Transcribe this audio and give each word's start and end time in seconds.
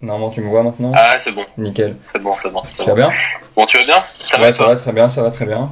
Normalement, 0.00 0.30
tu 0.30 0.40
me 0.40 0.48
vois 0.48 0.62
maintenant 0.62 0.92
Ah, 0.94 1.18
c'est 1.18 1.32
bon. 1.32 1.44
Nickel. 1.56 1.96
C'est 2.02 2.20
bon, 2.20 2.34
c'est 2.36 2.52
bon. 2.52 2.62
Tu 2.68 2.84
vas 2.84 2.94
bien 2.94 3.10
Bon, 3.56 3.66
tu 3.66 3.78
vas 3.78 3.84
bien? 3.84 4.02
Ça 4.04 4.40
ouais, 4.40 4.52
ça 4.52 4.66
va 4.66 4.76
très 4.76 4.92
bien, 4.92 5.08
ça 5.08 5.22
va 5.22 5.30
très 5.30 5.44
bien. 5.44 5.70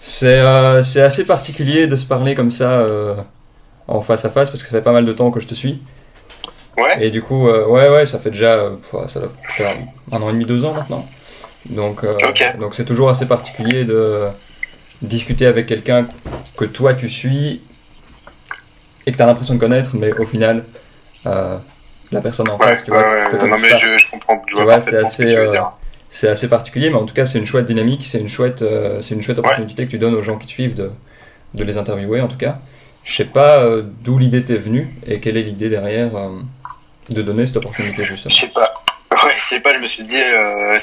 C'est 0.00 0.38
euh, 0.38 0.80
assez 0.80 1.24
particulier 1.24 1.86
de 1.86 1.96
se 1.96 2.04
parler 2.04 2.34
comme 2.34 2.50
ça 2.50 2.80
euh, 2.80 3.16
en 3.88 4.02
face 4.02 4.26
à 4.26 4.30
face 4.30 4.50
parce 4.50 4.62
que 4.62 4.68
ça 4.68 4.76
fait 4.76 4.84
pas 4.84 4.92
mal 4.92 5.06
de 5.06 5.12
temps 5.14 5.30
que 5.30 5.40
je 5.40 5.46
te 5.46 5.54
suis. 5.54 5.82
Ouais. 6.76 7.06
Et 7.06 7.10
du 7.10 7.22
coup, 7.22 7.48
euh, 7.48 7.66
ouais, 7.66 7.88
ouais, 7.88 8.04
ça 8.04 8.18
fait 8.18 8.30
déjà, 8.30 8.72
ça 9.08 9.20
doit 9.20 9.32
faire 9.48 9.74
un 10.12 10.20
an 10.20 10.28
et 10.28 10.32
demi, 10.32 10.44
deux 10.44 10.62
ans 10.64 10.74
maintenant. 10.74 11.06
Donc, 11.64 12.04
donc 12.60 12.74
c'est 12.74 12.84
toujours 12.84 13.08
assez 13.08 13.24
particulier 13.24 13.84
de 13.84 14.24
discuter 15.00 15.46
avec 15.46 15.64
quelqu'un 15.64 16.06
que 16.58 16.66
toi 16.66 16.92
tu 16.92 17.08
suis 17.08 17.62
et 19.06 19.12
que 19.12 19.16
tu 19.16 19.22
as 19.22 19.26
l'impression 19.26 19.54
de 19.54 19.60
connaître, 19.60 19.96
mais 19.96 20.12
au 20.12 20.26
final, 20.26 20.64
la 22.12 22.20
personne 22.20 22.48
en 22.48 22.56
Ouais, 22.58 22.66
face, 22.66 22.84
tu 22.84 22.90
vois, 22.90 23.00
ouais, 23.00 23.48
non, 23.48 23.58
mais 23.58 23.70
pas. 23.70 23.76
je, 23.76 23.98
je 23.98 24.10
comprends. 24.10 24.42
Je 24.46 24.56
Tu 24.56 24.62
vois 24.62 24.80
c'est 24.80 24.96
assez, 24.96 25.34
euh, 25.34 25.58
c'est 26.08 26.28
assez 26.28 26.48
particulier, 26.48 26.90
mais 26.90 26.96
en 26.96 27.04
tout 27.06 27.14
cas, 27.14 27.26
c'est 27.26 27.38
une 27.38 27.46
chouette 27.46 27.66
dynamique, 27.66 28.04
c'est 28.06 28.20
une 28.20 28.28
chouette, 28.28 28.62
euh, 28.62 29.02
c'est 29.02 29.14
une 29.14 29.22
chouette 29.22 29.38
opportunité 29.38 29.86
que 29.86 29.90
tu 29.90 29.98
donnes 29.98 30.14
aux 30.14 30.22
gens 30.22 30.36
qui 30.38 30.46
te 30.46 30.52
suivent 30.52 30.74
de, 30.74 30.90
de 31.54 31.64
les 31.64 31.76
interviewer, 31.78 32.20
en 32.20 32.28
tout 32.28 32.36
cas. 32.38 32.58
Je 33.04 33.14
sais 33.14 33.24
pas 33.24 33.62
euh, 33.62 33.82
d'où 34.02 34.18
l'idée 34.18 34.44
t'est 34.44 34.56
venue 34.56 34.94
et 35.06 35.20
quelle 35.20 35.36
est 35.36 35.42
l'idée 35.42 35.68
derrière 35.68 36.10
de 37.10 37.22
donner 37.22 37.46
cette 37.46 37.56
opportunité, 37.56 38.04
justement. 38.04 38.30
Je 38.30 38.40
sais 38.40 38.48
pas. 38.48 38.72
Ouais, 39.24 39.32
je 39.36 39.40
sais 39.40 39.60
pas, 39.60 39.72
je 39.72 39.78
me 39.78 39.86
suis 39.86 40.02
dit, 40.02 40.20
euh, 40.20 40.76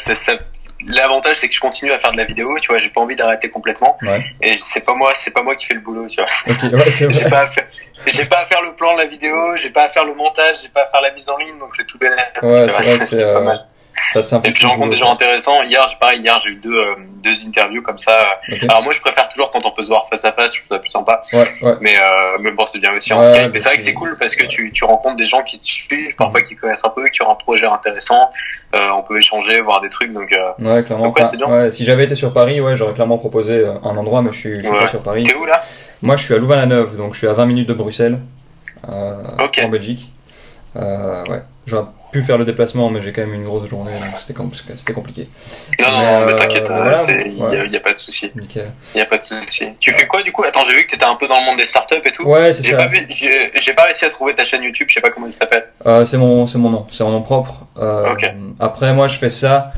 l'avantage 0.87 1.35
c'est 1.35 1.49
que 1.49 1.53
je 1.53 1.59
continue 1.59 1.91
à 1.91 1.99
faire 1.99 2.13
de 2.13 2.17
la 2.17 2.23
vidéo, 2.23 2.57
tu 2.61 2.69
vois, 2.71 2.79
j'ai 2.79 2.87
pas 2.89 3.01
envie 3.01 3.15
d'arrêter 3.15 3.49
complètement. 3.49 3.97
Ouais. 4.01 4.23
Et 4.41 4.55
c'est 4.55 4.79
pas 4.79 4.93
moi, 4.95 5.11
c'est 5.15 5.31
pas 5.31 5.43
moi 5.43 5.55
qui 5.55 5.65
fais 5.65 5.73
le 5.73 5.81
boulot, 5.81 6.07
tu 6.07 6.21
vois. 6.21 6.29
Ok, 6.49 6.63
ouais, 6.71 6.91
J'ai 7.11 7.29
pas 7.29 7.45
j'ai 8.07 8.25
pas 8.25 8.39
à 8.39 8.45
faire 8.45 8.61
le 8.61 8.73
plan 8.73 8.93
de 8.95 8.99
la 8.99 9.07
vidéo, 9.07 9.55
j'ai 9.55 9.69
pas 9.69 9.83
à 9.83 9.89
faire 9.89 10.05
le 10.05 10.13
montage, 10.13 10.57
j'ai 10.61 10.69
pas 10.69 10.83
à 10.83 10.87
faire 10.87 11.01
la 11.01 11.11
mise 11.11 11.29
en 11.29 11.37
ligne, 11.37 11.57
donc 11.59 11.75
c'est 11.75 11.85
tout 11.85 11.97
bénéfice. 11.97 12.21
Ouais, 12.41 12.67
c'est 13.05 13.21
pas 13.23 13.39
euh, 13.39 13.41
mal. 13.41 13.65
Ça 14.13 14.23
te. 14.23 14.35
Et 14.47 14.51
puis 14.51 14.61
je 14.61 14.67
rencontre 14.67 14.89
des 14.89 14.95
gens 14.95 15.11
intéressants. 15.13 15.61
Hier, 15.63 15.85
j'ai 15.89 15.95
pareil, 15.97 16.21
hier 16.21 16.39
j'ai 16.43 16.51
eu 16.51 16.55
deux, 16.55 16.73
euh, 16.75 16.95
deux 17.23 17.45
interviews 17.45 17.81
comme 17.81 17.99
ça. 17.99 18.17
Alors 18.67 18.83
moi, 18.83 18.93
je 18.93 18.99
préfère 19.01 19.29
toujours 19.29 19.51
quand 19.51 19.63
on 19.65 19.71
peut 19.71 19.83
se 19.83 19.89
voir 19.89 20.07
face 20.09 20.25
à 20.25 20.31
face, 20.31 20.53
je 20.55 20.61
trouve 20.61 20.75
ça 20.77 20.79
plus 20.79 20.89
sympa. 20.89 21.21
Ouais, 21.33 21.45
ouais. 21.61 21.75
Mais, 21.81 21.95
euh, 22.01 22.37
mais 22.39 22.51
bon, 22.51 22.65
c'est 22.65 22.79
bien 22.79 22.93
aussi 22.93 23.13
en 23.13 23.19
Ouais, 23.19 23.27
Skype. 23.27 23.51
mais 23.53 23.59
c'est 23.59 23.69
vrai 23.69 23.77
que 23.77 23.83
c'est- 23.83 23.93
cool 23.93 24.17
parce 24.17 24.35
que 24.35 24.45
tu, 24.45 24.71
tu 24.71 24.85
rencontres 24.85 25.17
des 25.17 25.25
gens 25.25 25.43
qui 25.43 25.57
te 25.59 25.63
suivent, 25.63 26.15
parfois 26.15 26.41
qui 26.41 26.55
connaissent 26.55 26.83
un 26.85 26.89
peu, 26.89 27.07
qui 27.09 27.21
ont 27.21 27.29
un 27.31 27.35
projet 27.35 27.67
intéressant. 27.67 28.31
Euh, 28.73 28.89
on 28.95 29.03
peut 29.03 29.17
échanger, 29.17 29.59
voir 29.61 29.81
des 29.81 29.89
trucs. 29.89 30.11
Donc, 30.13 30.31
euh, 30.31 30.51
Ouais, 30.59 30.83
clairement. 30.83 31.05
Donc 31.05 31.19
ouais, 31.19 31.25
bien. 31.37 31.69
si 31.71 31.83
j'avais 31.85 32.05
été 32.05 32.15
sur 32.15 32.33
Paris, 32.33 32.59
ouais, 32.61 32.75
j'aurais 32.75 32.93
clairement 32.93 33.17
proposé 33.17 33.65
un 33.65 33.97
endroit, 33.97 34.21
mais 34.21 34.31
je 34.31 34.39
suis, 34.39 34.55
je 34.55 34.61
suis 34.61 34.69
pas 34.71 34.87
sur 34.87 35.03
Paris. 35.03 35.25
t'es 35.25 35.35
où 35.35 35.45
là? 35.45 35.63
Moi, 36.01 36.15
je 36.15 36.23
suis 36.23 36.33
à 36.33 36.37
Louvain-la-Neuve, 36.37 36.97
donc 36.97 37.13
je 37.13 37.19
suis 37.19 37.27
à 37.27 37.33
20 37.33 37.45
minutes 37.45 37.69
de 37.69 37.73
Bruxelles, 37.73 38.19
euh, 38.89 39.13
Ok. 39.43 39.59
en 39.63 39.69
Belgique. 39.69 40.11
Euh, 40.75 41.23
ouais, 41.25 41.41
j'aurais 41.67 41.85
pu 42.11 42.21
faire 42.23 42.37
le 42.37 42.45
déplacement, 42.45 42.89
mais 42.89 43.01
j'ai 43.01 43.11
quand 43.13 43.21
même 43.21 43.33
une 43.33 43.43
grosse 43.43 43.69
journée, 43.69 43.91
donc 43.93 44.11
c'était 44.19 44.33
com- 44.33 44.49
compliqué. 44.93 45.27
Non, 45.81 45.91
non, 45.91 45.97
Mais, 45.99 46.05
non, 46.21 46.25
mais 46.25 46.33
euh, 46.33 46.37
t'inquiète, 46.39 46.67
voilà, 46.67 47.03
il 47.25 47.37
y, 47.37 47.41
a- 47.41 47.45
ouais. 47.49 47.63
il 47.67 47.75
a 47.75 47.79
pas 47.81 47.91
de 47.93 47.97
souci. 47.97 48.31
Il 48.95 49.01
a 49.01 49.05
pas 49.05 49.17
de 49.17 49.21
souci. 49.21 49.65
Tu 49.79 49.93
fais 49.93 50.07
quoi 50.07 50.23
du 50.23 50.31
coup? 50.31 50.43
Attends, 50.43 50.63
j'ai 50.65 50.73
vu 50.73 50.85
que 50.85 50.91
t'étais 50.91 51.05
un 51.05 51.15
peu 51.15 51.27
dans 51.27 51.39
le 51.39 51.45
monde 51.45 51.57
des 51.57 51.65
startups 51.65 51.95
et 52.03 52.11
tout. 52.11 52.23
Ouais, 52.23 52.51
c'est 52.53 52.63
ça. 52.63 52.89
j'ai 53.09 53.73
pas 53.73 53.83
réussi 53.83 54.05
à 54.05 54.09
trouver 54.09 54.33
ta 54.33 54.43
chaîne 54.43 54.63
YouTube, 54.63 54.87
je 54.89 54.95
sais 54.95 55.01
pas 55.01 55.09
comment 55.11 55.27
elle 55.27 55.35
s'appelle. 55.35 55.65
Euh, 55.85 56.05
c'est 56.05 56.17
mon, 56.17 56.47
c'est 56.47 56.57
mon 56.57 56.69
nom, 56.69 56.87
c'est 56.91 57.03
mon 57.03 57.11
nom 57.11 57.21
propre. 57.21 57.65
Euh, 57.77 58.11
Ok. 58.13 58.25
Après, 58.59 58.93
moi, 58.93 59.07
je 59.07 59.17
fais 59.19 59.29
ça, 59.29 59.71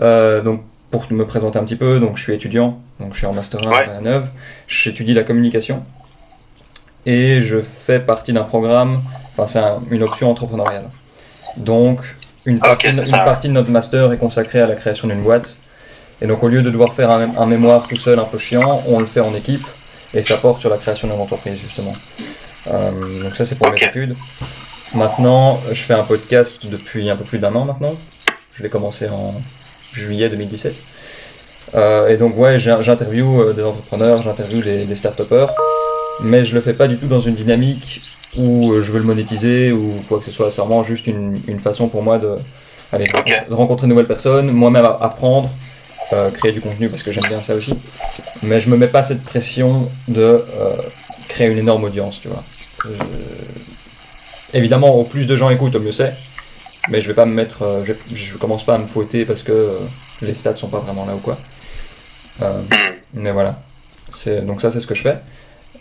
euh, 0.00 0.40
donc 0.40 0.62
pour 0.90 1.06
me 1.12 1.26
présenter 1.26 1.58
un 1.58 1.64
petit 1.64 1.76
peu, 1.76 1.98
donc 2.00 2.16
je 2.16 2.22
suis 2.22 2.32
étudiant, 2.34 2.78
donc 3.00 3.12
je 3.12 3.18
suis 3.18 3.26
en 3.26 3.32
master 3.32 3.60
1 3.66 3.70
Ouais. 3.70 3.84
à 3.88 3.94
la 3.94 4.00
Neuve. 4.00 4.28
J'étudie 4.68 5.14
la 5.14 5.24
communication 5.24 5.82
et 7.04 7.42
je 7.42 7.60
fais 7.60 8.00
partie 8.00 8.32
d'un 8.32 8.44
programme. 8.44 9.00
Enfin, 9.32 9.46
c'est 9.46 9.58
un- 9.58 9.80
une 9.90 10.02
option 10.02 10.30
entrepreneuriale. 10.30 10.88
Donc, 11.56 12.00
une 12.44 12.58
Ah, 12.62 12.68
partie, 12.68 12.88
une 12.88 13.10
partie 13.10 13.48
de 13.48 13.52
notre 13.52 13.70
master 13.70 14.12
est 14.12 14.18
consacrée 14.18 14.60
à 14.60 14.66
la 14.66 14.74
création 14.76 15.08
d'une 15.08 15.22
boîte. 15.22 15.56
Et 16.22 16.26
donc, 16.26 16.42
au 16.42 16.48
lieu 16.48 16.62
de 16.62 16.70
devoir 16.70 16.94
faire 16.94 17.10
un, 17.10 17.36
un 17.36 17.46
mémoire 17.46 17.86
tout 17.88 17.96
seul, 17.96 18.18
un 18.18 18.24
peu 18.24 18.38
chiant, 18.38 18.80
on 18.88 19.00
le 19.00 19.06
fait 19.06 19.20
en 19.20 19.34
équipe 19.34 19.66
et 20.14 20.22
ça 20.22 20.36
porte 20.38 20.60
sur 20.60 20.70
la 20.70 20.78
création 20.78 21.08
d'une 21.08 21.20
entreprise, 21.20 21.58
justement. 21.60 21.92
Euh, 22.68 23.22
donc, 23.22 23.36
ça, 23.36 23.44
c'est 23.44 23.58
pour 23.58 23.70
mes 23.70 23.82
études. 23.82 24.16
Maintenant, 24.94 25.60
je 25.72 25.82
fais 25.82 25.94
un 25.94 26.04
podcast 26.04 26.64
depuis 26.66 27.10
un 27.10 27.16
peu 27.16 27.24
plus 27.24 27.38
d'un 27.38 27.54
an 27.54 27.64
maintenant. 27.64 27.94
Je 28.54 28.62
l'ai 28.62 28.70
commencé 28.70 29.08
en 29.08 29.34
juillet 29.96 30.28
2017. 30.28 30.74
Euh, 31.74 32.08
et 32.08 32.16
donc, 32.16 32.36
ouais, 32.38 32.58
j'ai- 32.58 32.76
j'interview 32.80 33.40
euh, 33.40 33.52
des 33.52 33.62
entrepreneurs, 33.62 34.22
j'interview 34.22 34.60
des, 34.62 34.94
start-upers, 34.94 35.48
mais 36.20 36.44
je 36.44 36.54
le 36.54 36.60
fais 36.60 36.74
pas 36.74 36.86
du 36.88 36.96
tout 36.96 37.06
dans 37.06 37.20
une 37.20 37.34
dynamique 37.34 38.02
où 38.36 38.72
euh, 38.72 38.82
je 38.82 38.92
veux 38.92 38.98
le 38.98 39.04
monétiser 39.04 39.72
ou 39.72 40.00
quoi 40.08 40.18
que 40.18 40.24
ce 40.24 40.30
soit. 40.30 40.50
C'est 40.50 40.60
vraiment 40.60 40.84
juste 40.84 41.06
une, 41.06 41.40
une 41.48 41.58
façon 41.58 41.88
pour 41.88 42.02
moi 42.02 42.18
de, 42.18 42.36
rencontrer- 42.92 43.48
de 43.48 43.54
rencontrer 43.54 43.86
de 43.86 43.90
nouvelles 43.90 44.06
personnes, 44.06 44.50
moi-même 44.52 44.84
apprendre, 44.84 45.50
euh, 46.12 46.30
créer 46.30 46.52
du 46.52 46.60
contenu 46.60 46.88
parce 46.88 47.02
que 47.02 47.10
j'aime 47.10 47.26
bien 47.28 47.42
ça 47.42 47.54
aussi. 47.54 47.74
Mais 48.42 48.60
je 48.60 48.68
me 48.70 48.76
mets 48.76 48.88
pas 48.88 49.02
cette 49.02 49.24
pression 49.24 49.90
de 50.08 50.22
euh, 50.22 50.44
créer 51.28 51.48
une 51.48 51.58
énorme 51.58 51.84
audience, 51.84 52.20
tu 52.20 52.28
vois. 52.28 52.44
Évidemment, 54.54 54.94
au 54.94 55.04
plus 55.04 55.26
de 55.26 55.36
gens 55.36 55.50
écoutent, 55.50 55.74
au 55.74 55.80
mieux 55.80 55.92
c'est. 55.92 56.14
Mais 56.88 57.00
je 57.00 57.08
vais 57.08 57.14
pas 57.14 57.26
me 57.26 57.32
mettre, 57.32 57.62
euh, 57.62 57.84
je, 57.84 57.92
je 58.14 58.36
commence 58.36 58.64
pas 58.64 58.74
à 58.74 58.78
me 58.78 58.86
fouetter 58.86 59.24
parce 59.24 59.42
que 59.42 59.52
euh, 59.52 59.78
les 60.22 60.34
stats 60.34 60.56
sont 60.56 60.68
pas 60.68 60.78
vraiment 60.78 61.04
là 61.04 61.14
ou 61.14 61.18
quoi. 61.18 61.38
Euh, 62.42 62.62
mais 63.14 63.32
voilà. 63.32 63.60
C'est, 64.10 64.44
donc 64.44 64.60
ça, 64.60 64.70
c'est 64.70 64.80
ce 64.80 64.86
que 64.86 64.94
je 64.94 65.02
fais. 65.02 65.18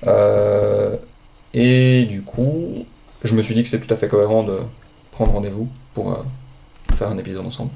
Euh, 0.08 0.96
et 1.54 2.06
du 2.06 2.22
coup, 2.22 2.86
je 3.24 3.34
me 3.34 3.42
suis 3.42 3.54
dit 3.54 3.64
que 3.64 3.70
c'est 3.70 3.80
tout 3.80 3.94
à 3.94 3.98
fait 3.98 4.08
cohérent 4.08 4.44
de 4.44 4.60
prendre 5.12 5.32
rendez-vous 5.32 5.70
pour 5.94 6.12
euh, 6.12 6.18
faire 6.96 7.10
un 7.10 7.18
épisode 7.18 7.46
ensemble. 7.46 7.72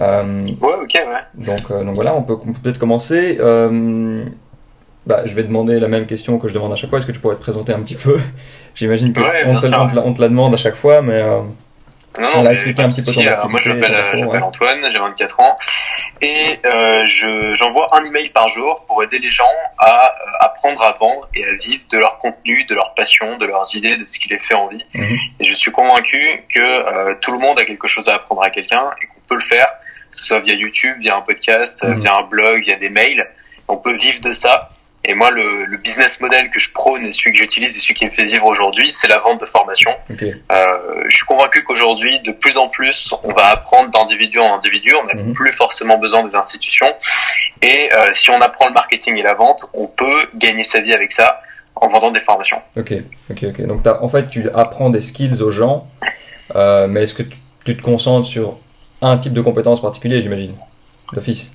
Ouais, 0.00 0.74
ok, 0.82 0.94
ouais. 0.94 1.44
donc, 1.46 1.68
donc 1.68 1.94
voilà, 1.94 2.14
on 2.14 2.22
peut, 2.22 2.34
on 2.34 2.52
peut 2.52 2.60
peut-être 2.62 2.78
commencer. 2.78 3.38
Bah, 5.06 5.20
je 5.26 5.34
vais 5.34 5.42
demander 5.42 5.80
la 5.80 5.88
même 5.88 6.06
question 6.06 6.38
que 6.38 6.48
je 6.48 6.54
demande 6.54 6.72
à 6.72 6.76
chaque 6.76 6.88
fois. 6.88 6.98
Est-ce 6.98 7.06
que 7.06 7.12
tu 7.12 7.20
pourrais 7.20 7.34
te 7.36 7.40
présenter 7.40 7.74
un 7.74 7.80
petit 7.80 7.94
peu? 7.94 8.18
J'imagine 8.74 9.12
que 9.12 9.20
Ouais, 9.20 9.44
on, 9.46 9.58
te, 9.58 9.66
sûr, 9.66 9.78
on 9.78 9.86
te 9.86 9.94
la, 9.94 10.06
on 10.06 10.14
te 10.14 10.20
la 10.22 10.28
demande 10.30 10.54
à 10.54 10.56
chaque 10.56 10.76
fois, 10.76 11.02
mais 11.02 11.22
Non, 12.18 12.28
On 12.28 12.30
non, 12.36 12.40
a 12.40 12.42
mais 12.44 12.52
expliqué 12.54 12.76
pas 12.76 12.82
un 12.84 12.90
petit 12.92 13.02
peu 13.02 13.12
ton 13.12 13.20
Alors, 13.22 13.48
Moi, 13.50 13.60
je 13.62 13.70
activité, 13.70 13.92
m'appelle 13.92 14.26
ouais. 14.26 14.38
Antoine, 14.42 14.88
j'ai 14.90 14.98
24 14.98 15.40
ans. 15.40 15.58
Et 16.20 16.60
euh, 16.64 17.04
je- 17.06 17.54
j'envoie 17.54 17.88
un 17.96 18.04
email 18.04 18.28
par 18.28 18.48
jour 18.48 18.84
pour 18.86 19.02
aider 19.02 19.18
les 19.18 19.30
gens 19.30 19.44
à 19.78 20.06
euh, 20.10 20.30
apprendre 20.40 20.80
à 20.82 20.92
vendre 20.92 21.28
et 21.34 21.44
à 21.44 21.54
vivre 21.56 21.82
de 21.90 21.98
leur 21.98 22.18
contenu, 22.18 22.64
de 22.64 22.74
leur 22.74 22.94
passion, 22.94 23.36
de 23.38 23.46
leurs 23.46 23.74
idées, 23.74 23.96
de 23.96 24.04
ce 24.06 24.18
qui 24.18 24.28
les 24.28 24.38
fait 24.38 24.54
envie. 24.54 24.84
Mhm. 24.94 25.18
Et 25.40 25.44
je 25.44 25.52
suis 25.54 25.72
convaincu 25.72 26.44
que 26.54 26.60
euh, 26.60 27.14
tout 27.20 27.32
le 27.32 27.38
monde 27.38 27.58
a 27.58 27.64
quelque 27.64 27.88
chose 27.88 28.08
à 28.08 28.14
apprendre 28.14 28.42
à 28.42 28.50
quelqu'un 28.50 28.90
et 29.02 29.06
qu'on 29.06 29.20
peut 29.28 29.34
le 29.34 29.40
faire, 29.40 29.66
que 30.12 30.16
ce 30.16 30.24
soit 30.24 30.38
via 30.40 30.54
YouTube, 30.54 30.96
via 31.00 31.16
un 31.16 31.20
podcast, 31.22 31.82
Mhm. 31.82 32.00
via 32.00 32.14
un 32.14 32.22
blog, 32.22 32.62
via 32.62 32.76
des 32.76 32.90
mails. 32.90 33.28
On 33.66 33.76
peut 33.76 33.94
vivre 33.94 34.20
de 34.20 34.32
ça. 34.32 34.70
Et 35.06 35.14
moi, 35.14 35.30
le, 35.30 35.66
le 35.66 35.76
business 35.76 36.20
model 36.20 36.48
que 36.50 36.58
je 36.58 36.70
prône 36.72 37.04
et 37.04 37.12
celui 37.12 37.32
que 37.32 37.38
j'utilise 37.38 37.76
et 37.76 37.78
celui 37.80 37.94
qui 37.94 38.06
me 38.06 38.10
fait 38.10 38.24
vivre 38.24 38.46
aujourd'hui, 38.46 38.90
c'est 38.90 39.08
la 39.08 39.18
vente 39.18 39.40
de 39.40 39.46
formation. 39.46 39.90
Euh, 40.10 41.04
je 41.08 41.14
suis 41.16 41.26
convaincu 41.26 41.62
qu'aujourd'hui, 41.62 42.20
de 42.20 42.32
plus 42.32 42.56
en 42.56 42.68
plus, 42.68 43.14
on 43.22 43.32
va 43.32 43.48
apprendre 43.48 43.90
d'individu 43.90 44.38
en 44.38 44.54
individu. 44.54 44.94
On 44.94 45.04
n'a 45.04 45.14
Mhm. 45.14 45.32
plus 45.34 45.52
forcément 45.52 45.98
besoin 45.98 46.22
des 46.22 46.34
institutions. 46.34 46.90
Et 47.60 47.90
euh, 47.92 48.12
si 48.14 48.30
on 48.30 48.40
apprend 48.40 48.66
le 48.66 48.72
marketing 48.72 49.16
et 49.16 49.22
la 49.22 49.34
vente, 49.34 49.66
on 49.74 49.86
peut 49.86 50.26
gagner 50.36 50.64
sa 50.64 50.80
vie 50.80 50.94
avec 50.94 51.12
ça 51.12 51.42
en 51.76 51.88
vendant 51.88 52.10
des 52.10 52.20
formations. 52.20 52.62
Ok, 52.76 52.92
ok, 53.30 53.44
ok. 53.48 53.66
Donc 53.66 53.86
en 53.86 54.08
fait, 54.08 54.28
tu 54.30 54.48
apprends 54.54 54.88
des 54.90 55.00
skills 55.02 55.42
aux 55.42 55.50
gens, 55.50 55.86
euh, 56.54 56.86
mais 56.86 57.02
est-ce 57.02 57.14
que 57.14 57.22
tu, 57.24 57.36
tu 57.64 57.76
te 57.76 57.82
concentres 57.82 58.26
sur 58.28 58.56
un 59.02 59.18
type 59.18 59.32
de 59.34 59.40
compétence 59.42 59.82
particulier, 59.82 60.22
j'imagine 60.22 60.54
D'office? 61.12 61.50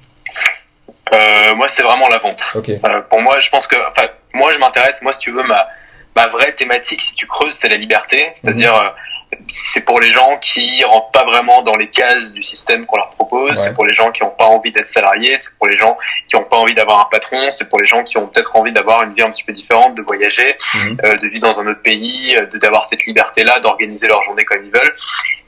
Euh, 1.13 1.55
moi, 1.55 1.69
c'est 1.69 1.83
vraiment 1.83 2.07
la 2.09 2.19
vente. 2.19 2.41
Ok. 2.55 2.69
Euh, 2.69 3.01
pour 3.09 3.21
moi, 3.21 3.39
je 3.39 3.49
pense 3.49 3.67
que, 3.67 3.75
enfin, 3.89 4.07
moi, 4.33 4.53
je 4.53 4.59
m'intéresse. 4.59 5.01
Moi, 5.01 5.13
si 5.13 5.19
tu 5.19 5.31
veux, 5.31 5.43
ma 5.43 5.67
ma 6.15 6.25
vraie 6.27 6.53
thématique, 6.53 7.01
si 7.01 7.15
tu 7.15 7.27
creuses, 7.27 7.53
c'est 7.53 7.69
la 7.69 7.75
liberté. 7.77 8.31
C'est-à-dire, 8.33 8.73
Mhm. 8.73 8.87
euh, 8.87 9.37
c'est 9.47 9.85
pour 9.85 9.99
les 9.99 10.09
gens 10.09 10.37
qui 10.41 10.83
rentrent 10.83 11.11
pas 11.11 11.23
vraiment 11.23 11.61
dans 11.61 11.75
les 11.75 11.87
cases 11.87 12.31
du 12.33 12.41
système 12.41 12.85
qu'on 12.87 12.97
leur 12.97 13.11
propose. 13.11 13.51
Ouais. 13.51 13.55
C'est 13.55 13.73
pour 13.75 13.85
les 13.85 13.93
gens 13.93 14.11
qui 14.11 14.23
n'ont 14.23 14.31
pas 14.31 14.45
envie 14.45 14.71
d'être 14.71 14.89
salariés. 14.89 15.37
C'est 15.37 15.55
pour 15.57 15.67
les 15.67 15.77
gens 15.77 15.97
qui 16.27 16.35
n'ont 16.35 16.43
pas 16.43 16.57
envie 16.57 16.73
d'avoir 16.73 16.99
un 17.01 17.07
patron. 17.11 17.51
C'est 17.51 17.69
pour 17.69 17.79
les 17.79 17.85
gens 17.85 18.03
qui 18.03 18.17
ont 18.17 18.25
peut-être 18.27 18.55
envie 18.55 18.71
d'avoir 18.71 19.03
une 19.03 19.13
vie 19.13 19.21
un 19.21 19.29
petit 19.29 19.43
peu 19.43 19.53
différente, 19.53 19.93
de 19.95 20.01
voyager, 20.01 20.57
euh, 21.05 21.15
de 21.15 21.27
vivre 21.27 21.41
dans 21.53 21.59
un 21.59 21.67
autre 21.67 21.81
pays, 21.83 22.35
euh, 22.35 22.47
d'avoir 22.59 22.85
cette 22.85 23.05
liberté-là, 23.05 23.59
d'organiser 23.59 24.07
leur 24.07 24.23
journée 24.23 24.43
comme 24.45 24.63
ils 24.65 24.71
veulent. 24.71 24.95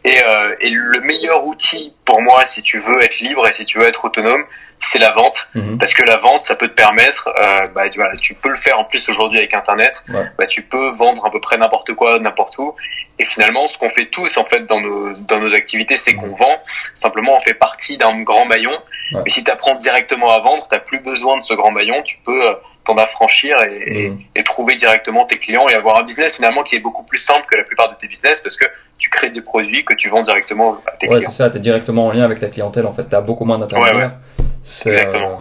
Et, 0.06 0.24
euh, 0.24 0.56
et 0.62 0.70
le 0.70 1.00
meilleur 1.02 1.44
outil 1.46 1.94
pour 2.06 2.22
moi, 2.22 2.46
si 2.46 2.62
tu 2.62 2.78
veux 2.78 3.02
être 3.04 3.20
libre 3.20 3.48
et 3.48 3.54
si 3.54 3.66
tu 3.66 3.80
veux 3.80 3.88
être 3.88 4.06
autonome, 4.06 4.46
c'est 4.84 5.00
la 5.00 5.12
vente 5.12 5.48
Mhm. 5.56 5.78
parce 5.78 5.94
que 5.94 6.04
la 6.04 6.18
vente 6.18 6.44
ça 6.44 6.56
peut 6.56 6.68
te 6.68 6.74
permettre 6.74 7.30
euh, 7.40 7.68
bah, 7.68 7.88
tu, 7.90 8.00
voilà, 8.00 8.18
tu 8.18 8.34
peux 8.34 8.50
le 8.50 8.56
faire 8.56 8.80
en 8.80 8.84
plus 8.84 9.08
aujourd'hui 9.10 9.38
avec 9.38 9.54
internet 9.54 10.04
Ouais. 10.10 10.26
bah, 10.38 10.48
tu 10.48 10.64
peux 10.64 10.90
vendre 10.90 11.26
à 11.26 11.32
peu 11.32 11.40
près 11.40 11.58
n'importe 11.58 11.94
quoi 11.94 12.20
n'importe 12.20 12.58
où 12.58 12.74
et 13.20 13.26
finalement 13.26 13.68
ce 13.68 13.78
qu'on 13.78 13.90
fait 13.90 14.08
tous 14.08 14.38
en 14.38 14.46
fait 14.46 14.66
dans 14.66 14.82
nos 14.82 15.14
dans 15.22 15.40
nos 15.40 15.54
activités 15.54 15.98
c'est 15.98 16.16
qu'on 16.16 16.34
vend 16.36 16.58
simplement 16.96 17.38
on 17.38 17.42
fait 17.42 17.54
partie 17.54 17.98
d'un 17.98 18.22
grand 18.22 18.46
maillon 18.46 18.72
Ouais. 19.14 19.22
mais 19.26 19.30
si 19.30 19.44
tu 19.44 19.52
apprends 19.52 19.76
directement 19.76 20.32
à 20.32 20.40
vendre 20.40 20.66
t'as 20.70 20.80
plus 20.80 21.00
besoin 21.00 21.38
de 21.38 21.44
ce 21.44 21.54
grand 21.54 21.72
maillon 21.72 22.02
tu 22.02 22.18
peux 22.26 22.48
euh, 22.48 22.54
t'en 22.86 22.98
affranchir 22.98 23.62
et, 23.62 24.10
Mhm. 24.10 24.20
et, 24.36 24.40
et 24.40 24.44
trouver 24.44 24.76
directement 24.76 25.26
tes 25.26 25.38
clients 25.38 25.68
et 25.70 25.76
avoir 25.76 25.98
un 25.98 26.04
business 26.04 26.38
finalement 26.38 26.64
qui 26.64 26.76
est 26.78 26.80
beaucoup 26.80 27.04
plus 27.04 27.18
simple 27.20 27.46
que 27.46 27.58
la 27.58 27.64
plupart 27.66 27.90
de 27.92 27.96
tes 27.96 28.08
business 28.08 28.40
parce 28.40 28.56
que 28.58 28.66
tu 28.98 29.10
crées 29.10 29.30
des 29.30 29.42
produits 29.42 29.84
que 29.86 29.94
tu 29.94 30.10
vends 30.10 30.22
directement 30.22 30.78
à 30.88 30.92
tes 30.92 31.08
Ouais, 31.08 31.18
clients. 31.18 31.30
c'est 31.32 31.38
ça, 31.44 31.50
tu 31.50 31.58
es 31.58 31.60
directement 31.60 32.06
en 32.08 32.12
lien 32.12 32.24
avec 32.24 32.40
ta 32.40 32.48
clientèle, 32.50 32.86
en 32.86 32.92
fait, 32.94 33.10
tu 33.10 33.16
as 33.16 33.22
beaucoup 33.22 33.46
moins 33.46 33.58
d'intermédiaires. 33.58 34.12
C'est, 34.38 34.44
Exactement. 34.64 35.32
euh, 35.32 35.36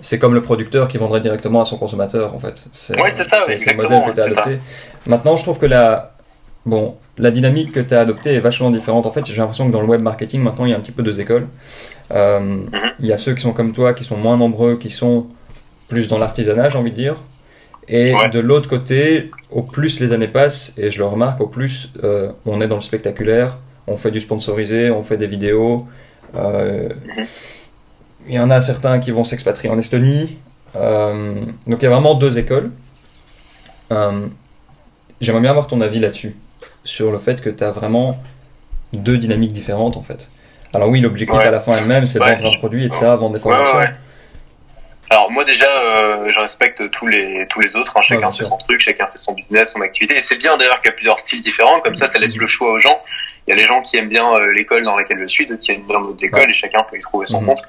c'est 0.00 0.18
comme 0.18 0.34
le 0.34 0.42
producteur 0.42 0.88
qui 0.88 0.98
vendrait 0.98 1.20
directement 1.20 1.62
à 1.62 1.64
son 1.64 1.78
consommateur, 1.78 2.34
en 2.34 2.38
fait. 2.38 2.62
C'est, 2.72 3.00
Ouais, 3.00 3.10
c'est 3.12 3.24
ça, 3.24 3.38
c'est, 3.46 3.70
le 3.72 3.76
modèle 3.76 4.02
que 4.06 4.10
tu 4.12 4.20
as 4.20 4.30
ça. 4.30 4.42
adopté. 4.42 4.60
Maintenant, 5.06 5.36
je 5.36 5.42
trouve 5.44 5.58
que 5.58 5.66
la, 5.66 6.14
bon, 6.66 6.96
la 7.16 7.30
dynamique 7.30 7.72
que 7.72 7.80
tu 7.80 7.94
as 7.94 8.00
adoptée 8.00 8.34
est 8.34 8.40
vachement 8.40 8.70
différente. 8.70 9.06
En 9.06 9.12
fait, 9.12 9.24
j'ai 9.24 9.36
l'impression 9.36 9.66
que 9.66 9.72
dans 9.72 9.80
le 9.80 9.86
web 9.86 10.02
marketing, 10.02 10.42
maintenant, 10.42 10.66
il 10.66 10.72
y 10.72 10.74
a 10.74 10.76
un 10.76 10.80
petit 10.80 10.92
peu 10.92 11.02
deux 11.02 11.20
écoles. 11.20 11.48
Euh, 12.12 12.38
Mhm. 12.40 12.68
Il 13.00 13.06
y 13.06 13.12
a 13.12 13.16
ceux 13.16 13.34
qui 13.34 13.40
sont 13.40 13.52
comme 13.52 13.72
toi, 13.72 13.94
qui 13.94 14.04
sont 14.04 14.16
moins 14.18 14.36
nombreux, 14.36 14.76
qui 14.76 14.90
sont 14.90 15.28
plus 15.88 16.08
dans 16.08 16.18
l'artisanat, 16.18 16.68
j'ai 16.68 16.78
envie 16.78 16.90
de 16.90 16.96
dire. 16.96 17.16
Et 17.88 18.14
Ouais. 18.14 18.28
de 18.30 18.40
l'autre 18.40 18.68
côté, 18.68 19.30
au 19.50 19.62
plus 19.62 20.00
les 20.00 20.12
années 20.12 20.28
passent, 20.28 20.72
et 20.76 20.90
je 20.90 20.98
le 20.98 21.04
remarque, 21.06 21.40
au 21.40 21.46
plus 21.46 21.90
euh, 22.02 22.30
on 22.46 22.60
est 22.60 22.66
dans 22.68 22.76
le 22.76 22.80
spectaculaire, 22.82 23.58
on 23.86 23.96
fait 23.96 24.10
du 24.10 24.20
sponsorisé, 24.20 24.90
on 24.90 25.02
fait 25.02 25.16
des 25.16 25.26
vidéos. 25.26 25.86
euh, 26.34 26.88
Mhm. 26.88 27.26
Il 28.26 28.34
y 28.34 28.38
en 28.38 28.50
a 28.50 28.60
certains 28.60 28.98
qui 29.00 29.10
vont 29.10 29.24
s'expatrier 29.24 29.72
en 29.72 29.78
Estonie. 29.78 30.38
Euh, 30.76 31.34
donc 31.66 31.78
il 31.80 31.82
y 31.82 31.86
a 31.86 31.90
vraiment 31.90 32.14
deux 32.14 32.38
écoles. 32.38 32.72
Euh, 33.92 34.26
J'aimerais 35.20 35.42
bien 35.42 35.50
avoir 35.50 35.68
ton 35.68 35.80
avis 35.80 36.00
là-dessus, 36.00 36.34
sur 36.82 37.12
le 37.12 37.18
fait 37.18 37.40
que 37.40 37.48
tu 37.48 37.62
as 37.62 37.70
vraiment 37.70 38.20
deux 38.92 39.16
dynamiques 39.16 39.52
différentes 39.52 39.96
en 39.96 40.02
fait. 40.02 40.28
Alors 40.74 40.88
oui, 40.88 41.00
l'objectif 41.00 41.38
Ouais. 41.38 41.44
à 41.46 41.50
la 41.52 41.60
fin 41.60 41.76
est 41.76 41.80
le 41.80 41.86
même, 41.86 42.06
c'est 42.06 42.18
de 42.18 42.24
Ouais. 42.24 42.34
vendre 42.36 42.52
un 42.52 42.58
produit, 42.58 42.84
etc., 42.84 43.00
vendre 43.16 43.30
des 43.34 43.38
formations. 43.40 43.78
ouais. 43.78 43.92
Alors 45.10 45.30
moi 45.30 45.44
déjà, 45.44 45.66
euh, 45.68 46.30
je 46.30 46.40
respecte 46.40 46.90
tous 46.90 47.06
les 47.06 47.46
tous 47.48 47.60
les 47.60 47.76
autres. 47.76 47.96
hein. 47.96 48.00
Chacun 48.02 48.32
fait 48.32 48.38
sûr. 48.42 48.46
son 48.46 48.56
truc, 48.56 48.80
chacun 48.80 49.06
fait 49.06 49.18
son 49.18 49.32
business, 49.32 49.72
son 49.72 49.80
activité. 49.82 50.16
Et 50.16 50.20
c'est 50.20 50.36
bien 50.36 50.56
d'ailleurs 50.56 50.80
qu'il 50.80 50.90
y 50.90 50.92
a 50.92 50.96
plusieurs 50.96 51.20
styles 51.20 51.40
différents. 51.42 51.80
Comme 51.80 51.94
ça, 51.94 52.06
ça 52.08 52.18
laisse 52.18 52.36
le 52.36 52.46
choix 52.48 52.72
aux 52.72 52.78
gens. 52.80 53.00
Il 53.46 53.50
y 53.50 53.52
a 53.52 53.56
les 53.56 53.66
gens 53.66 53.82
qui 53.82 53.96
aiment 53.98 54.08
bien 54.08 54.26
euh, 54.34 54.52
l'école 54.54 54.84
dans 54.84 54.96
laquelle 54.96 55.18
je 55.20 55.26
suis, 55.26 55.44
d'autres 55.46 55.60
qui 55.60 55.72
aiment 55.72 55.82
bien 55.86 56.00
d'autres 56.00 56.24
écoles, 56.24 56.50
et 56.50 56.54
chacun 56.54 56.82
peut 56.84 56.96
y 56.96 57.00
trouver 57.00 57.26
son 57.26 57.40
Mhm. 57.42 57.48
compte. 57.48 57.62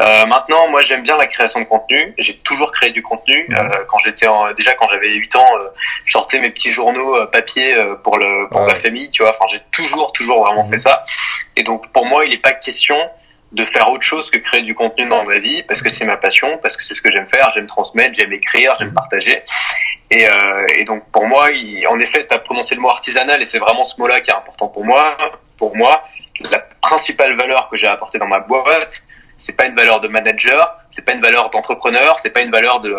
Euh, 0.00 0.26
maintenant, 0.26 0.68
moi 0.68 0.82
j'aime 0.82 1.02
bien 1.02 1.16
la 1.16 1.26
création 1.26 1.60
de 1.60 1.64
contenu. 1.64 2.14
J'ai 2.18 2.36
toujours 2.38 2.70
créé 2.70 2.90
du 2.90 3.02
contenu. 3.02 3.44
Mhm. 3.48 3.56
Euh, 3.56 3.68
quand 3.88 3.98
j'étais 3.98 4.26
déjà 4.56 4.74
quand 4.74 4.88
j'avais 4.90 5.08
8 5.14 5.34
ans, 5.34 5.46
euh, 5.58 5.68
je 6.04 6.12
sortais 6.12 6.38
mes 6.40 6.50
petits 6.50 6.70
journaux 6.70 7.16
euh, 7.16 7.26
papier 7.26 7.74
euh, 7.74 7.96
pour 7.96 8.16
le 8.18 8.48
pour 8.50 8.60
Ouais. 8.60 8.68
ma 8.68 8.74
famille. 8.76 9.10
Tu 9.10 9.22
vois. 9.22 9.32
Enfin, 9.36 9.46
j'ai 9.48 9.60
toujours 9.72 10.12
toujours 10.12 10.44
vraiment 10.44 10.64
Mhm. 10.64 10.70
fait 10.72 10.78
ça. 10.78 11.04
Et 11.56 11.64
donc 11.64 11.90
pour 11.92 12.06
moi, 12.06 12.24
il 12.24 12.30
n'est 12.30 12.38
pas 12.38 12.52
question 12.52 12.96
de 13.50 13.64
faire 13.64 13.90
autre 13.90 14.02
chose 14.04 14.30
que 14.30 14.36
créer 14.36 14.60
du 14.60 14.74
contenu 14.74 15.08
dans 15.08 15.24
ma 15.24 15.38
vie 15.38 15.62
parce 15.62 15.80
que 15.80 15.88
c'est 15.88 16.04
ma 16.04 16.18
passion, 16.18 16.58
parce 16.58 16.76
que 16.76 16.84
c'est 16.84 16.92
ce 16.94 17.00
que 17.00 17.10
j'aime 17.10 17.26
faire, 17.26 17.50
j'aime 17.54 17.66
transmettre, 17.66 18.14
j'aime 18.14 18.32
écrire, 18.32 18.76
j'aime 18.78 18.92
partager. 18.92 19.42
Et, 20.10 20.26
euh, 20.26 20.66
et 20.76 20.84
donc 20.84 21.04
pour 21.10 21.26
moi, 21.26 21.50
il- 21.50 21.86
en 21.86 21.98
effet, 21.98 22.26
tu 22.26 22.34
as 22.34 22.38
prononcé 22.38 22.74
le 22.74 22.80
mot 22.80 22.88
artisanal 22.90 23.40
et 23.42 23.44
c'est 23.44 23.58
vraiment 23.58 23.84
ce 23.84 24.00
mot-là 24.00 24.20
qui 24.20 24.30
est 24.30 24.34
important 24.34 24.68
pour 24.68 24.84
moi. 24.84 25.16
Pour 25.56 25.76
moi, 25.76 26.02
la 26.40 26.58
principale 26.80 27.34
valeur 27.34 27.68
que 27.68 27.76
j'ai 27.76 27.88
apportée 27.88 28.18
dans 28.18 28.28
ma 28.28 28.40
boîte, 28.40 29.02
c'est 29.36 29.56
pas 29.56 29.66
une 29.66 29.74
valeur 29.74 30.00
de 30.00 30.08
manager, 30.08 30.76
c'est 30.90 31.04
pas 31.04 31.12
une 31.12 31.20
valeur 31.20 31.50
d'entrepreneur, 31.50 32.18
c'est 32.20 32.30
pas 32.30 32.40
une 32.40 32.50
valeur 32.50 32.80
de, 32.80 32.92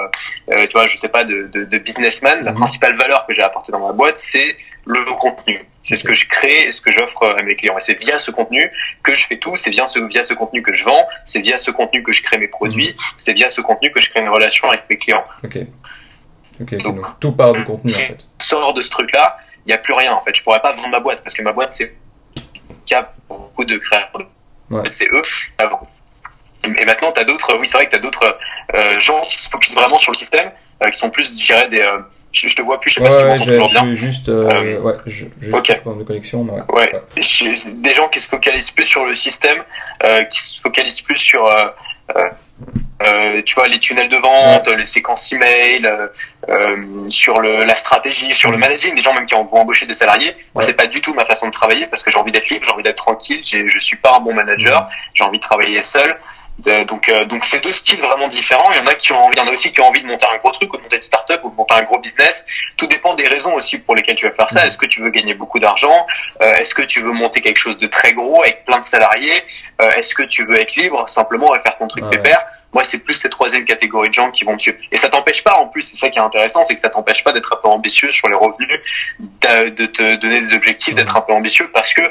euh, 0.52 0.68
tu 0.68 0.74
vois, 0.74 0.88
je 0.88 0.96
sais 0.98 1.10
pas, 1.10 1.24
de, 1.24 1.48
de, 1.52 1.64
de 1.66 1.78
businessman. 1.80 2.44
La 2.44 2.52
Mhm. 2.52 2.58
principale 2.58 2.96
valeur 2.96 3.26
que 3.26 3.34
j'ai 3.34 3.42
apportée 3.42 3.72
dans 3.72 3.86
ma 3.86 3.92
boîte, 3.92 4.18
c'est 4.18 4.56
le 4.86 5.04
contenu. 5.18 5.66
C'est 5.84 5.96
ce 5.96 6.04
que 6.04 6.14
je 6.14 6.28
crée 6.28 6.68
et 6.68 6.72
ce 6.72 6.82
que 6.82 6.92
j'offre 6.92 7.26
à 7.38 7.42
mes 7.42 7.56
clients. 7.56 7.78
Et 7.78 7.82
c'est 7.82 7.96
via 8.00 8.20
ce 8.20 8.32
contenu 8.32 8.72
que 9.04 9.16
je 9.16 9.26
fais 9.26 9.38
tout, 9.38 9.56
c'est 9.58 9.70
via 9.72 9.88
ce, 9.88 10.00
via 10.00 10.24
ce 10.24 10.34
contenu 10.34 10.62
que 10.62 10.74
je 10.74 10.84
vends, 10.86 11.08
c'est 11.26 11.40
via 11.42 11.58
ce 11.58 11.72
contenu 11.72 12.04
que 12.04 12.12
je 12.12 12.22
crée 12.22 12.38
mes 12.38 12.48
produits, 12.48 12.96
c'est 13.18 13.34
via 13.34 13.50
ce 13.50 13.62
contenu 13.62 13.90
que 13.92 14.00
je 14.00 14.10
crée 14.10 14.20
une 14.22 14.30
relation 14.30 14.70
avec 14.70 14.84
mes 14.90 14.98
clients. 14.98 15.24
Ok. 15.44 15.58
Ok, 16.62 16.76
Donc, 16.82 16.96
donc 17.02 17.20
tout 17.20 17.32
part 17.32 17.54
du 17.54 17.64
contenu 17.66 17.94
en 17.94 17.98
fait. 17.98 18.26
Sors 18.40 18.74
de 18.74 18.82
ce 18.82 18.90
truc-là, 18.90 19.38
il 19.66 19.70
n'y 19.70 19.74
a 19.74 19.78
plus 19.78 19.94
rien 19.94 20.14
en 20.14 20.22
fait. 20.22 20.36
Je 20.36 20.44
pourrais 20.44 20.60
pas 20.62 20.72
vendre 20.74 20.90
ma 20.90 21.00
boîte 21.00 21.22
parce 21.24 21.34
que 21.36 21.42
ma 21.42 21.54
boîte 21.54 21.72
c'est 21.72 21.96
cap 22.86 23.14
pour 23.28 23.38
beaucoup 23.40 23.66
de 23.66 23.78
créateurs. 23.78 24.28
Ouais. 24.70 24.90
C'est 24.90 25.08
eux. 25.12 25.24
avant. 25.58 25.88
Et 26.64 26.86
maintenant, 26.86 27.12
tu 27.12 27.22
as 27.22 27.24
d'autres, 27.24 27.56
oui, 27.58 27.68
c'est 27.68 27.78
vrai 27.78 27.86
que 27.86 27.92
tu 27.92 27.96
as 27.96 28.00
d'autres 28.02 28.38
euh, 28.76 29.00
gens 29.00 29.22
qui 29.22 29.38
se 29.42 29.50
focusent 29.50 29.74
vraiment 29.74 29.98
sur 29.98 30.12
le 30.12 30.18
système, 30.18 30.52
euh, 30.84 30.90
qui 30.90 31.00
sont 31.00 31.10
plus, 31.10 31.40
je 31.40 31.46
dirais, 31.46 31.68
des. 31.70 31.80
euh, 31.82 32.00
je, 32.32 32.48
je 32.48 32.56
te 32.56 32.62
vois 32.62 32.80
plus, 32.80 32.92
je 32.92 32.96
sais 32.96 33.02
Ouais, 33.02 33.10
pas 33.10 33.40
si 33.40 33.46
tu 33.46 33.52
m'entends 33.58 33.86
bien. 33.86 33.96
juste, 33.96 34.30
euh, 34.30 34.80
ouais, 34.82 34.94
je, 35.08 35.26
juste 35.42 35.54
ok. 35.54 35.80
problème 35.82 36.04
de 36.04 36.08
connexion, 36.08 36.44
mais 36.44 36.52
ouais. 36.54 36.62
Ouais, 36.70 36.94
Ouais. 36.94 37.22
Je- 37.22 37.70
des 37.70 37.94
gens 37.94 38.08
qui 38.10 38.20
se 38.22 38.28
focalisent 38.28 38.70
plus 38.72 38.86
sur 38.86 39.06
le 39.06 39.16
système, 39.16 39.64
qui 40.30 40.42
se 40.42 40.62
focalisent 40.62 41.02
plus 41.02 41.18
sur, 41.18 41.48
euh, 43.02 43.42
tu 43.46 43.56
vois, 43.56 43.68
les 43.68 43.80
tunnels 43.80 44.10
de 44.10 44.18
vente, 44.18 44.68
les 44.68 44.86
séquences 44.86 45.32
email, 45.32 45.86
euh, 45.86 46.08
euh, 46.50 47.10
sur 47.10 47.40
le, 47.40 47.64
la 47.64 47.76
stratégie, 47.76 48.34
sur 48.34 48.52
le 48.52 48.58
Mhm. 48.58 48.62
managing, 48.62 48.96
des 48.96 49.02
gens 49.02 49.14
même 49.14 49.26
qui 49.26 49.34
vont 49.36 49.48
embaucher 49.52 49.86
des 49.86 49.94
salariés. 49.94 50.36
Moi, 50.54 50.64
c'est 50.64 50.74
pas 50.74 50.88
du 50.88 51.00
tout 51.02 51.14
ma 51.14 51.26
façon 51.26 51.48
de 51.48 51.54
travailler 51.54 51.88
parce 51.88 52.04
que 52.04 52.12
j'ai 52.12 52.18
envie 52.18 52.32
d'être 52.34 52.50
libre, 52.50 52.66
j'ai 52.66 52.72
envie 52.72 52.84
d'être 52.84 52.98
tranquille, 52.98 53.42
je 53.44 53.80
suis 53.80 53.98
pas 53.98 54.18
un 54.18 54.20
bon 54.20 54.34
manager, 54.34 54.82
Mhm. 54.82 54.88
j'ai 55.14 55.24
envie 55.24 55.38
de 55.40 55.44
travailler 55.44 55.82
seul. 55.84 56.18
De- 56.60 56.84
donc, 56.84 57.08
euh, 57.08 57.24
donc 57.26 57.46
c'est 57.46 57.64
deux 57.64 57.72
styles 57.72 58.02
vraiment 58.02 58.28
différents. 58.28 58.70
Il 58.72 58.78
y 58.78 58.80
en 58.82 58.86
a 58.88 58.96
qui 58.96 59.12
ont 59.14 59.20
envie, 59.26 59.36
il 59.38 59.40
y 59.40 59.42
en 59.42 59.48
a 59.48 59.52
aussi 59.52 59.72
qui 59.72 59.80
ont 59.82 59.86
envie 59.86 60.02
de 60.02 60.08
monter 60.08 60.26
un 60.34 60.38
gros 60.38 60.52
truc 60.52 60.74
ou 60.74 60.78
de 60.78 60.82
monter 60.84 60.98
une 60.98 61.02
start-up 61.02 61.40
ou 61.44 61.50
de 61.52 61.56
monter 61.56 61.74
un 61.76 61.84
gros 61.84 62.00
business. 62.00 62.46
Tout 62.76 62.88
dépend 62.88 63.14
des 63.14 63.28
raisons 63.28 63.54
aussi 63.54 63.78
pour 63.80 63.96
lesquelles 63.96 64.16
tu 64.16 64.28
vas 64.28 64.34
faire 64.34 64.50
ça. 64.52 64.62
Mhm. 64.62 64.68
Est-ce 64.68 64.78
que 64.78 64.86
tu 64.86 65.02
veux 65.02 65.10
gagner 65.10 65.34
beaucoup 65.36 65.60
d'argent? 65.60 66.06
Euh, 66.42 66.54
Est-ce 66.56 66.76
que 66.76 66.82
tu 66.82 67.00
veux 67.02 67.12
monter 67.14 67.40
quelque 67.42 67.58
chose 67.58 67.78
de 67.78 67.88
très 67.88 68.14
gros 68.14 68.44
avec 68.44 68.66
plein 68.66 68.80
de 68.80 68.84
salariés? 68.84 69.42
Euh, 69.82 69.90
Est-ce 69.92 70.14
que 70.14 70.24
tu 70.24 70.44
veux 70.46 70.60
être 70.60 70.76
libre? 70.76 71.08
Simplement 71.08 71.56
et 71.56 71.60
faire 71.60 71.78
ton 71.78 71.88
truc 71.88 72.04
Ouais, 72.04 72.10
pépère 72.12 72.42
Moi, 72.74 72.83
c'est 72.83 73.00
plus 73.00 73.16
cette 73.16 73.31
troisième 73.31 73.66
catégorie 73.66 74.10
de 74.10 74.13
gens 74.13 74.30
qui 74.30 74.44
vont 74.44 74.56
dessus. 74.56 74.80
Et 74.92 74.98
ça 74.98 75.10
t'empêche 75.10 75.44
pas, 75.44 75.56
en 75.56 75.68
plus, 75.68 75.81
c'est 75.81 75.98
ça 75.98 76.10
qui 76.10 76.19
est 76.19 76.21
intéressant, 76.21 76.63
c'est 76.63 76.75
que 76.75 76.80
ça 76.80 76.89
t'empêche 76.89 77.24
pas 77.24 77.31
d'être 77.31 77.51
un 77.54 77.60
peu 77.62 77.68
ambitieux 77.69 78.12
sur 78.12 78.30
les 78.30 78.36
revenus, 78.36 78.80
de 79.19 79.86
te 79.88 80.16
donner 80.21 80.42
des 80.42 80.54
objectifs, 80.54 80.94
d'être 80.94 81.18
un 81.18 81.21
peu 81.21 81.33
ambitieux, 81.33 81.69
parce 81.74 81.94
que 81.94 82.01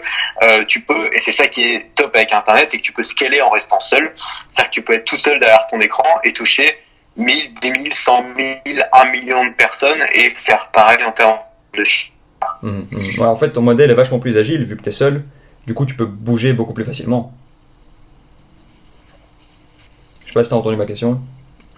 euh, 0.43 0.65
tu 0.67 0.81
peux, 0.81 1.15
et 1.15 1.21
c'est 1.21 1.33
ça 1.33 1.47
qui 1.47 1.63
est 1.63 1.87
top 1.95 2.15
avec 2.15 2.33
Internet, 2.33 2.71
c'est 2.71 2.79
que 2.79 2.83
tu 2.83 2.93
peux 2.93 3.05
scaler 3.05 3.41
en 3.41 3.51
restant 3.51 3.81
seul. 3.81 4.13
C'est-à-dire 4.51 4.71
que 4.71 4.75
tu 4.75 4.83
peux 4.83 4.95
être 4.95 5.05
tout 5.05 5.17
seul 5.17 5.39
derrière 5.39 5.67
ton 5.69 5.81
écran 5.81 6.09
et 6.25 6.33
toucher 6.33 6.77
1000, 7.17 7.55
10 7.61 7.69
000, 7.69 7.85
100 7.91 8.25
000, 8.37 8.81
1 8.93 9.05
million 9.11 9.45
de 9.45 9.53
personnes 9.53 10.03
et 10.13 10.31
faire 10.31 10.71
pareil 10.73 11.05
en 11.05 11.13
termes 11.13 11.39
de 11.77 11.85
chiffre. 11.85 12.13
Mhm, 12.63 12.87
mhm. 12.91 13.19
Ouais, 13.19 13.27
en 13.27 13.37
fait, 13.37 13.51
ton 13.51 13.63
modèle 13.63 13.91
est 13.91 13.95
vachement 13.95 14.19
plus 14.19 14.37
agile 14.37 14.65
vu 14.65 14.77
que 14.77 14.83
tu 14.83 14.89
es 14.89 14.93
seul. 14.93 15.25
Du 15.67 15.75
coup, 15.75 15.87
tu 15.87 15.95
peux 15.95 16.07
bouger 16.07 16.53
beaucoup 16.53 16.73
plus 16.73 16.85
facilement. 16.85 17.33
Je 20.29 20.33
sais 20.33 20.35
pas 20.35 20.45
si 20.45 20.51
t'as 20.51 20.57
entendu 20.57 20.77
ma 20.77 20.85
question. 20.85 21.21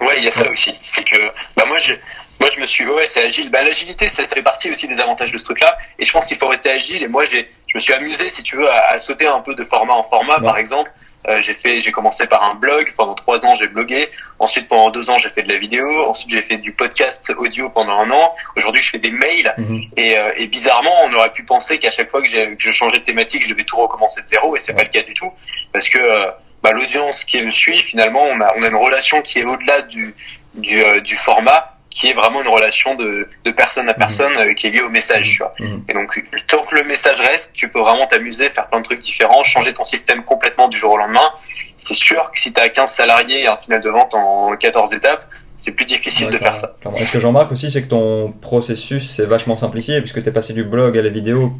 Ouais, 0.00 0.18
il 0.18 0.24
y 0.24 0.28
a 0.28 0.32
ça 0.32 0.42
Ouais. 0.42 0.50
aussi. 0.50 0.76
C'est 0.82 1.04
que, 1.04 1.20
bah 1.56 1.64
moi, 1.68 1.78
je, 1.78 1.92
moi, 2.40 2.50
je 2.52 2.58
me 2.60 2.66
suis, 2.66 2.84
ouais, 2.84 3.06
c'est 3.08 3.22
agile. 3.22 3.48
Bah, 3.50 3.62
l'agilité, 3.62 4.08
ça, 4.08 4.26
ça 4.26 4.34
fait 4.34 4.42
partie 4.42 4.68
aussi 4.70 4.88
des 4.88 4.98
avantages 4.98 5.30
de 5.30 5.38
ce 5.38 5.44
truc-là. 5.44 5.78
Et 6.00 6.04
je 6.04 6.12
pense 6.12 6.26
qu'il 6.26 6.36
faut 6.36 6.48
rester 6.48 6.68
agile. 6.70 7.02
Et 7.04 7.08
moi, 7.08 7.24
j'ai, 7.26 7.48
je 7.68 7.76
me 7.76 7.80
suis 7.80 7.92
amusé, 7.92 8.28
si 8.30 8.42
tu 8.42 8.56
veux, 8.56 8.68
à, 8.68 8.90
à 8.90 8.98
sauter 8.98 9.26
un 9.28 9.40
peu 9.40 9.54
de 9.54 9.62
format 9.64 9.94
en 9.94 10.02
format. 10.02 10.38
Ouais. 10.38 10.44
Par 10.44 10.58
exemple, 10.58 10.90
euh, 11.28 11.40
j'ai 11.42 11.54
fait, 11.54 11.78
j'ai 11.78 11.92
commencé 11.92 12.26
par 12.26 12.42
un 12.42 12.54
blog. 12.54 12.92
Pendant 12.96 13.14
trois 13.14 13.44
ans, 13.46 13.54
j'ai 13.54 13.68
blogué. 13.68 14.08
Ensuite, 14.40 14.66
pendant 14.68 14.90
deux 14.90 15.10
ans, 15.10 15.18
j'ai 15.18 15.28
fait 15.30 15.42
de 15.42 15.52
la 15.52 15.58
vidéo. 15.58 15.86
Ensuite, 16.08 16.30
j'ai 16.30 16.42
fait 16.42 16.56
du 16.56 16.72
podcast 16.72 17.30
audio 17.38 17.70
pendant 17.70 17.92
un 18.00 18.10
an. 18.10 18.34
Aujourd'hui, 18.56 18.82
je 18.82 18.90
fais 18.90 18.98
des 18.98 19.12
mails. 19.12 19.54
Mhm. 19.58 19.82
Et, 19.96 20.18
euh, 20.18 20.32
et 20.36 20.48
bizarrement, 20.48 20.94
on 21.04 21.12
aurait 21.12 21.32
pu 21.32 21.44
penser 21.44 21.78
qu'à 21.78 21.90
chaque 21.90 22.10
fois 22.10 22.20
que 22.20 22.28
je 22.58 22.70
changeais 22.72 22.98
de 22.98 23.04
thématique, 23.04 23.44
je 23.44 23.50
devais 23.50 23.64
tout 23.64 23.76
recommencer 23.76 24.22
de 24.22 24.28
zéro, 24.28 24.56
et 24.56 24.60
c'est 24.60 24.72
Ouais. 24.72 24.78
pas 24.78 24.84
le 24.84 24.90
cas 24.90 25.02
du 25.06 25.14
tout, 25.14 25.30
parce 25.72 25.88
que 25.90 25.98
euh, 25.98 26.30
bah, 26.62 26.72
l'audience 26.72 27.24
qui 27.24 27.40
me 27.40 27.50
suit, 27.50 27.78
finalement, 27.82 28.22
on 28.22 28.40
a, 28.40 28.52
on 28.56 28.62
a 28.62 28.68
une 28.68 28.76
relation 28.76 29.22
qui 29.22 29.38
est 29.38 29.44
au-delà 29.44 29.82
du, 29.82 30.14
du, 30.54 30.82
euh, 30.82 31.00
du 31.00 31.16
format, 31.16 31.76
qui 31.90 32.08
est 32.08 32.14
vraiment 32.14 32.40
une 32.40 32.48
relation 32.48 32.94
de, 32.94 33.28
de 33.44 33.50
personne 33.50 33.88
à 33.88 33.94
personne, 33.94 34.32
euh, 34.38 34.54
qui 34.54 34.68
est 34.68 34.70
liée 34.70 34.82
au 34.82 34.90
message, 34.90 35.32
tu 35.32 35.38
vois. 35.38 35.54
Mhm. 35.58 35.84
Et 35.88 35.92
donc, 35.94 36.22
tant 36.46 36.64
que 36.64 36.74
le 36.76 36.84
message 36.84 37.20
reste, 37.20 37.52
tu 37.54 37.68
peux 37.68 37.80
vraiment 37.80 38.06
t'amuser, 38.06 38.50
faire 38.50 38.68
plein 38.68 38.80
de 38.80 38.84
trucs 38.84 39.00
différents, 39.00 39.42
changer 39.42 39.72
ton 39.72 39.84
système 39.84 40.22
complètement 40.22 40.68
du 40.68 40.76
jour 40.76 40.92
au 40.92 40.96
lendemain. 40.98 41.32
C'est 41.78 41.94
sûr 41.94 42.30
que 42.30 42.38
si 42.38 42.52
tu 42.52 42.60
as 42.60 42.68
15 42.68 42.90
salariés 42.90 43.42
et 43.42 43.48
un 43.48 43.56
final 43.56 43.80
de 43.80 43.88
vente 43.88 44.14
en 44.14 44.54
14 44.54 44.92
étapes, 44.92 45.26
c'est 45.56 45.72
plus 45.72 45.84
difficile 45.84 46.26
Ouais, 46.26 46.32
de 46.32 46.38
faire 46.38 46.58
ça. 46.58 46.74
Et 46.96 47.04
ce 47.04 47.10
que 47.10 47.18
j'en 47.18 47.28
remarque 47.28 47.52
aussi, 47.52 47.70
c'est 47.70 47.82
que 47.82 47.88
ton 47.88 48.32
processus 48.32 49.10
s'est 49.10 49.26
vachement 49.26 49.56
simplifié 49.56 50.00
puisque 50.00 50.22
tu 50.22 50.28
es 50.28 50.32
passé 50.32 50.52
du 50.52 50.64
blog 50.64 50.96
à 50.96 51.02
la 51.02 51.10
vidéo, 51.10 51.52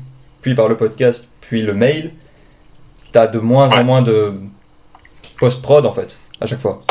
puis 0.43 0.55
par 0.55 0.69
le 0.69 0.77
podcast, 0.77 1.29
puis 1.41 1.63
le 1.63 1.75
mail. 1.75 2.13
Tu 3.13 3.19
as 3.19 3.27
de 3.27 3.39
moins 3.39 3.69
en 3.71 3.83
moins 3.83 4.03
de 4.03 4.41
post-prod 5.41 5.85
en 5.87 5.93
fait, 5.93 6.17
à 6.41 6.47
chaque 6.47 6.61
fois. 6.61 6.83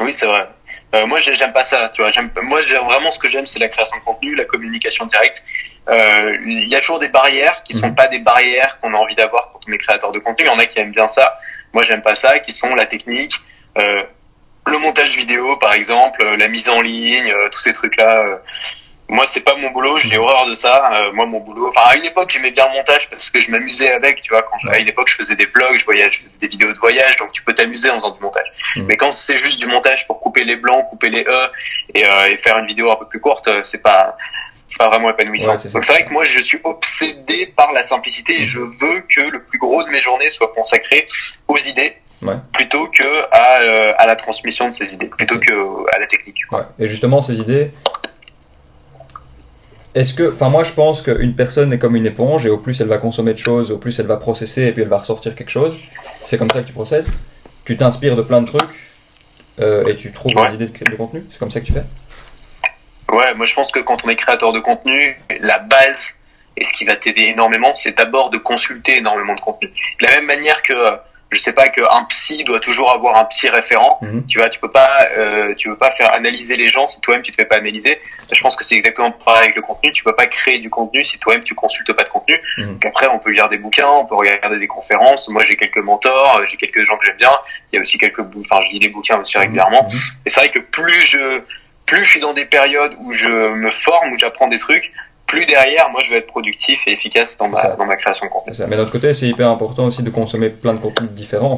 Oui, 0.00 0.14
c'est 0.14 0.26
vrai. 0.26 0.46
Euh, 0.94 1.06
moi, 1.06 1.18
j'ai- 1.18 1.34
j'aime 1.36 1.52
pas 1.52 1.64
ça. 1.64 1.90
Tu 1.94 2.02
vois. 2.02 2.10
Moi, 2.42 2.60
vraiment 2.62 3.10
ce 3.10 3.18
que 3.18 3.28
j'aime, 3.28 3.46
c'est 3.46 3.58
la 3.58 3.68
création 3.68 3.96
de 3.98 4.02
contenu, 4.02 4.34
la 4.34 4.44
communication 4.44 5.06
directe. 5.06 5.42
Euh, 5.88 6.36
Il 6.46 6.68
y 6.68 6.76
a 6.76 6.80
toujours 6.80 6.98
des 7.00 7.08
barrières 7.08 7.62
qui 7.64 7.72
sont 7.72 7.88
Mhm. 7.88 7.94
pas 7.94 8.06
des 8.08 8.18
barrières 8.20 8.78
qu'on 8.80 8.92
a 8.94 8.96
envie 8.98 9.14
d'avoir 9.14 9.50
quand 9.52 9.60
on 9.66 9.72
est 9.72 9.78
créateur 9.78 10.12
de 10.12 10.18
contenu. 10.18 10.44
Il 10.44 10.48
y 10.48 10.50
en 10.50 10.58
a 10.58 10.66
qui 10.66 10.78
aiment 10.78 10.92
bien 10.92 11.08
ça. 11.08 11.38
Moi, 11.72 11.82
j'aime 11.84 12.02
pas 12.02 12.14
ça. 12.14 12.38
Qui 12.40 12.52
sont 12.52 12.74
la 12.74 12.84
technique, 12.86 13.34
euh, 13.78 14.02
le 14.66 14.78
montage 14.78 15.16
vidéo, 15.16 15.56
par 15.56 15.72
exemple, 15.72 16.22
la 16.36 16.48
mise 16.48 16.68
en 16.68 16.80
ligne, 16.82 17.32
tous 17.50 17.58
ces 17.60 17.72
trucs-là. 17.72 18.40
Moi 19.08 19.24
c'est 19.26 19.40
pas 19.42 19.54
mon 19.56 19.70
boulot 19.70 19.98
j'ai 19.98 20.16
horreur 20.16 20.46
de 20.46 20.54
ça 20.54 20.90
euh, 20.94 21.12
moi 21.12 21.26
mon 21.26 21.40
boulot 21.40 21.68
enfin 21.68 21.82
à 21.90 21.96
une 21.96 22.04
époque 22.04 22.30
j'aimais 22.30 22.50
bien 22.50 22.66
le 22.68 22.72
montage 22.74 23.10
parce 23.10 23.28
que 23.30 23.40
je 23.40 23.50
m'amusais 23.50 23.90
avec 23.90 24.22
tu 24.22 24.30
vois 24.32 24.42
quand 24.42 24.56
à 24.70 24.78
une 24.78 24.88
époque 24.88 25.08
je 25.08 25.16
faisais 25.16 25.36
des 25.36 25.46
vlogs 25.46 25.76
je 25.76 25.84
voyage 25.84 26.18
je 26.18 26.22
faisais 26.26 26.38
des 26.40 26.48
vidéos 26.48 26.72
de 26.72 26.78
voyage 26.78 27.16
donc 27.16 27.32
tu 27.32 27.42
peux 27.42 27.52
t'amuser 27.54 27.90
en 27.90 27.96
faisant 27.96 28.12
du 28.14 28.20
montage 28.22 28.46
Mhm. 28.76 28.86
mais 28.86 28.96
quand 28.96 29.12
c'est 29.12 29.38
juste 29.38 29.60
du 29.60 29.66
montage 29.66 30.06
pour 30.06 30.18
couper 30.20 30.44
les 30.44 30.56
blancs 30.56 30.86
couper 30.88 31.10
les 31.10 31.24
e 31.24 31.50
et, 31.94 32.06
euh, 32.06 32.28
et 32.30 32.36
faire 32.38 32.56
une 32.58 32.66
vidéo 32.66 32.90
un 32.90 32.96
peu 32.96 33.06
plus 33.06 33.20
courte 33.20 33.48
euh, 33.48 33.60
c'est 33.62 33.82
pas 33.82 34.16
c'est 34.66 34.78
pas 34.78 34.88
vraiment 34.88 35.10
épanouissant 35.10 35.50
Ouais, 35.52 35.58
c'est 35.58 35.68
ça. 35.68 35.74
donc 35.74 35.84
c'est 35.84 35.92
vrai 35.92 36.06
que 36.06 36.10
moi 36.12 36.24
je 36.24 36.40
suis 36.40 36.58
obsédé 36.64 37.52
par 37.54 37.72
la 37.72 37.82
simplicité 37.82 38.40
et 38.40 38.46
je 38.46 38.60
veux 38.60 39.00
que 39.14 39.20
le 39.30 39.42
plus 39.42 39.58
gros 39.58 39.82
de 39.84 39.90
mes 39.90 40.00
journées 40.00 40.30
soit 40.30 40.52
consacré 40.54 41.06
aux 41.48 41.58
idées 41.58 41.96
Ouais. 42.22 42.36
plutôt 42.52 42.86
que 42.86 43.02
à, 43.32 43.62
euh, 43.62 43.92
à 43.98 44.06
la 44.06 44.14
transmission 44.14 44.68
de 44.68 44.70
ces 44.72 44.94
idées 44.94 45.08
plutôt 45.08 45.40
que 45.40 45.52
euh, 45.52 45.84
à 45.92 45.98
la 45.98 46.06
technique 46.06 46.36
Ouais. 46.52 46.60
Et 46.78 46.86
justement, 46.86 47.20
ces 47.20 47.40
idées. 47.40 47.72
Est-ce 49.94 50.14
que. 50.14 50.32
Enfin, 50.32 50.48
moi, 50.48 50.64
je 50.64 50.72
pense 50.72 51.02
qu'une 51.02 51.34
personne 51.34 51.72
est 51.72 51.78
comme 51.78 51.96
une 51.96 52.06
éponge 52.06 52.46
et 52.46 52.50
au 52.50 52.58
plus 52.58 52.80
elle 52.80 52.88
va 52.88 52.98
consommer 52.98 53.32
de 53.34 53.38
choses, 53.38 53.70
au 53.70 53.78
plus 53.78 53.98
elle 53.98 54.06
va 54.06 54.16
processer 54.16 54.66
et 54.66 54.72
puis 54.72 54.82
elle 54.82 54.88
va 54.88 54.98
ressortir 54.98 55.34
quelque 55.34 55.50
chose. 55.50 55.76
C'est 56.24 56.38
comme 56.38 56.50
ça 56.50 56.60
que 56.62 56.66
tu 56.66 56.72
procèdes. 56.72 57.06
Tu 57.64 57.76
t'inspires 57.76 58.16
de 58.16 58.22
plein 58.22 58.40
de 58.42 58.46
trucs 58.46 58.62
euh, 59.60 59.86
et 59.86 59.96
tu 59.96 60.10
trouves 60.12 60.34
Ouais. 60.36 60.48
des 60.50 60.54
idées 60.64 60.66
de, 60.66 60.90
de 60.90 60.96
contenu. 60.96 61.24
C'est 61.30 61.38
comme 61.38 61.50
ça 61.50 61.60
que 61.60 61.66
tu 61.66 61.72
fais. 61.72 61.84
Ouais, 63.12 63.34
moi 63.34 63.44
je 63.46 63.54
pense 63.54 63.70
que 63.70 63.80
quand 63.80 64.04
on 64.04 64.08
est 64.08 64.16
créateur 64.16 64.52
de 64.52 64.60
contenu, 64.60 65.20
la 65.40 65.58
base 65.58 66.14
et 66.56 66.64
ce 66.64 66.72
qui 66.72 66.84
va 66.84 66.96
t'aider 66.96 67.24
énormément, 67.24 67.74
c'est 67.74 67.96
d'abord 67.96 68.30
de 68.30 68.38
consulter 68.38 68.96
énormément 68.98 69.34
de 69.34 69.40
contenu. 69.40 69.68
De 70.00 70.06
la 70.06 70.12
même 70.16 70.26
manière 70.26 70.62
que 70.62 70.72
euh, 70.72 70.96
je 71.32 71.38
sais 71.38 71.52
pas 71.52 71.68
qu'un 71.68 72.04
psy 72.08 72.44
doit 72.44 72.60
toujours 72.60 72.92
avoir 72.92 73.16
un 73.16 73.24
psy 73.24 73.48
référent. 73.48 73.98
Mhm. 74.02 74.26
Tu 74.26 74.38
vois, 74.38 74.48
tu 74.48 74.60
peux 74.60 74.70
pas, 74.70 75.06
euh, 75.16 75.54
tu 75.54 75.68
peux 75.68 75.76
pas 75.76 75.90
faire 75.92 76.12
analyser 76.12 76.56
les 76.56 76.68
gens 76.68 76.86
si 76.88 77.00
toi-même 77.00 77.22
tu 77.22 77.32
te 77.32 77.36
fais 77.36 77.46
pas 77.46 77.56
analyser. 77.56 78.00
Je 78.30 78.40
pense 78.40 78.54
que 78.56 78.64
c'est 78.64 78.76
exactement 78.76 79.10
pareil 79.10 79.44
avec 79.44 79.56
le 79.56 79.62
contenu. 79.62 79.92
Tu 79.92 80.04
peux 80.04 80.14
pas 80.14 80.26
créer 80.26 80.58
du 80.58 80.70
contenu 80.70 81.04
si 81.04 81.18
toi-même 81.18 81.42
tu 81.42 81.54
consultes 81.54 81.92
pas 81.92 82.04
de 82.04 82.08
contenu. 82.08 82.38
Mhm. 82.58 82.66
Donc 82.74 82.84
après, 82.84 83.06
on 83.08 83.18
peut 83.18 83.30
lire 83.30 83.48
des 83.48 83.58
bouquins, 83.58 83.88
on 83.88 84.04
peut 84.04 84.14
regarder 84.14 84.58
des 84.58 84.66
conférences. 84.66 85.28
Moi, 85.28 85.44
j'ai 85.46 85.56
quelques 85.56 85.78
mentors, 85.78 86.42
j'ai 86.50 86.56
quelques 86.56 86.84
gens 86.84 86.96
que 86.98 87.06
j'aime 87.06 87.16
bien. 87.16 87.32
Il 87.72 87.76
y 87.76 87.78
a 87.78 87.80
aussi 87.82 87.98
quelques, 87.98 88.20
enfin, 88.20 88.60
je 88.66 88.70
lis 88.70 88.78
des 88.78 88.88
bouquins 88.88 89.18
aussi 89.18 89.38
régulièrement. 89.38 89.88
Mhm. 89.90 90.00
Et 90.26 90.30
c'est 90.30 90.40
vrai 90.40 90.50
que 90.50 90.58
plus 90.58 91.00
je, 91.00 91.40
plus 91.86 92.04
je 92.04 92.10
suis 92.10 92.20
dans 92.20 92.34
des 92.34 92.46
périodes 92.46 92.94
où 93.00 93.12
je 93.12 93.28
me 93.28 93.70
forme, 93.70 94.12
où 94.12 94.18
j'apprends 94.18 94.48
des 94.48 94.58
trucs, 94.58 94.92
plus 95.32 95.46
derrière, 95.46 95.88
moi, 95.90 96.02
je 96.04 96.10
vais 96.10 96.18
être 96.18 96.26
productif 96.26 96.86
et 96.86 96.92
efficace 96.92 97.38
dans 97.38 97.48
ma, 97.48 97.70
dans 97.70 97.86
ma 97.86 97.96
création 97.96 98.26
de 98.26 98.30
contenu. 98.30 98.52
Ça. 98.52 98.66
Mais 98.66 98.76
d'un 98.76 98.82
autre 98.82 98.92
côté, 98.92 99.14
c'est 99.14 99.26
hyper 99.26 99.48
important 99.48 99.84
aussi 99.86 100.02
de 100.02 100.10
consommer 100.10 100.50
plein 100.50 100.74
de 100.74 100.78
contenus 100.78 101.10
différents. 101.10 101.56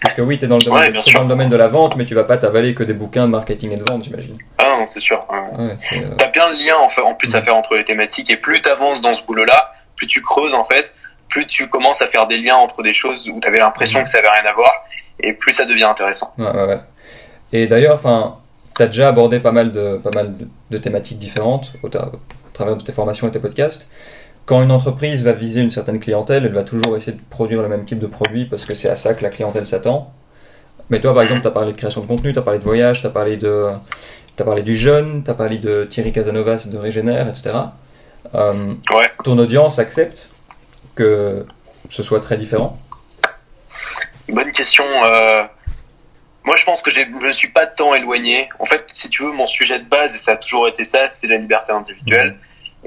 Parce 0.00 0.14
que 0.14 0.22
oui, 0.22 0.38
tu 0.38 0.44
es 0.44 0.48
dans, 0.48 0.58
le 0.58 0.62
domaine- 0.64 0.80
Ouais, 0.80 0.90
bien 0.92 1.00
t'es 1.00 1.10
sûr. 1.10 1.18
dans 1.18 1.24
le 1.24 1.28
domaine 1.30 1.48
de 1.48 1.56
la 1.56 1.66
vente, 1.66 1.96
mais 1.96 2.04
tu 2.04 2.14
vas 2.14 2.22
pas 2.24 2.36
t'avaler 2.36 2.74
que 2.74 2.84
des 2.84 2.92
bouquins 2.92 3.26
de 3.26 3.32
marketing 3.32 3.72
et 3.72 3.76
de 3.78 3.82
vente, 3.82 4.04
j'imagine. 4.04 4.38
Ah 4.58 4.76
non, 4.78 4.86
c'est 4.86 5.00
sûr. 5.00 5.26
Ouais, 5.30 5.74
euh, 5.92 6.14
T'as 6.18 6.28
plein 6.28 6.52
de 6.54 6.58
liens 6.58 6.76
en, 6.78 6.88
fait, 6.88 7.00
en 7.00 7.14
plus 7.14 7.34
à 7.34 7.42
faire 7.42 7.56
entre 7.56 7.74
les 7.74 7.84
thématiques 7.84 8.30
et 8.30 8.36
plus 8.36 8.60
t'avances 8.62 9.00
dans 9.02 9.14
ce 9.14 9.22
boulot-là, 9.24 9.72
plus 9.96 10.06
tu 10.06 10.22
creuses 10.22 10.54
en 10.54 10.64
fait, 10.64 10.92
plus 11.28 11.46
tu 11.46 11.68
commences 11.68 12.02
à 12.02 12.06
faire 12.06 12.26
des 12.28 12.36
liens 12.38 12.54
entre 12.56 12.82
des 12.84 12.92
choses 12.92 13.28
où 13.28 13.40
t'avais 13.40 13.58
l'impression 13.58 13.98
Mhm. 14.00 14.04
que 14.04 14.10
ça 14.10 14.18
avait 14.18 14.28
rien 14.28 14.48
à 14.48 14.52
voir 14.52 14.70
et 15.18 15.32
plus 15.32 15.52
ça 15.52 15.64
devient 15.64 15.84
intéressant. 15.84 16.32
Ouais, 16.38 16.46
ouais, 16.50 16.64
ouais. 16.66 16.78
Et 17.52 17.66
d'ailleurs, 17.66 17.94
enfin, 17.96 18.36
tu 18.76 18.82
as 18.82 18.86
déjà 18.86 19.08
abordé 19.08 19.40
pas 19.40 19.52
mal 19.52 19.72
de, 19.72 19.96
pas 19.96 20.10
mal 20.10 20.36
de, 20.36 20.46
de 20.70 20.78
thématiques 20.78 21.18
différentes 21.18 21.72
au 21.82 21.88
travers 22.56 22.76
de 22.76 22.82
tes 22.82 22.92
formations 22.92 23.26
et 23.28 23.30
tes 23.30 23.38
podcasts. 23.38 23.88
Quand 24.46 24.62
une 24.62 24.70
entreprise 24.70 25.22
va 25.24 25.32
viser 25.32 25.60
une 25.60 25.70
certaine 25.70 25.98
clientèle, 26.00 26.44
elle 26.46 26.52
va 26.54 26.62
toujours 26.62 26.96
essayer 26.96 27.16
de 27.16 27.22
produire 27.30 27.62
le 27.62 27.68
même 27.68 27.84
type 27.84 27.98
de 27.98 28.06
produit 28.06 28.44
parce 28.46 28.64
que 28.64 28.74
c'est 28.74 28.88
à 28.88 28.96
ça 28.96 29.14
que 29.14 29.22
la 29.22 29.30
clientèle 29.30 29.66
s'attend. 29.66 30.12
Mais 30.88 31.00
toi, 31.00 31.12
par 31.14 31.22
exemple, 31.24 31.40
tu 31.42 31.48
as 31.48 31.50
parlé 31.50 31.72
de 31.72 31.76
création 31.76 32.00
de 32.00 32.06
contenu, 32.06 32.32
tu 32.32 32.38
as 32.38 32.42
parlé 32.42 32.58
de 32.60 32.64
voyage, 32.64 33.00
tu 33.00 33.06
as 33.06 33.10
parlé 33.10 33.36
de. 33.36 33.70
T'as 34.36 34.44
parlé 34.44 34.62
du 34.62 34.76
jeune, 34.76 35.24
tu 35.24 35.30
as 35.30 35.34
parlé 35.34 35.58
de 35.58 35.84
Thierry 35.84 36.12
Casanovas, 36.12 36.66
de 36.66 36.76
Régénère, 36.78 37.26
etc. 37.28 37.50
Euh, 38.34 38.74
Ouais. 38.94 39.10
Ton 39.24 39.38
audience 39.38 39.78
accepte 39.78 40.28
que 40.94 41.44
ce 41.90 42.02
soit 42.02 42.20
très 42.20 42.36
différent? 42.36 42.78
Bonne 44.28 44.52
question. 44.52 44.84
euh, 45.04 45.42
Moi, 46.44 46.54
je 46.56 46.64
pense 46.64 46.82
que 46.82 46.90
je 46.92 47.00
me 47.02 47.32
suis 47.32 47.48
pas 47.48 47.66
tant 47.66 47.94
éloigné. 47.94 48.48
En 48.60 48.64
fait, 48.66 48.84
si 48.92 49.08
tu 49.10 49.24
veux, 49.24 49.32
mon 49.32 49.46
sujet 49.46 49.78
de 49.80 49.84
base, 49.88 50.14
et 50.14 50.18
ça 50.18 50.32
a 50.32 50.36
toujours 50.36 50.68
été 50.68 50.84
ça, 50.84 51.08
c'est 51.08 51.26
la 51.26 51.36
liberté 51.38 51.72
individuelle. 51.72 52.36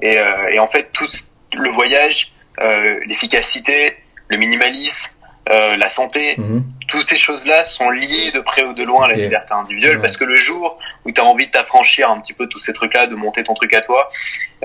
Et, 0.01 0.17
euh, 0.17 0.49
et 0.49 0.59
en 0.59 0.67
fait, 0.67 0.89
tout 0.93 1.07
le 1.53 1.69
voyage, 1.71 2.31
euh, 2.61 2.99
l'efficacité, 3.05 3.97
le 4.27 4.37
minimalisme, 4.37 5.09
euh, 5.49 5.75
la 5.77 5.89
santé, 5.89 6.35
Mhm. 6.37 6.63
toutes 6.87 7.09
ces 7.09 7.17
choses-là 7.17 7.63
sont 7.63 7.89
liées 7.89 8.31
de 8.31 8.39
près 8.39 8.63
ou 8.63 8.73
de 8.73 8.83
loin 8.83 9.05
à 9.05 9.07
la 9.07 9.15
liberté 9.15 9.51
individuelle 9.53 9.95
Ouais. 9.95 10.01
parce 10.01 10.15
que 10.17 10.23
le 10.23 10.35
jour 10.35 10.77
où 11.05 11.11
tu 11.11 11.19
as 11.19 11.25
envie 11.25 11.47
de 11.47 11.51
t'affranchir 11.51 12.09
un 12.11 12.19
petit 12.19 12.33
peu 12.33 12.45
de 12.45 12.49
tous 12.49 12.59
ces 12.59 12.73
trucs-là, 12.73 13.07
de 13.07 13.15
monter 13.15 13.43
ton 13.43 13.55
truc 13.55 13.73
à 13.73 13.81
toi 13.81 14.11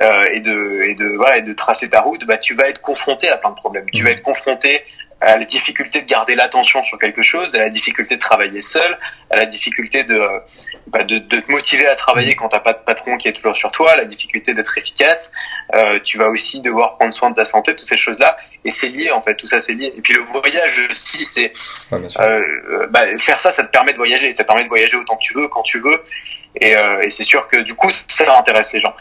euh, 0.02 0.26
et 0.32 0.40
de 0.40 0.82
et 0.82 0.94
de 0.94 1.06
voilà 1.16 1.38
et 1.38 1.42
de 1.42 1.52
tracer 1.54 1.88
ta 1.88 2.02
route, 2.02 2.24
bah 2.26 2.36
tu 2.36 2.54
vas 2.54 2.68
être 2.68 2.82
confronté 2.82 3.28
à 3.30 3.38
plein 3.38 3.50
de 3.50 3.54
problèmes. 3.56 3.86
Tu 3.94 4.02
Mhm. 4.02 4.08
vas 4.08 4.12
être 4.14 4.22
confronté 4.22 4.82
à 5.24 5.38
la 5.38 5.44
difficulté 5.44 6.02
de 6.02 6.06
garder 6.06 6.34
l'attention 6.34 6.82
sur 6.82 6.98
quelque 6.98 7.22
chose, 7.22 7.54
à 7.54 7.58
la 7.58 7.70
difficulté 7.70 8.16
de 8.16 8.20
travailler 8.20 8.62
seul, 8.62 8.98
à 9.30 9.36
la 9.36 9.46
difficulté 9.46 10.04
de 10.04 10.20
bah, 10.86 11.02
de, 11.02 11.18
de 11.18 11.40
te 11.40 11.50
motiver 11.50 11.86
à 11.86 11.94
travailler 11.94 12.34
quand 12.34 12.48
t'as 12.48 12.60
pas 12.60 12.74
de 12.74 12.78
patron 12.78 13.16
qui 13.16 13.28
est 13.28 13.32
toujours 13.32 13.56
sur 13.56 13.72
toi, 13.72 13.96
la 13.96 14.04
difficulté 14.04 14.52
d'être 14.52 14.76
efficace. 14.76 15.32
Euh, 15.74 15.98
tu 16.00 16.18
vas 16.18 16.28
aussi 16.28 16.60
devoir 16.60 16.96
prendre 16.96 17.14
soin 17.14 17.30
de 17.30 17.34
ta 17.34 17.46
santé, 17.46 17.74
toutes 17.74 17.86
ces 17.86 17.96
choses-là. 17.96 18.36
Et 18.64 18.70
c'est 18.70 18.88
lié 18.88 19.10
en 19.10 19.22
fait, 19.22 19.34
tout 19.34 19.46
ça 19.46 19.60
c'est 19.60 19.72
lié. 19.72 19.92
Et 19.96 20.00
puis 20.02 20.12
le 20.12 20.20
voyage 20.20 20.80
aussi, 20.90 21.24
c'est 21.24 21.52
Ouais, 21.90 21.98
euh, 22.18 22.42
euh, 22.70 22.86
bah, 22.88 23.16
faire 23.18 23.40
ça, 23.40 23.50
ça 23.50 23.64
te 23.64 23.70
permet 23.70 23.92
de 23.92 23.96
voyager. 23.96 24.32
Ça 24.32 24.44
te 24.44 24.48
permet 24.48 24.64
de 24.64 24.68
voyager 24.68 24.96
autant 24.96 25.16
que 25.16 25.22
tu 25.22 25.34
veux, 25.34 25.48
quand 25.48 25.62
tu 25.62 25.80
veux. 25.80 26.02
Et, 26.60 26.76
euh, 26.76 27.02
et 27.02 27.10
c'est 27.10 27.24
sûr 27.24 27.48
que 27.48 27.58
du 27.58 27.74
coup, 27.74 27.88
ça 27.90 28.38
intéresse 28.38 28.72
les 28.72 28.80
gens. 28.80 28.94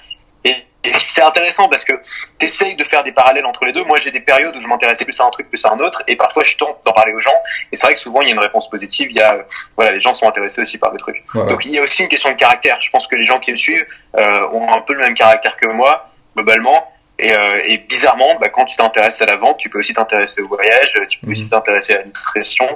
Et 0.44 0.56
c'est 0.92 1.22
intéressant 1.22 1.70
parce 1.70 1.86
que 1.86 1.94
tu 2.40 2.46
essayes 2.46 2.76
de 2.76 2.84
faire 2.84 3.04
des 3.04 3.14
parallèles 3.14 3.46
entre 3.46 3.66
les 3.66 3.72
deux. 3.72 3.84
Moi, 3.86 4.00
j'ai 4.00 4.12
des 4.12 4.20
périodes 4.20 4.56
où 4.56 4.60
je 4.60 4.68
m'intéressais 4.68 5.06
plus 5.06 5.20
à 5.20 5.26
un 5.26 5.30
truc, 5.30 5.50
plus 5.50 5.64
à 5.66 5.72
un 5.72 5.80
autre. 5.80 6.04
Et 6.08 6.16
parfois, 6.16 6.44
je 6.44 6.58
tente 6.58 6.80
d'en 6.86 6.92
parler 6.92 7.14
aux 7.14 7.22
gens. 7.22 7.32
Et 7.72 7.76
c'est 7.76 7.88
vrai 7.88 7.94
que 7.94 8.00
souvent, 8.00 8.22
il 8.22 8.28
y 8.28 8.32
a 8.32 8.34
une 8.34 8.40
réponse 8.40 8.70
positive. 8.70 9.10
Il 9.10 9.16
y 9.16 9.22
a, 9.22 9.36
euh, 9.36 9.44
voilà, 9.78 9.92
les 9.92 10.00
gens 10.00 10.14
sont 10.14 10.28
intéressés 10.28 10.62
aussi 10.62 10.78
par 10.78 10.92
le 10.92 10.98
truc. 10.98 11.24
Donc, 11.34 11.66
il 11.66 11.72
y 11.72 11.80
a 11.80 11.82
aussi 11.82 12.04
une 12.04 12.10
question 12.10 12.30
de 12.32 12.36
caractère. 12.36 12.82
Je 12.82 12.90
pense 12.90 13.08
que 13.08 13.16
les 13.16 13.26
gens 13.26 13.40
qui 13.40 13.52
me 13.52 13.58
suivent 13.58 13.86
euh, 14.18 14.48
ont 14.52 14.74
un 14.74 14.82
peu 14.82 14.94
le 14.94 15.00
même 15.00 15.16
caractère 15.16 15.56
que 15.58 15.68
moi, 15.68 16.10
globalement. 16.36 16.90
Et, 17.20 17.32
euh, 17.32 17.62
et 17.64 17.78
bizarrement, 17.78 18.36
bah, 18.40 18.50
quand 18.50 18.66
tu 18.66 18.76
t'intéresses 18.76 19.22
à 19.22 19.26
la 19.26 19.38
vente, 19.38 19.60
tu 19.60 19.70
peux 19.70 19.80
aussi 19.80 19.94
t'intéresser 19.94 20.42
au 20.42 20.48
voyage, 20.48 20.94
tu 21.10 21.20
peux 21.20 21.32
aussi 21.32 21.48
t'intéresser 21.48 21.94
à 21.94 21.98
la 22.00 22.06
nutrition. 22.06 22.68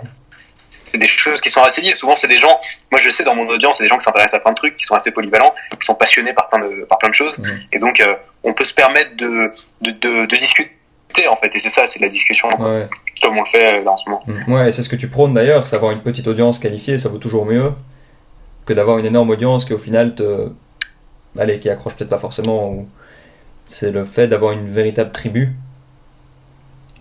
C'est 0.92 0.98
des 0.98 1.08
choses 1.08 1.42
qui 1.42 1.50
sont 1.50 1.62
assez 1.62 1.82
liées. 1.82 1.94
Souvent, 1.96 2.16
c'est 2.16 2.28
des 2.28 2.38
gens, 2.38 2.60
moi 2.92 3.00
je 3.02 3.10
sais 3.10 3.24
dans 3.24 3.36
mon 3.36 3.48
audience, 3.50 3.78
c'est 3.78 3.84
des 3.84 3.90
gens 3.90 3.98
qui 3.98 4.04
s'intéressent 4.06 4.36
à 4.40 4.40
plein 4.42 4.52
de 4.52 4.56
trucs, 4.58 4.78
qui 4.78 4.86
sont 4.86 4.96
assez 4.96 5.12
polyvalents, 5.12 5.54
qui 5.80 5.86
sont 5.86 5.96
passionnés 5.96 6.34
par 6.34 6.50
plein 6.50 6.60
de, 6.60 6.86
par 6.86 6.98
plein 6.98 7.10
de 7.10 7.14
choses. 7.16 7.38
Mhm. 7.38 7.60
Et 7.74 7.80
donc, 7.80 8.00
euh, 8.00 8.16
on 8.44 8.54
peut 8.54 8.66
se 8.66 8.74
permettre 8.74 9.16
de, 9.18 9.52
de, 9.82 9.92
de, 9.92 10.26
de 10.26 10.36
discuter 10.38 10.72
en 11.30 11.36
fait. 11.36 11.52
Et 11.56 11.60
c'est 11.60 11.70
ça, 11.70 11.88
c'est 11.88 12.00
de 12.00 12.06
la 12.06 12.10
discussion 12.12 12.48
Ouais, 12.62 12.88
comme 13.22 13.38
on 13.38 13.42
le 13.42 13.48
fait 13.48 13.80
euh, 13.80 13.84
là 13.84 13.92
en 13.92 13.98
ce 13.98 14.10
moment. 14.10 14.24
Mm. 14.28 14.54
Ouais, 14.54 14.70
et 14.70 14.72
c'est 14.72 14.84
ce 14.84 14.90
que 14.90 14.96
tu 14.96 15.08
prônes 15.10 15.34
d'ailleurs, 15.34 15.66
c'est 15.68 15.76
avoir 15.76 15.92
une 15.92 16.02
petite 16.02 16.28
audience 16.28 16.60
qualifiée, 16.60 16.98
ça 17.00 17.10
vaut 17.10 17.18
toujours 17.18 17.46
mieux 17.46 17.72
que 18.66 18.74
d'avoir 18.74 18.98
une 19.00 19.06
énorme 19.06 19.30
audience 19.30 19.66
qui 19.66 19.74
au 19.74 19.78
final 19.78 20.16
te. 20.16 20.50
Allez, 21.40 21.60
qui 21.60 21.70
accroche 21.70 21.96
peut-être 21.96 22.10
pas 22.10 22.18
forcément. 22.18 22.70
ou- 22.70 22.90
C'est 23.68 23.92
le 23.92 24.06
fait 24.06 24.28
d'avoir 24.28 24.54
une 24.54 24.68
véritable 24.68 25.12
tribu 25.12 25.52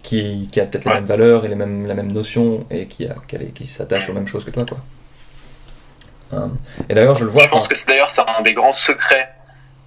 qui, 0.06 0.48
qui 0.52 0.60
a 0.60 0.64
peut-être 0.66 0.84
les 0.84 0.90
Ouais. 0.90 0.94
mêmes 0.96 1.04
valeurs 1.04 1.44
et 1.44 1.48
les 1.48 1.54
mêmes, 1.54 1.86
la 1.86 1.94
même 1.94 2.10
notion 2.12 2.66
et 2.70 2.86
qui, 2.86 3.06
a, 3.06 3.14
qui, 3.28 3.36
a 3.36 3.38
les- 3.38 3.50
qui 3.52 3.66
s'attache 3.66 4.08
aux 4.08 4.12
mêmes 4.12 4.26
choses 4.26 4.44
que 4.44 4.50
toi. 4.50 4.64
Quoi. 4.66 4.78
Euh, 6.34 6.48
et 6.88 6.94
d'ailleurs, 6.94 7.14
je 7.16 7.24
le 7.24 7.30
vois. 7.30 7.44
je 7.44 7.48
pense 7.48 7.68
que 7.68 7.74
c'est 7.76 7.88
d'ailleurs 7.88 8.10
c'est 8.10 8.22
un 8.26 8.42
des 8.42 8.54
grands 8.54 8.72
secrets. 8.72 9.28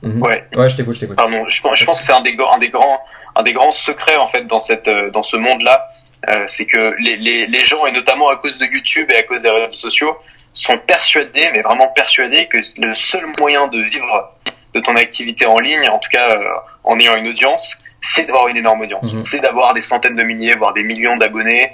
Mhm. 0.02 0.22
Ouais. 0.22 0.46
Ouais, 0.56 0.70
je 0.70 0.78
t'écoute, 0.78 0.96
je 0.96 1.02
t'écoute. 1.02 1.18
Pardon. 1.18 1.46
Je, 1.50 1.62
pense- 1.62 1.78
je 1.78 1.86
pense 1.86 2.00
que 2.00 2.06
c'est 2.06 2.14
un 2.14 2.22
des, 2.22 2.36
un 2.54 2.58
des 2.58 2.70
grands, 2.70 3.00
un 3.36 3.44
des 3.44 3.54
grands 3.54 3.72
secrets 3.74 4.16
en 4.16 4.28
fait 4.28 4.46
dans 4.48 4.60
cette, 4.60 4.88
euh, 4.88 5.10
dans 5.10 5.24
ce 5.24 5.36
monde-là, 5.38 5.88
euh, 6.30 6.46
c'est 6.48 6.66
que 6.66 6.96
les, 7.00 7.18
les, 7.18 7.48
les 7.48 7.64
gens 7.64 7.86
et 7.86 7.92
notamment 7.92 8.30
à 8.30 8.38
cause 8.38 8.58
de 8.58 8.66
YouTube 8.66 9.10
et 9.12 9.18
à 9.18 9.24
cause 9.24 9.42
des 9.44 9.50
réseaux 9.50 9.70
sociaux 9.70 10.18
sont 10.54 10.78
persuadés, 10.78 11.50
mais 11.54 11.62
vraiment 11.62 11.88
persuadés 11.90 12.48
que 12.48 12.58
le 12.80 12.94
seul 12.96 13.24
moyen 13.40 13.68
de 13.68 13.80
vivre 13.82 14.34
de 14.74 14.80
ton 14.80 14.96
activité 14.96 15.46
en 15.46 15.60
ligne, 15.60 15.88
en 15.90 16.00
tout 16.00 16.10
cas 16.12 16.32
euh, 16.32 16.44
en 16.84 17.00
ayant 17.00 17.16
une 17.18 17.28
audience, 17.28 17.78
c'est 18.02 18.26
d'avoir 18.26 18.48
une 18.48 18.58
énorme 18.58 18.82
audience, 18.82 19.14
Mhm. 19.14 19.22
c'est 19.24 19.40
d'avoir 19.40 19.74
des 19.74 19.82
centaines 19.82 20.16
de 20.16 20.24
milliers, 20.24 20.56
voire 20.56 20.74
des 20.74 20.84
millions 20.84 21.18
d'abonnés, 21.18 21.72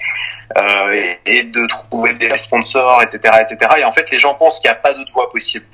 euh, 0.58 0.94
et, 0.94 1.20
et 1.39 1.44
de 1.44 1.65
trouver 1.67 2.13
des 2.15 2.36
sponsors, 2.38 3.01
etc., 3.03 3.20
etc. 3.41 3.58
Et 3.79 3.84
en 3.84 3.91
fait, 3.91 4.10
les 4.12 4.17
gens 4.17 4.34
pensent 4.36 4.60
qu'il 4.60 4.70
n'y 4.70 4.74
a 4.75 4.79
pas 4.79 4.94
d'autre 4.94 5.12
voie 5.12 5.32
possible. 5.32 5.65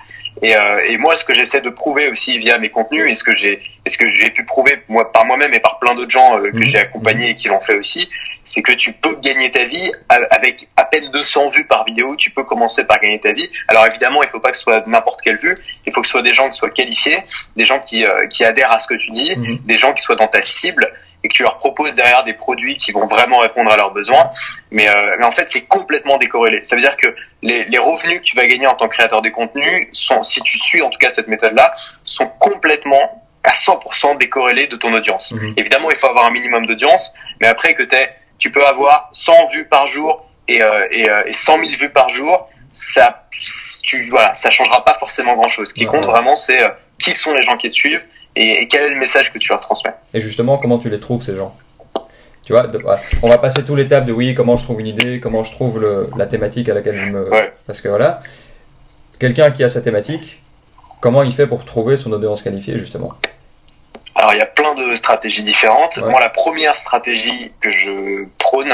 Et, 0.41 0.55
euh, 0.55 0.79
et 0.87 0.97
moi, 0.97 1.15
ce 1.15 1.23
que 1.23 1.33
j'essaie 1.35 1.61
de 1.61 1.69
prouver 1.69 2.09
aussi 2.09 2.37
via 2.39 2.57
mes 2.57 2.69
contenus, 2.69 3.09
et 3.11 3.15
ce 3.15 3.23
que 3.23 3.35
j'ai, 3.35 3.61
ce 3.85 3.97
que 3.97 4.09
j'ai 4.09 4.29
pu 4.31 4.43
prouver 4.43 4.81
moi 4.87 5.11
par 5.11 5.25
moi-même 5.25 5.53
et 5.53 5.59
par 5.59 5.77
plein 5.79 5.93
d'autres 5.93 6.09
gens 6.11 6.37
euh, 6.39 6.49
que 6.51 6.57
Mhm. 6.57 6.63
j'ai 6.65 6.79
accompagnés 6.79 7.29
et 7.29 7.35
qui 7.35 7.47
l'ont 7.47 7.59
fait 7.59 7.75
aussi, 7.75 8.09
c'est 8.43 8.63
que 8.63 8.71
tu 8.71 8.91
peux 8.93 9.15
gagner 9.17 9.51
ta 9.51 9.65
vie 9.65 9.91
avec 10.09 10.67
à 10.75 10.83
peine 10.83 11.11
200 11.11 11.49
vues 11.49 11.65
par 11.65 11.85
vidéo. 11.85 12.15
Tu 12.15 12.31
peux 12.31 12.43
commencer 12.43 12.85
par 12.85 12.99
gagner 12.99 13.19
ta 13.19 13.31
vie. 13.33 13.49
Alors 13.67 13.85
évidemment, 13.85 14.23
il 14.23 14.29
faut 14.29 14.39
pas 14.39 14.49
que 14.49 14.57
ce 14.57 14.63
soit 14.63 14.83
n'importe 14.87 15.21
quelle 15.21 15.37
vue. 15.37 15.57
Il 15.85 15.93
faut 15.93 16.01
que 16.01 16.07
ce 16.07 16.11
soit 16.13 16.23
des 16.23 16.33
gens 16.33 16.49
qui 16.49 16.57
soient 16.57 16.71
qualifiés, 16.71 17.19
des 17.55 17.63
gens 17.63 17.79
qui, 17.79 18.03
euh, 18.03 18.25
qui 18.27 18.43
adhèrent 18.43 18.71
à 18.71 18.79
ce 18.79 18.87
que 18.87 18.95
tu 18.95 19.11
dis, 19.11 19.31
Mhm. 19.37 19.59
des 19.63 19.77
gens 19.77 19.93
qui 19.93 20.01
soient 20.01 20.15
dans 20.15 20.27
ta 20.27 20.41
cible 20.41 20.91
et 21.23 21.27
que 21.27 21.33
tu 21.33 21.43
leur 21.43 21.57
proposes 21.57 21.95
derrière 21.95 22.23
des 22.23 22.33
produits 22.33 22.77
qui 22.77 22.91
vont 22.91 23.07
vraiment 23.07 23.39
répondre 23.39 23.71
à 23.71 23.77
leurs 23.77 23.91
besoins. 23.91 24.31
Mais, 24.71 24.87
euh, 24.87 25.15
mais 25.19 25.25
en 25.25 25.31
fait, 25.31 25.51
c'est 25.51 25.65
complètement 25.65 26.17
décorrélé. 26.17 26.61
Ça 26.63 26.75
veut 26.75 26.81
dire 26.81 26.97
que 26.97 27.13
les, 27.41 27.65
les 27.65 27.77
revenus 27.77 28.19
que 28.19 28.23
tu 28.23 28.35
vas 28.35 28.47
gagner 28.47 28.67
en 28.67 28.75
tant 28.75 28.87
que 28.87 28.95
créateur 28.95 29.21
de 29.21 29.29
contenu 29.29 29.89
sont, 29.93 30.23
si 30.23 30.41
tu 30.41 30.57
suis 30.57 30.81
en 30.81 30.89
tout 30.89 30.97
cas 30.97 31.11
cette 31.11 31.27
méthode-là, 31.27 31.73
sont 32.03 32.27
complètement 32.39 33.21
à 33.43 33.53
100% 33.53 34.17
décorrélé 34.17 34.67
de 34.67 34.75
ton 34.75 34.93
audience. 34.93 35.31
Mhm. 35.33 35.53
Évidemment, 35.57 35.89
il 35.91 35.97
faut 35.97 36.07
avoir 36.07 36.25
un 36.25 36.31
minimum 36.31 36.65
d'audience, 36.65 37.13
mais 37.39 37.47
après 37.47 37.73
que 37.73 37.83
t'aies, 37.83 38.15
tu 38.37 38.51
peux 38.51 38.65
avoir 38.65 39.09
100 39.13 39.49
vues 39.49 39.65
par 39.65 39.87
jour 39.87 40.25
et, 40.47 40.61
euh, 40.61 40.87
et, 40.91 41.09
euh, 41.09 41.23
et 41.25 41.33
100 41.33 41.59
000 41.59 41.71
vues 41.77 41.89
par 41.89 42.09
jour, 42.09 42.49
ça, 42.71 43.27
tu, 43.31 44.09
voilà, 44.09 44.35
ça 44.35 44.49
changera 44.49 44.83
pas 44.83 44.97
forcément 44.99 45.35
grand 45.35 45.47
chose. 45.47 45.69
Ce 45.69 45.73
qui 45.73 45.85
compte 45.85 46.05
vraiment, 46.05 46.35
c'est 46.35 46.63
euh, 46.63 46.69
qui 46.99 47.13
sont 47.13 47.33
les 47.33 47.41
gens 47.41 47.57
qui 47.57 47.69
te 47.69 47.73
suivent 47.73 48.03
et, 48.35 48.61
et 48.61 48.67
quel 48.67 48.83
est 48.83 48.89
le 48.89 48.99
message 48.99 49.31
que 49.31 49.37
tu 49.37 49.49
leur 49.49 49.61
transmets? 49.61 49.93
Et 50.13 50.21
justement, 50.21 50.57
comment 50.57 50.77
tu 50.79 50.89
les 50.89 50.99
trouves, 50.99 51.23
ces 51.23 51.35
gens? 51.35 51.55
Tu 52.43 52.53
vois, 52.53 52.65
on 53.21 53.29
va 53.29 53.37
passer 53.37 53.63
tous 53.63 53.75
l'étape 53.75 54.05
de 54.05 54.11
oui, 54.11 54.33
comment 54.33 54.57
je 54.57 54.63
trouve 54.63 54.79
une 54.79 54.87
idée, 54.87 55.19
comment 55.19 55.43
je 55.43 55.51
trouve 55.51 55.79
le- 55.79 56.09
la 56.17 56.25
thématique 56.25 56.69
à 56.69 56.73
laquelle 56.73 56.97
je 56.97 57.05
me. 57.05 57.29
Ouais. 57.29 57.53
Parce 57.67 57.81
que 57.81 57.87
voilà, 57.87 58.21
quelqu'un 59.19 59.51
qui 59.51 59.63
a 59.63 59.69
sa 59.69 59.81
thématique, 59.81 60.41
comment 61.01 61.21
il 61.21 61.33
fait 61.33 61.45
pour 61.45 61.65
trouver 61.65 61.97
son 61.97 62.11
audience 62.11 62.41
qualifiée, 62.41 62.79
justement? 62.79 63.13
Alors, 64.15 64.33
il 64.33 64.39
y 64.39 64.41
a 64.41 64.47
plein 64.47 64.73
de 64.73 64.95
stratégies 64.95 65.43
différentes. 65.43 65.97
Ouais. 65.97 66.09
Moi, 66.09 66.19
la 66.19 66.29
première 66.29 66.75
stratégie 66.75 67.53
que 67.61 67.69
je 67.71 68.25
prône, 68.39 68.73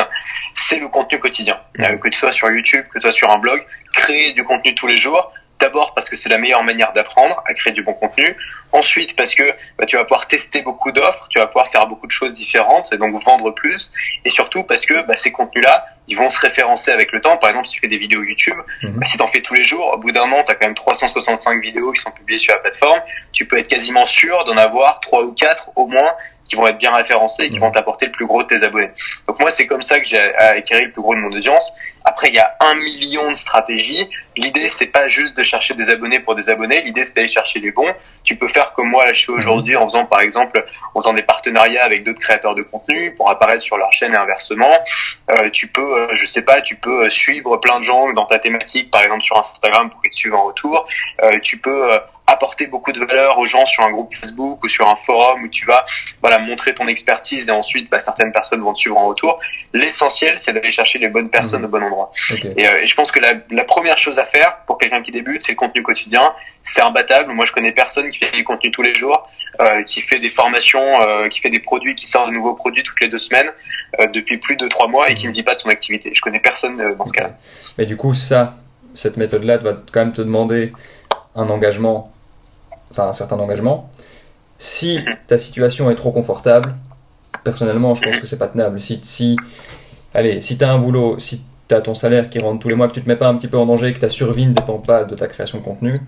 c'est 0.55 0.79
le 0.79 0.87
contenu 0.87 1.19
quotidien. 1.19 1.57
Euh, 1.79 1.97
que 1.97 2.07
tu 2.07 2.17
sois 2.17 2.31
sur 2.31 2.49
YouTube, 2.49 2.85
que 2.91 2.99
tu 2.99 3.01
sois 3.01 3.11
sur 3.11 3.29
un 3.29 3.37
blog, 3.37 3.63
créer 3.93 4.33
du 4.33 4.43
contenu 4.45 4.75
tous 4.75 4.87
les 4.87 4.97
jours. 4.97 5.31
D'abord 5.59 5.93
parce 5.93 6.09
que 6.09 6.15
c'est 6.15 6.29
la 6.29 6.37
meilleure 6.37 6.63
manière 6.63 6.93
d'apprendre 6.93 7.43
à 7.45 7.53
créer 7.53 7.73
du 7.73 7.83
bon 7.83 7.93
contenu. 7.93 8.35
Ensuite 8.73 9.15
parce 9.15 9.33
que 9.33 9.43
bah, 9.77 9.85
tu 9.85 9.95
vas 9.95 10.03
pouvoir 10.03 10.27
tester 10.27 10.61
beaucoup 10.61 10.91
d'offres, 10.91 11.27
tu 11.29 11.39
vas 11.39 11.47
pouvoir 11.47 11.69
faire 11.69 11.87
beaucoup 11.87 12.05
de 12.05 12.11
choses 12.11 12.33
différentes 12.33 12.91
et 12.91 12.97
donc 12.97 13.21
vendre 13.23 13.51
plus. 13.51 13.91
Et 14.25 14.29
surtout 14.29 14.63
parce 14.63 14.85
que 14.85 15.05
bah, 15.07 15.15
ces 15.15 15.31
contenus-là, 15.31 15.85
ils 16.09 16.17
vont 16.17 16.29
se 16.29 16.39
référencer 16.39 16.91
avec 16.91 17.11
le 17.11 17.21
temps. 17.21 17.37
Par 17.37 17.49
exemple, 17.49 17.67
si 17.67 17.75
tu 17.75 17.79
fais 17.81 17.87
des 17.87 17.97
vidéos 17.97 18.23
YouTube, 18.23 18.57
Mhm. 18.83 18.91
bah, 18.99 19.05
si 19.05 19.17
tu 19.17 19.23
en 19.23 19.27
fais 19.27 19.41
tous 19.41 19.53
les 19.53 19.63
jours, 19.63 19.93
au 19.93 19.97
bout 19.97 20.11
d'un 20.11 20.29
an, 20.31 20.43
tu 20.43 20.51
as 20.51 20.55
quand 20.55 20.65
même 20.67 20.75
365 20.75 21.61
vidéos 21.61 21.91
qui 21.91 22.01
sont 22.01 22.11
publiées 22.11 22.39
sur 22.39 22.53
la 22.53 22.59
plateforme. 22.59 22.99
Tu 23.31 23.45
peux 23.45 23.57
être 23.57 23.67
quasiment 23.67 24.05
sûr 24.05 24.43
d'en 24.45 24.57
avoir 24.57 24.99
trois 24.99 25.23
ou 25.23 25.31
quatre 25.33 25.69
au 25.75 25.87
moins 25.87 26.11
qui 26.47 26.55
vont 26.55 26.65
être 26.67 26.77
bien 26.77 26.93
référencés 26.95 27.43
et 27.43 27.49
qui 27.49 27.55
Mhm. 27.55 27.61
vont 27.61 27.71
t'apporter 27.71 28.05
le 28.05 28.11
plus 28.11 28.25
gros 28.25 28.41
de 28.43 28.47
tes 28.47 28.63
abonnés. 28.63 28.91
Donc 29.27 29.39
moi, 29.39 29.51
c'est 29.51 29.67
comme 29.67 29.81
ça 29.81 29.99
que 29.99 30.05
j'ai 30.07 30.19
acquis 30.35 30.73
le 30.73 30.91
plus 30.91 31.01
gros 31.01 31.15
de 31.15 31.19
mon 31.19 31.31
audience. 31.31 31.71
Après, 32.05 32.29
il 32.29 32.35
y 32.35 32.39
a 32.39 32.55
un 32.61 32.75
million 32.75 33.29
de 33.29 33.35
stratégies. 33.35 34.09
L'idée, 34.37 34.67
c'est 34.67 34.87
pas 34.87 35.09
juste 35.09 35.35
de 35.35 35.43
chercher 35.43 35.73
des 35.73 35.89
abonnés 35.89 36.21
pour 36.21 36.35
des 36.35 36.49
abonnés. 36.49 36.81
L'idée, 36.81 37.03
c'est 37.03 37.13
d'aller 37.15 37.27
chercher 37.27 37.59
les 37.59 37.71
bons. 37.71 37.91
Tu 38.23 38.37
peux 38.37 38.47
faire 38.47 38.71
comme 38.73 38.87
moi, 38.89 39.05
là, 39.05 39.13
je 39.13 39.25
fais 39.25 39.31
aujourd'hui, 39.33 39.75
en 39.75 39.83
faisant, 39.89 40.05
par 40.05 40.21
exemple, 40.21 40.63
en 40.93 41.01
faisant 41.01 41.13
des 41.13 41.23
partenariats 41.23 41.83
avec 41.83 42.05
d'autres 42.05 42.19
créateurs 42.21 42.55
de 42.55 42.61
contenu 42.61 43.13
pour 43.15 43.29
apparaître 43.29 43.61
sur 43.61 43.77
leur 43.77 43.91
chaîne 43.91 44.13
et 44.13 44.17
inversement. 44.17 44.71
Euh, 45.31 45.49
tu 45.49 45.67
peux, 45.67 45.97
euh, 45.97 46.07
je 46.13 46.25
sais 46.25 46.43
pas, 46.43 46.61
tu 46.61 46.77
peux 46.77 47.05
euh, 47.05 47.09
suivre 47.09 47.57
plein 47.57 47.79
de 47.79 47.83
gens 47.83 48.13
dans 48.13 48.25
ta 48.25 48.39
thématique, 48.39 48.89
par 48.89 49.01
exemple 49.01 49.21
sur 49.23 49.37
Instagram 49.37 49.89
pour 49.89 50.01
qu'ils 50.01 50.11
te 50.11 50.15
suivent 50.17 50.35
en 50.35 50.45
retour. 50.45 50.87
Euh, 51.23 51.39
tu 51.41 51.57
peux 51.59 51.91
euh, 51.91 51.99
apporter 52.27 52.67
beaucoup 52.67 52.91
de 52.91 52.99
valeur 52.99 53.39
aux 53.39 53.45
gens 53.45 53.65
sur 53.65 53.83
un 53.83 53.89
groupe 53.91 54.13
Facebook 54.13 54.61
ou 54.63 54.67
sur 54.67 54.87
un 54.87 54.97
forum 54.97 55.43
où 55.43 55.47
tu 55.47 55.65
vas, 55.65 55.85
voilà, 56.21 56.39
montrer 56.39 56.73
ton 56.73 56.85
expertise 56.87 57.47
et 57.47 57.51
ensuite, 57.51 57.89
bah, 57.89 58.01
certaines 58.01 58.33
personnes 58.33 58.61
vont 58.61 58.73
te 58.73 58.79
suivre 58.79 58.97
en 58.97 59.07
retour. 59.07 59.39
L'essentiel, 59.73 60.35
c'est 60.37 60.51
d'aller 60.53 60.71
chercher 60.71 60.99
les 60.99 61.07
bonnes 61.07 61.29
personnes 61.29 61.61
Mhm. 61.61 61.65
au 61.65 61.69
bon 61.69 61.83
endroit. 61.83 62.11
Et, 62.57 62.67
euh, 62.67 62.81
et 62.81 62.85
je 62.87 62.95
pense 62.95 63.11
que 63.11 63.19
la, 63.19 63.33
la 63.49 63.63
première 63.63 63.97
chose 63.97 64.19
à 64.19 64.25
faire 64.25 64.57
pour 64.67 64.77
quelqu'un 64.77 65.01
qui 65.01 65.11
débute, 65.11 65.41
c'est 65.41 65.53
le 65.53 65.57
contenu 65.57 65.81
quotidien. 65.83 66.33
C'est 66.65 66.81
imbattable. 66.81 67.31
Moi, 67.31 67.45
je 67.45 67.53
connais 67.53 67.71
personne 67.71 68.09
qui 68.09 68.17
fait 68.19 68.31
du 68.31 68.43
contenu 68.43 68.71
tous 68.71 68.81
les 68.81 68.93
jours, 68.93 69.29
euh, 69.61 69.83
qui 69.83 70.01
fait 70.01 70.19
des 70.19 70.29
formations, 70.29 71.01
euh, 71.01 71.29
qui 71.29 71.39
fait 71.39 71.49
des 71.49 71.59
produits, 71.59 71.95
qui 71.95 72.07
sort 72.07 72.27
de 72.27 72.33
nouveaux 72.33 72.55
produits 72.55 72.83
toutes 72.83 72.99
les 72.99 73.07
deux 73.07 73.19
semaines 73.19 73.49
depuis 74.13 74.37
plus 74.37 74.57
de 74.57 74.67
trois 74.67 74.87
mois 74.89 75.09
et 75.09 75.15
qui 75.15 75.27
me 75.29 75.31
dit 75.31 75.43
pas 75.43 75.55
de 75.55 75.59
son 75.59 75.69
activité. 75.69 76.11
Je 76.13 76.19
connais 76.21 76.41
personne 76.41 76.95
dans 76.95 77.05
ce 77.05 77.13
cas-là. 77.13 77.31
Mais 77.77 77.85
du 77.85 77.95
coup, 77.95 78.13
ça, 78.13 78.55
cette 78.95 79.15
méthode-là 79.15 79.57
va 79.59 79.77
quand 79.93 80.01
même 80.01 80.11
te 80.11 80.21
demander 80.21 80.73
un 81.35 81.49
engagement, 81.49 82.11
enfin 82.91 83.07
un 83.07 83.13
certain 83.13 83.37
engagement. 83.39 83.89
Si 84.57 84.97
Mhm. 84.99 85.15
ta 85.27 85.37
situation 85.37 85.89
est 85.91 85.95
trop 85.95 86.11
confortable, 86.11 86.75
personnellement, 87.43 87.95
je 87.95 88.01
pense 88.01 88.17
que 88.19 88.27
c'est 88.27 88.37
pas 88.39 88.47
tenable. 88.47 88.81
Si, 88.81 88.99
si, 89.03 89.37
allez, 90.13 90.41
si 90.41 90.57
t'as 90.57 90.71
un 90.73 90.79
boulot, 90.79 91.19
si 91.19 91.43
t'as 91.67 91.81
ton 91.81 91.95
salaire 91.95 92.29
qui 92.29 92.39
rentre 92.39 92.59
tous 92.59 92.69
les 92.69 92.75
mois, 92.75 92.87
que 92.87 92.93
tu 92.93 93.03
te 93.03 93.07
mets 93.07 93.15
pas 93.17 93.27
un 93.27 93.35
petit 93.35 93.47
peu 93.47 93.57
en 93.57 93.65
danger, 93.65 93.93
que 93.93 93.99
ta 93.99 94.09
survie 94.09 94.47
ne 94.47 94.53
dépend 94.53 94.79
pas 94.79 95.03
de 95.03 95.15
ta 95.15 95.27
création 95.27 95.59
de 95.59 95.63
contenu, 95.63 95.99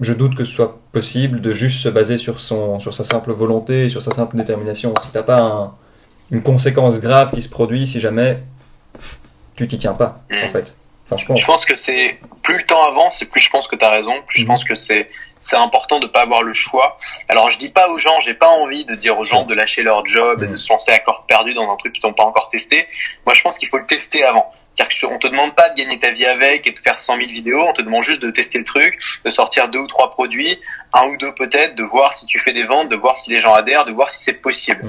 je 0.00 0.12
doute 0.12 0.36
que 0.36 0.44
ce 0.44 0.52
soit 0.52 0.78
possible 0.92 1.40
de 1.40 1.52
juste 1.52 1.80
se 1.80 1.88
baser 1.88 2.18
sur, 2.18 2.38
son, 2.40 2.78
sur 2.78 2.94
sa 2.94 3.02
simple 3.04 3.32
volonté, 3.32 3.90
sur 3.90 4.00
sa 4.00 4.12
simple 4.12 4.36
détermination. 4.36 4.94
Si 5.02 5.10
t'as 5.10 5.24
pas 5.24 5.40
un- 5.40 5.72
une 6.30 6.42
conséquence 6.42 7.00
grave 7.00 7.32
qui 7.32 7.42
se 7.42 7.48
produit, 7.48 7.86
si 7.86 7.98
jamais 8.00 8.42
tu 9.56 9.66
t'y 9.66 9.78
tiens 9.78 9.94
pas, 9.94 10.22
en 10.30 10.44
Mhm. 10.44 10.48
fait. 10.48 10.76
Enfin, 11.10 11.16
je 11.16 11.26
pense. 11.26 11.40
Je 11.40 11.46
pense 11.46 11.64
que 11.64 11.74
c'est 11.74 12.18
plus 12.42 12.58
le 12.58 12.64
temps 12.66 12.84
avance 12.86 13.22
et 13.22 13.26
plus 13.26 13.40
je 13.40 13.48
pense 13.50 13.66
que 13.66 13.76
tu 13.76 13.84
as 13.84 13.90
raison, 13.90 14.12
plus 14.26 14.40
je 14.40 14.44
Mhm. 14.44 14.48
pense 14.48 14.64
que 14.64 14.74
c'est 14.74 15.10
c'est 15.40 15.56
important 15.56 16.00
de 16.00 16.06
pas 16.08 16.22
avoir 16.22 16.42
le 16.42 16.52
choix. 16.52 16.98
Alors 17.28 17.48
je 17.48 17.58
dis 17.58 17.68
pas 17.68 17.88
aux 17.88 17.98
gens, 17.98 18.18
j'ai 18.20 18.34
pas 18.34 18.48
envie 18.48 18.84
de 18.84 18.94
dire 18.96 19.16
aux 19.18 19.24
gens 19.24 19.44
de 19.44 19.54
lâcher 19.54 19.82
leur 19.82 20.04
job 20.04 20.42
et 20.42 20.46
Mhm. 20.46 20.52
de 20.52 20.56
se 20.58 20.68
lancer 20.72 20.90
à 20.90 20.98
corps 20.98 21.24
perdu 21.28 21.54
dans 21.54 21.70
un 21.72 21.76
truc 21.76 21.92
qu'ils 21.92 22.06
n'ont 22.06 22.12
pas 22.14 22.24
encore 22.24 22.48
testé. 22.50 22.86
Moi 23.24 23.34
je 23.34 23.42
pense 23.42 23.56
qu'il 23.58 23.68
faut 23.68 23.78
le 23.78 23.86
tester 23.86 24.24
avant. 24.24 24.50
C'est-à-dire 24.78 25.10
qu'on 25.10 25.18
te 25.18 25.26
demande 25.26 25.54
pas 25.56 25.70
de 25.70 25.74
gagner 25.74 25.98
ta 25.98 26.12
vie 26.12 26.24
avec 26.24 26.66
et 26.66 26.70
de 26.70 26.78
faire 26.78 27.00
100 27.00 27.16
000 27.18 27.28
vidéos, 27.30 27.64
on 27.66 27.72
te 27.72 27.82
demande 27.82 28.04
juste 28.04 28.22
de 28.22 28.30
tester 28.30 28.58
le 28.58 28.64
truc, 28.64 28.98
de 29.24 29.30
sortir 29.30 29.68
deux 29.68 29.80
ou 29.80 29.86
trois 29.88 30.12
produits, 30.12 30.60
un 30.92 31.06
ou 31.06 31.16
deux 31.16 31.34
peut-être, 31.34 31.74
de 31.74 31.82
voir 31.82 32.14
si 32.14 32.26
tu 32.26 32.38
fais 32.38 32.52
des 32.52 32.64
ventes, 32.64 32.88
de 32.88 32.94
voir 32.94 33.16
si 33.16 33.30
les 33.30 33.40
gens 33.40 33.54
adhèrent, 33.54 33.84
de 33.86 33.92
voir 33.92 34.08
si 34.08 34.22
c'est 34.22 34.34
possible. 34.34 34.80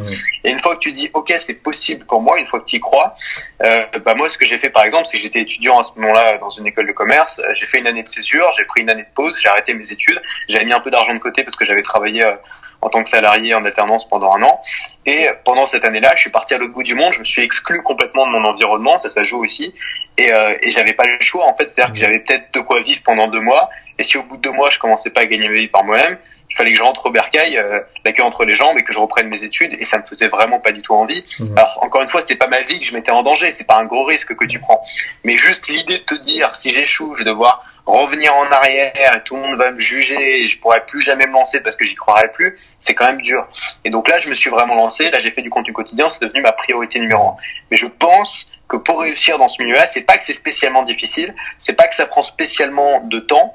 Et 0.43 0.51
une 0.51 0.59
fois 0.59 0.75
que 0.75 0.79
tu 0.79 0.91
dis 0.91 1.09
ok 1.13 1.33
c'est 1.37 1.63
possible 1.63 2.05
pour 2.05 2.21
moi, 2.21 2.37
une 2.39 2.45
fois 2.45 2.59
que 2.59 2.65
tu 2.65 2.75
y 2.75 2.79
crois, 2.79 3.15
euh, 3.63 3.85
bah 4.05 4.13
moi 4.13 4.29
ce 4.29 4.37
que 4.37 4.45
j'ai 4.45 4.59
fait 4.59 4.69
par 4.69 4.83
exemple 4.83 5.05
c'est 5.07 5.17
que 5.17 5.23
j'étais 5.23 5.41
étudiant 5.41 5.79
à 5.79 5.83
ce 5.83 5.99
moment-là 5.99 6.37
dans 6.37 6.49
une 6.49 6.67
école 6.67 6.87
de 6.87 6.93
commerce, 6.93 7.39
Euh, 7.39 7.53
j'ai 7.59 7.65
fait 7.65 7.79
une 7.79 7.87
année 7.87 8.03
de 8.03 8.09
césure, 8.09 8.51
j'ai 8.57 8.65
pris 8.65 8.81
une 8.81 8.89
année 8.89 9.03
de 9.03 9.13
pause, 9.15 9.39
j'ai 9.41 9.49
arrêté 9.49 9.73
mes 9.73 9.91
études, 9.91 10.21
j'avais 10.47 10.65
mis 10.65 10.73
un 10.73 10.79
peu 10.79 10.91
d'argent 10.91 11.13
de 11.13 11.19
côté 11.19 11.43
parce 11.43 11.55
que 11.55 11.65
j'avais 11.65 11.81
travaillé 11.81 12.23
euh, 12.23 12.35
en 12.81 12.89
tant 12.89 13.03
que 13.03 13.09
salarié 13.09 13.53
en 13.53 13.65
alternance 13.65 14.07
pendant 14.07 14.33
un 14.33 14.43
an. 14.43 14.61
Et 15.05 15.27
pendant 15.43 15.65
cette 15.65 15.85
année-là, 15.85 16.13
je 16.15 16.21
suis 16.21 16.29
parti 16.29 16.53
à 16.53 16.57
l'autre 16.57 16.73
bout 16.73 16.83
du 16.83 16.95
monde, 16.95 17.13
je 17.13 17.19
me 17.19 17.25
suis 17.25 17.41
exclu 17.41 17.81
complètement 17.81 18.25
de 18.27 18.31
mon 18.31 18.43
environnement, 18.45 18.97
ça 18.97 19.09
ça 19.09 19.23
joue 19.23 19.43
aussi. 19.43 19.73
Et, 20.17 20.31
euh, 20.33 20.55
et 20.61 20.71
j'avais 20.71 20.93
pas 20.93 21.05
le 21.05 21.17
choix 21.21 21.45
en 21.45 21.55
fait, 21.55 21.69
c'est-à-dire 21.69 21.93
que 21.93 21.99
j'avais 21.99 22.19
peut-être 22.19 22.53
de 22.53 22.59
quoi 22.59 22.81
vivre 22.81 23.01
pendant 23.03 23.27
deux 23.27 23.41
mois. 23.41 23.69
Et 23.97 24.03
si 24.03 24.17
au 24.17 24.23
bout 24.23 24.37
de 24.37 24.41
deux 24.41 24.51
mois 24.51 24.69
je 24.69 24.79
commençais 24.79 25.09
pas 25.09 25.21
à 25.21 25.25
gagner 25.25 25.47
ma 25.47 25.55
vie 25.55 25.67
par 25.67 25.83
moi-même, 25.83 26.17
il 26.49 26.55
fallait 26.55 26.71
que 26.71 26.77
je 26.77 26.83
rentre 26.83 27.05
au 27.05 27.11
bercail, 27.11 27.57
euh, 27.57 27.79
la 28.03 28.11
queue 28.11 28.23
entre 28.23 28.43
les 28.43 28.55
jambes 28.55 28.77
et 28.77 28.83
que 28.83 28.91
je 28.91 28.99
reprenne 28.99 29.27
mes 29.27 29.43
études. 29.43 29.75
Et 29.79 29.85
ça 29.85 29.99
me 29.99 30.03
faisait 30.03 30.29
vraiment 30.29 30.59
pas 30.59 30.71
du 30.71 30.81
tout 30.81 30.93
envie. 30.93 31.23
Alors 31.55 31.79
encore 31.81 32.01
une 32.01 32.07
fois, 32.07 32.21
c'était 32.21 32.35
pas 32.35 32.47
ma 32.47 32.61
vie 32.63 32.79
que 32.79 32.85
je 32.85 32.93
mettais 32.93 33.11
en 33.11 33.21
danger, 33.21 33.51
c'est 33.51 33.67
pas 33.67 33.77
un 33.77 33.85
gros 33.85 34.03
risque 34.03 34.35
que 34.35 34.45
tu 34.45 34.59
prends. 34.59 34.83
Mais 35.23 35.37
juste 35.37 35.67
l'idée 35.69 35.99
de 35.99 36.03
te 36.03 36.15
dire, 36.15 36.55
si 36.55 36.71
j'échoue, 36.71 37.13
je 37.13 37.23
vais 37.23 37.29
devoir 37.29 37.63
revenir 37.85 38.33
en 38.35 38.45
arrière 38.51 38.91
et 38.95 39.23
tout 39.23 39.35
le 39.35 39.41
monde 39.41 39.57
va 39.57 39.71
me 39.71 39.79
juger 39.79 40.41
et 40.41 40.47
je 40.47 40.59
pourrai 40.59 40.85
plus 40.85 41.01
jamais 41.01 41.27
me 41.27 41.33
lancer 41.33 41.61
parce 41.61 41.75
que 41.75 41.85
j'y 41.85 41.95
croirai 41.95 42.29
plus, 42.31 42.57
c'est 42.79 42.93
quand 42.95 43.05
même 43.05 43.21
dur. 43.21 43.47
Et 43.85 43.89
donc 43.89 44.07
là, 44.07 44.19
je 44.19 44.29
me 44.29 44.33
suis 44.33 44.49
vraiment 44.49 44.75
lancé, 44.75 45.09
là 45.09 45.19
j'ai 45.19 45.31
fait 45.31 45.41
du 45.41 45.49
contenu 45.49 45.73
quotidien, 45.73 46.09
c'est 46.09 46.25
devenu 46.25 46.41
ma 46.41 46.51
priorité 46.51 46.99
numéro 46.99 47.27
un. 47.29 47.35
Mais 47.71 47.77
je 47.77 47.87
pense 47.87 48.51
que 48.67 48.77
pour 48.77 49.01
réussir 49.01 49.37
dans 49.39 49.47
ce 49.47 49.61
milieu-là, 49.61 49.87
c'est 49.87 50.03
pas 50.03 50.17
que 50.17 50.23
c'est 50.23 50.33
spécialement 50.33 50.83
difficile, 50.83 51.33
c'est 51.57 51.73
pas 51.73 51.87
que 51.87 51.95
ça 51.95 52.05
prend 52.05 52.21
spécialement 52.23 53.01
de 53.01 53.19
temps, 53.19 53.53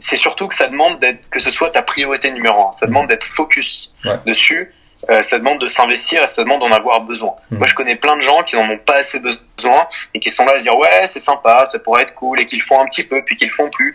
c'est 0.00 0.16
surtout 0.16 0.48
que 0.48 0.54
ça 0.54 0.66
demande 0.68 0.98
d'être, 1.00 1.28
que 1.30 1.38
ce 1.40 1.50
soit 1.50 1.70
ta 1.70 1.82
priorité 1.82 2.30
numéro 2.30 2.68
un. 2.68 2.72
Ça 2.72 2.86
demande 2.86 3.08
d'être 3.08 3.24
focus 3.24 3.94
Ouais. 4.04 4.18
dessus. 4.26 4.72
Euh, 5.10 5.22
ça 5.22 5.38
demande 5.38 5.60
de 5.60 5.66
s'investir 5.66 6.22
et 6.22 6.28
ça 6.28 6.42
demande 6.44 6.60
d'en 6.60 6.72
avoir 6.72 7.02
besoin. 7.02 7.34
Mhm. 7.50 7.58
Moi, 7.58 7.66
je 7.66 7.74
connais 7.74 7.94
plein 7.94 8.16
de 8.16 8.22
gens 8.22 8.42
qui 8.42 8.56
n'en 8.56 8.66
ont 8.70 8.78
pas 8.78 8.96
assez 8.96 9.20
besoin 9.20 9.86
et 10.14 10.18
qui 10.20 10.30
sont 10.30 10.46
là 10.46 10.52
à 10.52 10.58
se 10.58 10.64
dire 10.64 10.76
ouais, 10.78 11.06
c'est 11.08 11.20
sympa, 11.20 11.66
ça 11.66 11.78
pourrait 11.78 12.04
être 12.04 12.14
cool 12.14 12.40
et 12.40 12.46
qu'ils 12.46 12.62
font 12.62 12.80
un 12.80 12.86
petit 12.86 13.04
peu 13.04 13.22
puis 13.22 13.36
qu'ils 13.36 13.48
le 13.48 13.52
font 13.54 13.68
plus. 13.68 13.94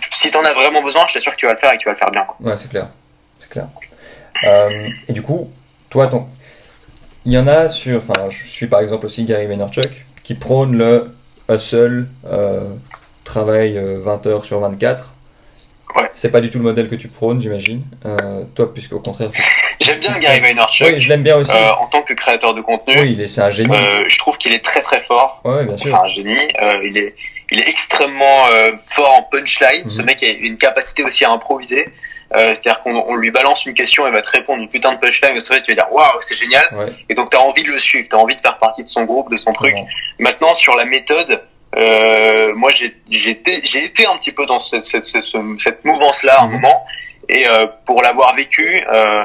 Si 0.00 0.30
t'en 0.30 0.44
as 0.44 0.52
vraiment 0.54 0.82
besoin, 0.82 1.04
je 1.08 1.14
t'assure 1.14 1.32
que 1.32 1.36
tu 1.40 1.46
vas 1.46 1.54
le 1.54 1.58
faire 1.58 1.72
et 1.72 1.76
que 1.78 1.82
tu 1.82 1.86
vas 1.86 1.92
le 1.94 1.98
faire 1.98 2.12
bien. 2.12 2.22
quoi. 2.24 2.36
Ouais, 2.40 2.56
c'est 2.56 2.70
clair. 2.70 2.86
C'est 3.40 3.50
clair. 3.50 3.66
Euh, 4.44 4.88
et 5.08 5.12
du 5.12 5.22
coup, 5.22 5.50
toi, 5.90 6.06
ton... 6.08 6.26
il 7.24 7.32
y 7.32 7.38
en 7.38 7.46
a 7.46 7.68
sur. 7.68 7.98
Enfin, 7.98 8.28
je 8.30 8.44
suis 8.46 8.66
par 8.66 8.80
exemple 8.80 9.06
aussi 9.06 9.24
Gary 9.24 9.46
Vaynerchuk 9.46 10.06
qui 10.22 10.34
prône 10.34 10.76
le 10.76 11.14
hustle, 11.48 12.06
euh, 12.26 12.68
travail 13.24 13.78
euh, 13.78 13.98
20 14.00 14.26
heures 14.26 14.44
sur 14.44 14.60
24. 14.60 15.12
Ouais. 15.96 16.02
C'est 16.12 16.30
pas 16.30 16.40
du 16.40 16.50
tout 16.50 16.58
le 16.58 16.64
modèle 16.64 16.88
que 16.88 16.94
tu 16.96 17.08
prônes, 17.08 17.40
j'imagine. 17.40 17.82
Euh, 18.04 18.42
toi, 18.54 18.72
puisqu'au 18.74 18.98
contraire. 19.00 19.30
tu- 19.32 19.42
J'aime 19.80 20.00
bien 20.00 20.18
Gary 20.18 20.40
Vaynerchuk 20.40 20.86
Oui, 20.88 21.00
je 21.00 21.08
l'aime 21.08 21.22
bien 21.22 21.36
aussi. 21.36 21.52
euh, 21.52 21.72
en 21.74 21.86
tant 21.86 22.02
que 22.02 22.12
créateur 22.14 22.54
de 22.54 22.60
contenu. 22.62 22.94
oui, 22.98 23.12
il 23.12 23.20
est- 23.20 23.28
c'est 23.28 23.40
un 23.42 23.50
génie. 23.50 23.74
Euh, 23.74 24.04
je 24.08 24.18
trouve 24.18 24.36
qu'il 24.36 24.52
est 24.52 24.64
très 24.64 24.82
très 24.82 25.00
fort. 25.02 25.40
Ouais, 25.44 25.64
bien 25.64 25.76
C'est 25.78 25.88
sûr. 25.88 25.96
un 26.02 26.08
génie. 26.08 26.48
Euh, 26.60 26.80
il 26.84 26.98
est 26.98 27.14
il 27.52 27.60
est 27.60 27.68
extrêmement 27.68 28.46
euh, 28.50 28.72
fort 28.88 29.14
en 29.18 29.22
punchline. 29.22 29.86
Ce 29.86 30.00
Mhm. 30.00 30.06
mec 30.06 30.22
a 30.24 30.26
une 30.26 30.56
capacité 30.58 31.04
aussi 31.04 31.24
à 31.24 31.30
improviser. 31.30 31.88
Euh, 32.34 32.54
C'est-à-dire 32.54 32.82
qu'on 32.82 32.96
on 32.96 33.14
lui 33.14 33.30
balance 33.30 33.66
une 33.66 33.74
question, 33.74 34.06
il 34.06 34.12
va 34.12 34.20
te 34.20 34.30
répondre 34.30 34.60
une 34.62 34.68
putain 34.68 34.92
de 34.92 34.98
punchline. 34.98 35.36
Et 35.36 35.40
c'est 35.40 35.52
vrai, 35.54 35.62
tu 35.62 35.70
vas 35.74 35.82
dire 35.84 35.92
waouh, 35.92 36.20
c'est 36.20 36.34
génial. 36.36 36.64
Ouais, 36.72 36.86
Et 37.08 37.14
donc 37.14 37.30
tu 37.30 37.36
as 37.36 37.40
envie 37.40 37.62
de 37.62 37.68
le 37.70 37.78
suivre, 37.78 38.08
tu 38.08 38.16
as 38.16 38.18
envie 38.18 38.34
de 38.34 38.40
faire 38.40 38.58
partie 38.58 38.82
de 38.82 38.88
son 38.88 39.04
groupe, 39.04 39.30
de 39.30 39.36
son 39.36 39.52
truc. 39.52 39.74
Maintenant, 40.18 40.54
sur 40.54 40.74
la 40.76 40.84
méthode, 40.84 41.40
euh, 41.76 42.52
moi 42.54 42.70
j'ai 42.72 42.96
été, 43.30 43.60
j'ai 43.64 43.84
été 43.84 44.06
un 44.06 44.16
petit 44.16 44.32
peu 44.32 44.46
dans 44.46 44.58
cette, 44.58 44.82
cette, 44.84 45.06
cette, 45.06 45.24
ce- 45.24 45.56
cette 45.58 45.84
mouvance-là 45.84 46.40
à 46.40 46.42
un 46.42 46.46
Mhm. 46.46 46.52
moment. 46.54 46.84
Et 47.28 47.46
euh, 47.48 47.66
pour 47.84 48.02
l'avoir 48.02 48.34
vécu, 48.34 48.82
euh, 48.90 49.24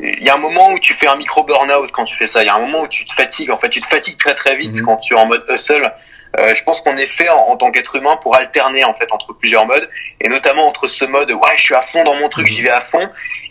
il 0.00 0.22
y 0.22 0.28
a 0.30 0.34
un 0.34 0.38
moment 0.38 0.70
où 0.72 0.78
tu 0.78 0.94
fais 0.94 1.08
un 1.08 1.16
micro 1.16 1.42
burn-out 1.44 1.90
quand 1.92 2.04
tu 2.04 2.14
fais 2.16 2.26
ça. 2.26 2.42
Il 2.42 2.46
y 2.46 2.50
a 2.50 2.54
un 2.54 2.60
moment 2.60 2.82
où 2.82 2.88
tu 2.88 3.04
te 3.06 3.12
fatigues. 3.14 3.50
En 3.50 3.58
fait, 3.58 3.68
tu 3.68 3.80
te 3.80 3.86
fatigues 3.86 4.18
très 4.18 4.34
très 4.34 4.56
vite 4.56 4.78
Mhm. 4.78 4.84
quand 4.86 4.96
tu 4.98 5.14
es 5.14 5.18
en 5.18 5.26
mode 5.26 5.44
hustle. 5.48 5.92
Euh, 6.38 6.54
je 6.54 6.62
pense 6.64 6.80
qu'on 6.80 6.96
est 6.96 7.06
fait 7.06 7.28
en, 7.28 7.56
tant 7.56 7.70
qu'être 7.70 7.94
humain 7.96 8.16
pour 8.16 8.34
alterner 8.36 8.84
en 8.84 8.94
fait 8.94 9.12
entre 9.12 9.34
plusieurs 9.34 9.66
modes 9.66 9.88
et 10.20 10.28
notamment 10.28 10.66
entre 10.66 10.88
ce 10.88 11.04
mode 11.04 11.30
ouais 11.30 11.56
je 11.56 11.62
suis 11.62 11.74
à 11.74 11.82
fond 11.82 12.04
dans 12.04 12.14
mon 12.16 12.30
truc, 12.30 12.46
j'y 12.46 12.62
vais 12.62 12.70
à 12.70 12.80
fond 12.80 13.06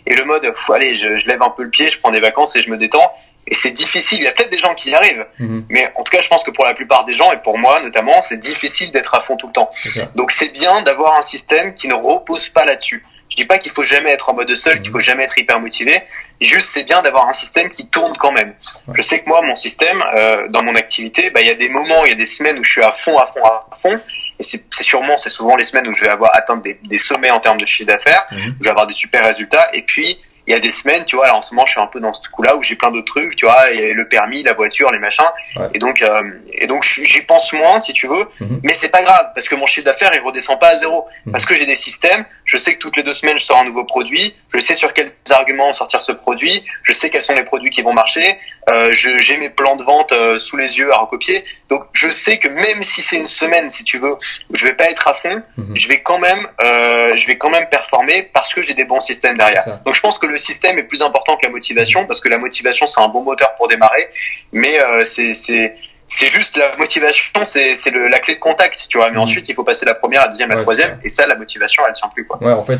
et 0.06 0.14
le 0.14 0.24
mode 0.24 0.50
faut 0.56 0.72
allez 0.72 0.96
je, 0.96 1.16
je, 1.16 1.28
lève 1.28 1.40
un 1.42 1.50
peu 1.50 1.62
le 1.62 1.70
pied, 1.70 1.90
je 1.90 1.98
prends 2.00 2.10
des 2.10 2.18
vacances 2.20 2.56
et 2.56 2.62
je 2.62 2.70
me 2.70 2.76
détends. 2.76 3.12
Et 3.48 3.54
c'est 3.56 3.70
difficile. 3.72 4.18
Il 4.18 4.24
y 4.24 4.28
a 4.28 4.32
peut-être 4.32 4.50
des 4.52 4.58
gens 4.58 4.74
qui 4.74 4.90
y 4.90 4.94
arrivent, 4.94 5.26
Mhm. 5.40 5.66
mais 5.68 5.90
en 5.96 6.04
tout 6.04 6.12
cas, 6.12 6.20
je 6.22 6.28
pense 6.28 6.44
que 6.44 6.52
pour 6.52 6.64
la 6.64 6.74
plupart 6.74 7.04
des 7.04 7.12
gens 7.12 7.32
et 7.32 7.38
pour 7.38 7.58
moi 7.58 7.80
notamment, 7.80 8.20
c'est 8.22 8.38
difficile 8.38 8.90
d'être 8.92 9.14
à 9.14 9.20
fond 9.20 9.36
tout 9.36 9.48
le 9.48 9.52
temps. 9.52 9.70
Donc 10.14 10.30
c'est 10.30 10.52
bien 10.52 10.82
d'avoir 10.82 11.16
un 11.16 11.22
système 11.22 11.74
qui 11.74 11.86
ne 11.88 11.94
repose 11.94 12.48
pas 12.48 12.64
là-dessus. 12.64 13.04
Je 13.28 13.36
dis 13.36 13.44
pas 13.44 13.58
qu'il 13.58 13.72
faut 13.72 13.82
jamais 13.82 14.10
être 14.10 14.28
en 14.28 14.34
mode 14.34 14.54
seul, 14.56 14.76
Mhm. 14.76 14.82
qu'il 14.82 14.92
faut 14.92 15.00
jamais 15.00 15.24
être 15.24 15.38
hyper 15.38 15.58
motivé. 15.60 16.02
Juste 16.44 16.68
c'est 16.70 16.84
bien 16.84 17.02
d'avoir 17.02 17.28
un 17.28 17.32
système 17.34 17.68
qui 17.70 17.88
tourne 17.88 18.16
quand 18.18 18.32
même. 18.32 18.54
Ouais. 18.88 18.94
Je 18.96 19.02
sais 19.02 19.20
que 19.22 19.28
moi 19.28 19.40
mon 19.42 19.54
système 19.54 20.02
euh, 20.14 20.48
dans 20.48 20.62
mon 20.62 20.74
activité, 20.74 21.30
bah 21.30 21.40
il 21.40 21.46
y 21.46 21.50
a 21.50 21.54
des 21.54 21.68
moments, 21.68 22.04
il 22.04 22.10
y 22.10 22.12
a 22.12 22.16
des 22.16 22.26
semaines 22.26 22.58
où 22.58 22.64
je 22.64 22.70
suis 22.70 22.82
à 22.82 22.92
fond, 22.92 23.18
à 23.18 23.26
fond, 23.26 23.44
à 23.44 23.66
fond. 23.80 24.00
Et 24.38 24.42
c'est 24.42 24.64
c'est 24.70 24.82
sûrement, 24.82 25.18
c'est 25.18 25.30
souvent 25.30 25.56
les 25.56 25.64
semaines 25.64 25.86
où 25.88 25.94
je 25.94 26.04
vais 26.04 26.10
avoir 26.10 26.34
atteindre 26.34 26.62
des, 26.62 26.74
des 26.82 26.98
sommets 26.98 27.30
en 27.30 27.38
termes 27.40 27.58
de 27.58 27.66
chiffre 27.66 27.86
d'affaires, 27.88 28.26
Mhm. 28.32 28.50
où 28.50 28.54
je 28.60 28.64
vais 28.64 28.70
avoir 28.70 28.86
des 28.86 28.94
super 28.94 29.24
résultats. 29.24 29.68
Et 29.74 29.82
puis 29.82 30.20
il 30.46 30.52
y 30.52 30.56
a 30.56 30.60
des 30.60 30.70
semaines, 30.70 31.04
tu 31.04 31.16
vois, 31.16 31.26
là 31.26 31.36
en 31.36 31.42
ce 31.42 31.54
moment 31.54 31.66
je 31.66 31.72
suis 31.72 31.80
un 31.80 31.86
peu 31.86 32.00
dans 32.00 32.12
ce 32.12 32.28
coup-là 32.28 32.56
où 32.56 32.62
j'ai 32.62 32.74
plein 32.74 32.90
d'autres 32.90 33.12
trucs, 33.12 33.36
tu 33.36 33.44
vois, 33.46 33.60
a 33.60 33.70
le 33.70 34.08
permis, 34.08 34.42
la 34.42 34.52
voiture, 34.54 34.90
les 34.90 34.98
machins. 34.98 35.24
Ouais. 35.56 35.66
Et 35.74 35.78
donc 35.78 36.02
euh, 36.02 36.22
et 36.52 36.66
donc 36.66 36.82
j'y 36.82 37.20
pense 37.22 37.52
moins 37.52 37.78
si 37.80 37.92
tu 37.92 38.06
veux, 38.08 38.26
Mhm. 38.40 38.60
mais 38.64 38.74
c'est 38.74 38.88
pas 38.90 39.02
grave 39.02 39.30
parce 39.34 39.48
que 39.48 39.54
mon 39.54 39.66
chiffre 39.66 39.84
d'affaires 39.86 40.10
il 40.14 40.20
redescend 40.20 40.58
pas 40.58 40.68
à 40.68 40.78
zéro 40.78 41.06
Mhm. 41.26 41.32
parce 41.32 41.46
que 41.46 41.54
j'ai 41.54 41.66
des 41.66 41.74
systèmes. 41.76 42.24
Je 42.44 42.56
sais 42.56 42.74
que 42.74 42.78
toutes 42.78 42.96
les 42.96 43.02
deux 43.04 43.12
semaines 43.12 43.38
je 43.38 43.44
sors 43.44 43.58
un 43.58 43.64
nouveau 43.64 43.84
produit. 43.84 44.34
Je 44.52 44.58
sais 44.60 44.74
sur 44.74 44.92
quels 44.94 45.12
arguments 45.30 45.72
sortir 45.72 46.02
ce 46.02 46.12
produit. 46.12 46.64
Je 46.82 46.92
sais 46.92 47.08
quels 47.08 47.22
sont 47.22 47.34
les 47.34 47.44
produits 47.44 47.70
qui 47.70 47.82
vont 47.82 47.92
marcher. 47.94 48.38
Euh, 48.68 48.92
j'ai 48.92 49.36
mes 49.38 49.50
plans 49.50 49.76
de 49.76 49.82
vente 49.84 50.12
euh, 50.12 50.38
sous 50.38 50.56
les 50.56 50.78
yeux 50.78 50.92
à 50.92 50.98
recopier. 50.98 51.44
Donc 51.68 51.84
je 51.92 52.10
sais 52.10 52.38
que 52.38 52.48
même 52.48 52.82
si 52.82 53.00
c'est 53.02 53.16
une 53.16 53.26
semaine, 53.26 53.70
si 53.70 53.84
tu 53.84 53.98
veux, 53.98 54.12
où 54.14 54.54
je 54.54 54.66
vais 54.66 54.74
pas 54.74 54.84
être 54.90 55.06
à 55.08 55.14
fond, 55.14 55.42
Mhm. 55.56 55.76
je 55.76 55.88
vais 55.88 56.02
quand 56.02 56.18
même, 56.18 56.46
je 56.60 57.26
vais 57.26 57.38
quand 57.38 57.50
même 57.50 57.68
performer 57.68 58.30
parce 58.34 58.52
que 58.54 58.62
j'ai 58.62 58.74
des 58.74 58.84
bons 58.84 59.00
systèmes 59.00 59.36
derrière. 59.36 59.64
Donc 59.84 59.94
je 59.94 60.00
pense 60.00 60.18
que 60.18 60.26
le 60.32 60.38
système 60.38 60.78
est 60.78 60.82
plus 60.84 61.02
important 61.02 61.36
que 61.36 61.46
la 61.46 61.52
motivation 61.52 62.06
parce 62.06 62.20
que 62.20 62.28
la 62.28 62.38
motivation 62.38 62.86
c'est 62.86 63.00
un 63.00 63.08
bon 63.08 63.22
moteur 63.22 63.54
pour 63.56 63.68
démarrer, 63.68 64.08
mais 64.52 64.80
euh, 64.80 65.04
c'est 65.04 66.28
juste 66.30 66.56
la 66.56 66.76
motivation, 66.76 67.30
c'est 67.44 67.74
la 68.14 68.18
clé 68.18 68.34
de 68.34 68.40
contact, 68.40 68.86
tu 68.88 68.98
vois. 68.98 69.08
Mais 69.10 69.16
Mhm. 69.16 69.22
ensuite 69.22 69.48
il 69.48 69.54
faut 69.54 69.64
passer 69.64 69.86
la 69.86 69.94
première, 69.94 70.22
la 70.22 70.28
deuxième, 70.32 70.48
la 70.50 70.56
Ouais, 70.56 70.62
troisième, 70.62 70.98
et 71.04 71.08
ça 71.08 71.26
la 71.26 71.36
motivation 71.36 71.82
elle 71.86 71.94
tient 71.94 72.08
plus 72.08 72.26
quoi. 72.26 72.42
Ouais, 72.42 72.52
en 72.52 72.62
fait, 72.62 72.78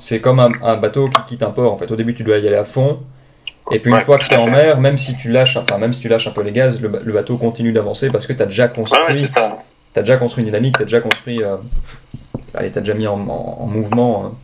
c'est, 0.00 0.20
comme 0.20 0.40
un, 0.40 0.50
un 0.62 0.76
bateau 0.76 1.08
qui 1.08 1.22
quitte 1.26 1.42
un 1.42 1.50
port. 1.50 1.72
En 1.72 1.76
fait, 1.76 1.90
au 1.90 1.96
début, 1.96 2.14
tu 2.14 2.22
dois 2.24 2.38
y 2.38 2.46
aller 2.48 2.56
à 2.56 2.64
fond. 2.64 3.00
Et 3.70 3.78
puis, 3.78 3.90
une 3.90 3.96
Ouais, 3.96 4.02
fois 4.04 4.18
que 4.18 4.26
tu 4.26 4.34
es 4.34 4.36
en 4.36 4.46
mer, 4.48 4.78
même 4.80 4.98
si 4.98 5.16
tu 5.16 5.30
lâches, 5.30 5.56
enfin, 5.56 5.78
même 5.78 5.92
si 5.92 6.00
tu 6.00 6.08
lâches 6.08 6.26
un 6.26 6.32
peu 6.32 6.42
les 6.42 6.52
gaz, 6.52 6.80
le, 6.82 6.88
ba- 6.88 6.98
le 7.02 7.12
bateau 7.12 7.36
continue 7.38 7.72
d'avancer 7.72 8.10
parce 8.10 8.26
que 8.26 8.32
tu 8.34 8.42
as 8.42 8.46
déjà 8.46 8.68
construit, 8.68 9.22
ouais 9.22 9.28
ça. 9.28 9.56
t'as 9.94 10.00
déjà 10.02 10.16
construit 10.18 10.42
une 10.42 10.46
dynamique, 10.50 10.76
tu 10.76 10.82
as 10.82 10.86
déjà 10.86 11.00
construit, 11.00 11.42
euh, 11.42 11.56
allez, 12.54 12.70
t'as 12.70 12.80
déjà 12.80 12.92
mis 12.94 13.06
en, 13.06 13.14
en- 13.28 13.56
en 13.62 13.66
mouvement. 13.66 14.34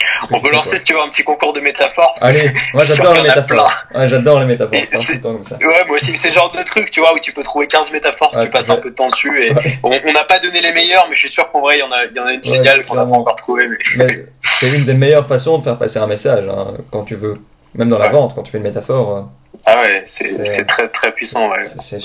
Euh, 0.00 0.26
On 0.32 0.40
peut 0.40 0.50
lancer 0.50 0.78
si 0.78 0.84
tu 0.84 0.92
veux 0.94 1.00
un 1.00 1.08
petit 1.08 1.24
concours 1.24 1.52
de 1.52 1.60
métaphores. 1.60 2.14
Allez, 2.22 2.50
moi 2.74 2.82
j'adore 2.84 3.14
les 3.14 3.22
métaphores. 3.22 3.72
Ouais, 3.94 4.08
j'adore 4.08 4.40
les 4.40 4.46
métaphores. 4.46 4.78
Le 4.80 5.20
temps 5.20 5.32
comme 5.32 5.44
ça. 5.44 5.56
Ouais, 5.56 5.84
moi 5.86 5.96
aussi, 5.96 6.16
c'est 6.16 6.28
le 6.28 6.34
genre 6.34 6.50
de 6.52 6.62
truc, 6.62 6.90
tu 6.90 7.00
vois, 7.00 7.14
où 7.14 7.18
tu 7.18 7.32
peux 7.32 7.42
trouver 7.42 7.66
15 7.66 7.92
métaphores 7.92 8.30
si 8.32 8.38
Ouais, 8.40 8.44
tu 8.46 8.50
passes 8.50 8.70
un 8.70 8.76
peu 8.76 8.90
de 8.90 8.94
temps 8.94 9.08
dessus. 9.08 9.46
Et 9.46 9.52
Ouais. 9.52 9.78
on 9.82 10.12
n'a 10.12 10.24
pas 10.24 10.38
donné 10.38 10.60
les 10.60 10.72
meilleures, 10.72 11.06
mais 11.08 11.14
je 11.14 11.20
suis 11.20 11.30
sûr 11.30 11.50
qu'en 11.50 11.60
vrai, 11.60 11.76
il 11.76 11.80
y 11.80 11.82
en 11.82 11.90
a, 11.92 12.04
il 12.10 12.16
y 12.16 12.20
en 12.20 12.26
a 12.26 12.32
une 12.32 12.44
géniale 12.44 12.84
qu'on 12.86 12.94
n'a 12.96 13.04
pas 13.06 13.12
encore 13.16 13.34
trouvée. 13.36 13.68
Mais... 13.68 13.78
Mais 13.96 14.26
c'est 14.42 14.70
une 14.70 14.84
des 14.84 14.94
meilleures 14.94 15.26
façons 15.26 15.58
de 15.58 15.64
faire 15.64 15.78
passer 15.78 15.98
un 15.98 16.06
message, 16.06 16.46
hein, 16.48 16.74
quand 16.90 17.04
tu 17.04 17.14
veux. 17.16 17.38
Même 17.74 17.88
dans 17.90 17.98
la 17.98 18.08
vente, 18.08 18.34
quand 18.34 18.42
tu 18.42 18.50
fais 18.50 18.58
une 18.58 18.64
métaphore, 18.64 19.28
Ah 19.66 19.82
ouais, 19.82 20.04
c'est 20.06 20.66
très 20.66 20.88
très 20.88 21.12
puissant. 21.12 21.50
Ouais. 21.50 21.58
c'est, 21.60 21.98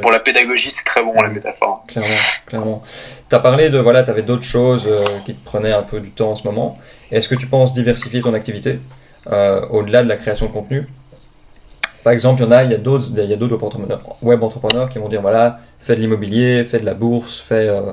pour 0.00 0.10
la 0.10 0.20
pédagogie, 0.20 0.70
c'est 0.70 0.84
très 0.84 1.02
bon, 1.02 1.12
la 1.20 1.28
métaphore. 1.28 1.84
Clairement, 1.86 2.16
clairement. 2.46 2.82
Tu 3.28 3.34
as 3.34 3.40
parlé 3.40 3.70
de, 3.70 3.78
voilà, 3.78 4.02
tu 4.02 4.10
avais 4.10 4.22
d'autres 4.22 4.42
choses 4.42 4.86
euh, 4.86 5.04
qui 5.24 5.34
te 5.34 5.44
prenaient 5.44 5.72
un 5.72 5.82
peu 5.82 6.00
du 6.00 6.10
temps 6.10 6.30
en 6.30 6.36
ce 6.36 6.44
moment. 6.46 6.78
Est-ce 7.10 7.28
que 7.28 7.34
tu 7.34 7.46
penses 7.46 7.72
diversifier 7.72 8.22
ton 8.22 8.34
activité 8.34 8.80
euh, 9.30 9.66
au-delà 9.68 10.02
de 10.02 10.08
la 10.08 10.16
création 10.16 10.46
de 10.46 10.52
contenu? 10.52 10.88
Par 12.04 12.12
exemple, 12.12 12.40
il 12.42 12.44
y 12.44 12.48
en 12.48 12.52
a, 12.52 12.64
il 12.64 12.70
y 12.70 12.74
a 12.74 12.78
d'autres, 12.78 13.06
il 13.16 13.24
y 13.24 13.32
a 13.32 13.36
d'autres 13.36 13.62
entrepreneurs, 13.62 14.00
web 14.22 14.42
entrepreneurs 14.42 14.88
qui 14.88 14.98
vont 14.98 15.08
dire, 15.08 15.20
voilà, 15.20 15.60
fais 15.80 15.94
de 15.94 16.00
l'immobilier, 16.00 16.64
fais 16.64 16.78
de 16.78 16.86
la 16.86 16.94
bourse, 16.94 17.40
fais... 17.40 17.68
euh, 17.68 17.92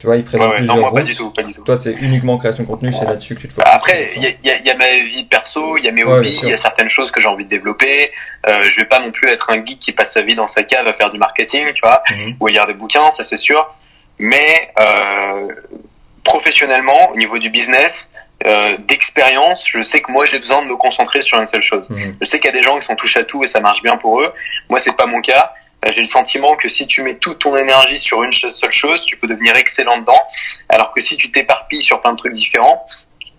tu 0.00 0.06
vois, 0.06 0.16
ils 0.16 0.20
Ouais, 0.20 0.24
présentent 0.24 0.50
ouais, 0.50 0.56
plusieurs 0.56 0.74
non, 0.76 0.80
moi, 0.82 0.90
pas 0.92 0.98
routes. 1.00 1.08
du 1.08 1.14
tout, 1.16 1.30
pas 1.30 1.42
du 1.42 1.52
tout. 1.52 1.62
Toi, 1.62 1.78
c'est 1.80 1.92
uniquement 1.92 2.38
création 2.38 2.62
de 2.64 2.68
contenu, 2.68 2.92
c'est 2.92 3.04
là-dessus 3.04 3.34
que 3.36 3.40
tu 3.42 3.48
te 3.48 3.54
Bah, 3.54 3.64
focuses. 3.66 3.76
Après, 3.76 4.10
il 4.16 4.22
y 4.22 4.26
a, 4.26 4.30
il 4.30 4.50
y 4.50 4.58
il 4.60 4.66
y 4.66 4.70
a 4.70 4.74
ma 4.76 4.88
vie 5.04 5.24
perso, 5.24 5.76
il 5.76 5.84
y 5.84 5.88
a 5.88 5.92
mes 5.92 6.02
hobbies, 6.04 6.40
il 6.42 6.48
y 6.48 6.52
a 6.52 6.58
certaines 6.58 6.88
choses 6.88 7.10
que 7.12 7.20
j'ai 7.20 7.28
envie 7.28 7.44
de 7.44 7.50
développer. 7.50 8.10
Euh, 8.48 8.62
je 8.62 8.76
vais 8.76 8.86
pas 8.86 8.98
non 8.98 9.10
plus 9.12 9.28
être 9.28 9.50
un 9.50 9.64
geek 9.64 9.78
qui 9.78 9.92
passe 9.92 10.12
sa 10.14 10.22
vie 10.22 10.34
dans 10.34 10.48
sa 10.48 10.62
cave 10.62 10.88
à 10.88 10.92
faire 10.94 11.10
du 11.10 11.18
marketing, 11.18 11.72
tu 11.74 11.82
vois, 11.82 12.02
Mhm. 12.10 12.36
ou 12.40 12.46
à 12.46 12.50
lire 12.50 12.66
des 12.66 12.74
bouquins, 12.74 13.10
ça 13.12 13.22
c'est 13.24 13.36
sûr. 13.36 13.68
Mais 14.18 14.72
euh, 14.80 15.48
professionnellement, 16.24 17.10
au 17.10 17.16
niveau 17.16 17.38
du 17.38 17.50
business, 17.50 18.10
euh, 18.46 18.76
d'expérience, 18.88 19.66
je 19.68 19.82
sais 19.82 20.00
que 20.00 20.10
moi 20.10 20.24
j'ai 20.26 20.38
besoin 20.38 20.62
de 20.62 20.68
me 20.68 20.76
concentrer 20.76 21.20
sur 21.22 21.38
une 21.40 21.48
seule 21.48 21.62
chose. 21.62 21.88
Mhm. 21.90 22.16
Je 22.20 22.24
sais 22.24 22.38
qu'il 22.38 22.46
y 22.46 22.54
a 22.54 22.56
des 22.56 22.62
gens 22.62 22.78
qui 22.78 22.86
sont 22.86 22.96
touche 22.96 23.16
à 23.16 23.24
tout 23.24 23.44
et 23.44 23.46
ça 23.46 23.60
marche 23.60 23.82
bien 23.82 23.96
pour 23.96 24.20
eux. 24.20 24.32
Moi, 24.68 24.80
c'est 24.80 24.96
pas 24.96 25.06
mon 25.06 25.20
cas. 25.20 25.52
Euh, 25.84 25.90
J'ai 25.94 26.00
le 26.00 26.06
sentiment 26.06 26.56
que 26.56 26.68
si 26.68 26.86
tu 26.86 27.02
mets 27.02 27.14
toute 27.16 27.38
ton 27.40 27.56
énergie 27.56 27.98
sur 27.98 28.22
une 28.22 28.32
seule 28.32 28.72
chose, 28.72 29.04
tu 29.04 29.16
peux 29.16 29.26
devenir 29.26 29.56
excellent 29.56 29.98
dedans. 29.98 30.20
Alors 30.68 30.92
que 30.92 31.00
si 31.00 31.16
tu 31.16 31.30
t'éparpilles 31.30 31.82
sur 31.82 32.00
plein 32.00 32.12
de 32.12 32.18
trucs 32.18 32.32
différents, 32.34 32.86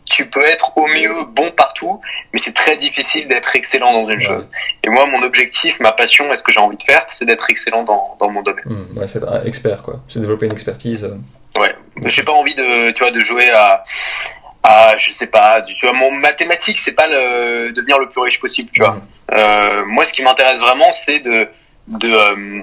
tu 0.05 0.29
peux 0.29 0.43
être 0.43 0.77
au 0.77 0.87
mieux 0.87 1.23
bon 1.29 1.51
partout, 1.51 2.01
mais 2.33 2.39
c'est 2.39 2.53
très 2.53 2.75
difficile 2.75 3.27
d'être 3.29 3.55
excellent 3.55 3.93
dans 3.93 4.05
une 4.05 4.17
Ouais. 4.17 4.23
chose. 4.25 4.49
Et 4.83 4.89
moi, 4.89 5.05
mon 5.05 5.21
objectif, 5.23 5.79
ma 5.79 5.93
passion 5.93 6.33
et 6.33 6.35
ce 6.35 6.43
que 6.43 6.51
j'ai 6.51 6.59
envie 6.59 6.75
de 6.75 6.83
faire, 6.83 7.05
c'est 7.11 7.23
d'être 7.25 7.45
excellent 7.49 7.83
dans, 7.83 8.17
dans 8.19 8.29
mon 8.29 8.41
domaine. 8.41 8.65
Mhm. 8.65 8.97
Ouais, 8.97 9.07
c'est 9.07 9.19
être 9.19 9.31
un 9.31 9.43
expert, 9.43 9.81
quoi. 9.83 10.01
C'est 10.09 10.19
développer 10.19 10.47
une 10.47 10.51
expertise. 10.51 11.05
euh. 11.05 11.59
Ouais. 11.59 11.73
J'ai 12.07 12.23
pas 12.23 12.33
envie 12.33 12.55
de, 12.55 12.91
tu 12.91 12.99
vois, 13.03 13.11
de 13.11 13.19
jouer 13.21 13.51
à, 13.51 13.85
à, 14.63 14.97
je 14.97 15.11
sais 15.11 15.27
pas, 15.27 15.61
tu 15.61 15.73
vois, 15.85 15.93
mon 15.93 16.11
mathématique, 16.11 16.79
c'est 16.79 16.93
pas 16.95 17.07
le, 17.07 17.71
devenir 17.71 17.97
le 17.99 18.09
plus 18.09 18.21
riche 18.21 18.39
possible, 18.41 18.69
tu 18.73 18.81
vois. 18.81 18.93
Mhm. 18.95 19.01
Euh, 19.33 19.85
moi, 19.85 20.03
ce 20.03 20.11
qui 20.13 20.23
m'intéresse 20.23 20.59
vraiment, 20.59 20.91
c'est 20.91 21.19
de 21.19 21.47
de, 21.91 22.11
euh, 22.13 22.61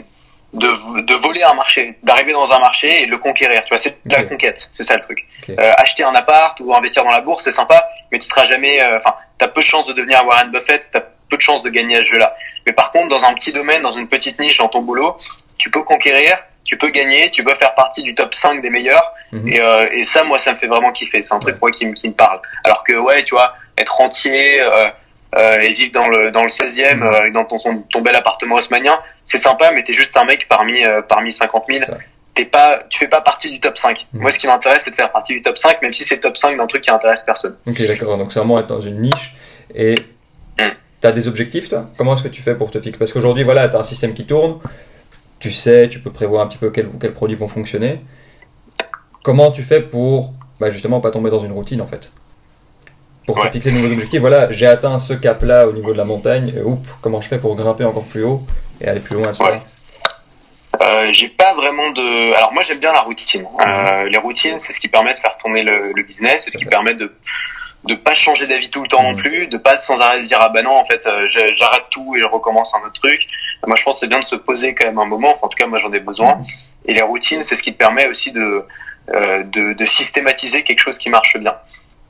de 0.55 1.01
de 1.03 1.14
voler 1.14 1.43
un 1.43 1.55
marché, 1.55 1.99
d'arriver 2.03 2.33
dans 2.33 2.51
un 2.53 2.59
marché 2.59 3.03
et 3.03 3.07
de 3.07 3.11
le 3.11 3.19
conquérir. 3.19 3.62
Tu 3.64 3.69
vois, 3.69 3.79
c'est 3.79 3.99
de 4.07 4.12
la 4.14 4.25
conquête, 4.25 4.69
c'est 4.73 4.85
ça 4.85 4.97
le 4.97 5.03
truc. 5.03 5.27
Euh, 5.51 5.73
acheter 5.77 6.03
un 6.05 6.14
appart 6.14 6.59
ou 6.61 6.75
investir 6.75 7.05
dans 7.05 7.11
la 7.11 7.21
bourse, 7.21 7.45
c'est 7.45 7.53
sympa, 7.53 7.87
mais 8.11 8.19
tu 8.19 8.27
seras 8.27 8.47
jamais. 8.47 8.81
euh, 8.81 8.97
Enfin, 8.99 9.14
t'as 9.38 9.49
peu 9.49 9.61
de 9.61 9.67
chances 9.67 9.87
de 9.87 9.93
devenir 9.93 10.25
Warren 10.27 10.51
Buffett, 10.51 10.87
t'as 10.93 11.01
peu 11.31 11.37
de 11.37 11.43
chances 11.43 11.62
de 11.62 11.71
gagner 11.71 11.97
à 11.97 12.03
ce 12.03 12.09
jeu-là. 12.09 12.35
Mais 12.67 12.73
par 12.73 12.91
contre, 12.93 13.09
dans 13.09 13.25
un 13.25 13.35
petit 13.35 13.53
domaine, 13.53 13.83
dans 13.83 13.91
une 13.93 14.09
petite 14.09 14.38
niche, 14.41 14.59
dans 14.59 14.69
ton 14.69 14.81
boulot, 14.83 15.17
tu 15.59 15.71
peux 15.71 15.83
conquérir, 15.83 16.38
tu 16.64 16.77
peux 16.79 16.91
gagner, 16.91 17.31
tu 17.31 17.45
peux 17.45 17.55
faire 17.55 17.75
partie 17.75 18.03
du 18.03 18.14
top 18.14 18.35
5 18.35 18.61
des 18.62 18.71
meilleurs. 18.71 19.12
Mhm. 19.33 19.49
Et, 19.49 19.61
euh, 19.61 19.88
et 19.93 20.05
ça, 20.07 20.25
moi, 20.25 20.38
ça 20.38 20.53
me 20.53 20.57
fait 20.59 20.67
vraiment 20.67 20.93
kiffer. 20.93 21.23
C'est 21.23 21.35
un 21.35 21.38
truc 21.38 21.57
moi 21.61 21.71
qui, 21.71 21.85
me- 21.87 21.93
qui 21.93 22.09
me 22.09 22.14
parle. 22.14 22.41
Alors 22.64 22.83
que 22.85 22.95
ouais, 22.95 23.23
tu 23.25 23.35
vois, 23.35 23.55
être 23.77 24.01
entier 24.01 24.61
euh, 24.61 24.88
euh, 25.37 25.61
et 25.61 25.73
vivre 25.73 25.93
dans 25.93 26.09
le 26.09 26.31
dans 26.31 26.43
le 26.43 26.49
16e, 26.49 26.99
Mhm. 26.99 27.03
euh, 27.03 27.31
dans 27.33 27.45
ton 27.45 27.59
son- 27.59 27.83
ton 27.91 28.01
bel 28.01 28.14
appartement 28.17 28.55
haussmanien, 28.57 28.99
c'est 29.25 29.38
sympa, 29.38 29.71
mais 29.73 29.83
t'es 29.85 29.93
juste 29.93 30.17
un 30.17 30.25
mec 30.25 30.47
parmi 30.49 30.85
euh, 30.85 31.03
parmi 31.03 31.33
50 31.33 31.64
000. 31.69 31.85
Ça. 31.85 31.99
T'es 32.35 32.45
pas, 32.45 32.85
tu 32.88 33.01
fais 33.01 33.09
pas 33.09 33.21
partie 33.21 33.51
du 33.51 33.59
top 33.61 33.77
5. 33.77 34.07
Mhm. 34.12 34.21
Moi, 34.23 34.31
ce 34.31 34.38
qui 34.38 34.47
m'intéresse, 34.47 34.85
c'est 34.85 34.91
de 34.93 34.97
faire 34.97 35.11
partie 35.11 35.33
du 35.35 35.43
top 35.43 35.59
5, 35.59 35.83
même 35.83 35.93
si 35.93 36.05
c'est 36.05 36.14
le 36.17 36.21
top 36.21 36.37
5 36.37 36.57
d'un 36.57 36.67
truc 36.69 36.83
qui 36.83 36.91
intéresse 36.91 37.23
personne. 37.25 37.57
Ok, 37.67 37.83
d'accord. 37.87 38.17
Donc 38.17 38.33
c'est 38.33 38.38
vraiment 38.38 38.59
être 38.61 38.69
dans 38.69 38.81
une 38.81 39.01
niche. 39.01 39.35
Et 39.75 39.97
Mm. 40.59 40.69
t'as 41.01 41.12
des 41.12 41.27
objectifs, 41.29 41.69
toi? 41.69 41.91
Comment 41.99 42.14
est-ce 42.14 42.23
que 42.23 42.29
tu 42.29 42.41
fais 42.43 42.55
pour 42.57 42.71
te 42.71 42.81
fixer? 42.81 42.99
Parce 42.99 43.12
qu'aujourd'hui, 43.12 43.45
voilà, 43.45 43.69
t'as 43.69 43.79
un 43.81 43.85
système 43.85 44.14
qui 44.14 44.25
tourne. 44.25 44.61
Tu 45.41 45.51
sais, 45.53 45.88
tu 45.88 45.99
peux 46.01 46.11
prévoir 46.12 46.43
un 46.45 46.49
petit 46.49 46.59
peu 46.59 46.71
quels, 46.71 46.88
quels 47.01 47.12
produits 47.12 47.37
vont 47.37 47.49
fonctionner. 47.49 48.01
Comment 49.23 49.51
tu 49.53 49.62
fais 49.62 49.83
pour, 49.83 50.33
bah, 50.61 50.71
justement, 50.71 51.01
pas 51.01 51.11
tomber 51.11 51.31
dans 51.31 51.38
une 51.41 51.53
routine, 51.53 51.81
en 51.81 51.87
fait? 51.87 52.11
Pour 53.35 53.45
te 53.45 53.51
fixer 53.51 53.71
de 53.71 53.77
nouveaux 53.77 53.93
objectifs. 53.93 54.21
Voilà, 54.21 54.51
j'ai 54.51 54.67
atteint 54.67 54.99
ce 54.99 55.12
cap-là 55.14 55.67
au 55.69 55.73
niveau 55.73 55.93
de 55.93 55.99
la 55.99 56.05
montagne. 56.05 56.53
Et, 56.57 56.61
oups, 56.62 56.88
comment 57.01 57.21
je 57.21 57.29
fais 57.29 57.38
pour 57.38 57.55
grimper 57.57 57.85
encore 57.85 58.05
plus 58.05 58.25
haut 58.25 58.43
et 58.81 58.88
aller 58.88 59.01
plus 59.01 59.14
loin, 59.17 59.29
etc. 59.29 59.45
Ouais. 59.45 59.61
Euh, 60.83 61.09
j'ai 61.12 61.29
pas 61.29 61.55
vraiment 61.55 61.91
de. 61.91 62.35
Alors 62.37 62.53
moi 62.53 62.62
j'aime 62.62 62.79
bien 62.79 62.93
la 62.93 63.01
routine. 63.01 63.47
Euh, 63.67 64.09
les 64.09 64.19
routines, 64.19 64.59
c'est 64.59 64.73
ce 64.73 64.81
qui 64.81 64.88
permet 64.88 65.12
de 65.12 65.19
faire 65.19 65.37
tourner 65.38 65.62
le, 65.62 65.93
le 65.95 66.03
business, 66.03 66.43
c'est 66.45 66.51
ce 66.51 66.59
qui 66.59 66.64
permet 66.67 66.95
de 66.95 67.12
de 67.85 67.95
pas 67.95 68.12
changer 68.14 68.47
d'avis 68.49 68.71
tout 68.71 68.83
le 68.83 68.88
temps 68.88 69.03
non 69.03 69.12
Mhm. 69.12 69.17
plus, 69.17 69.47
de 69.47 69.57
pas 69.57 69.79
sans 69.79 69.99
arrêt 70.01 70.21
se 70.21 70.27
dire 70.27 70.38
ah 70.41 70.49
bah 70.49 70.62
non 70.62 70.73
en 70.77 70.85
fait 70.85 71.07
euh, 71.07 71.27
j'arrête 71.27 71.85
tout 71.91 72.14
et 72.17 72.21
je 72.21 72.27
recommence 72.27 72.75
un 72.75 72.79
autre 72.81 73.01
truc. 73.01 73.27
Moi 73.67 73.77
je 73.77 73.83
pense 73.83 73.97
que 73.97 74.01
c'est 74.01 74.09
bien 74.09 74.19
de 74.21 74.25
se 74.25 74.35
poser 74.37 74.75
quand 74.75 74.87
même 74.87 74.99
un 74.99 75.07
moment. 75.07 75.31
Enfin, 75.33 75.47
en 75.47 75.49
tout 75.49 75.57
cas 75.57 75.67
moi 75.67 75.79
j'en 75.79 75.93
ai 75.93 76.01
besoin. 76.01 76.37
Mhm. 76.37 76.45
Et 76.87 76.95
les 76.95 77.03
routines, 77.03 77.43
c'est 77.43 77.57
ce 77.57 77.62
qui 77.62 77.73
te 77.73 77.79
permet 77.79 78.07
aussi 78.07 78.31
de 78.33 78.64
euh, 79.14 79.43
de, 79.45 79.73
de 79.73 79.87
systématiser 79.87 80.64
quelque 80.64 80.81
chose 80.81 80.99
qui 80.99 81.09
marche 81.09 81.37
bien. 81.38 81.55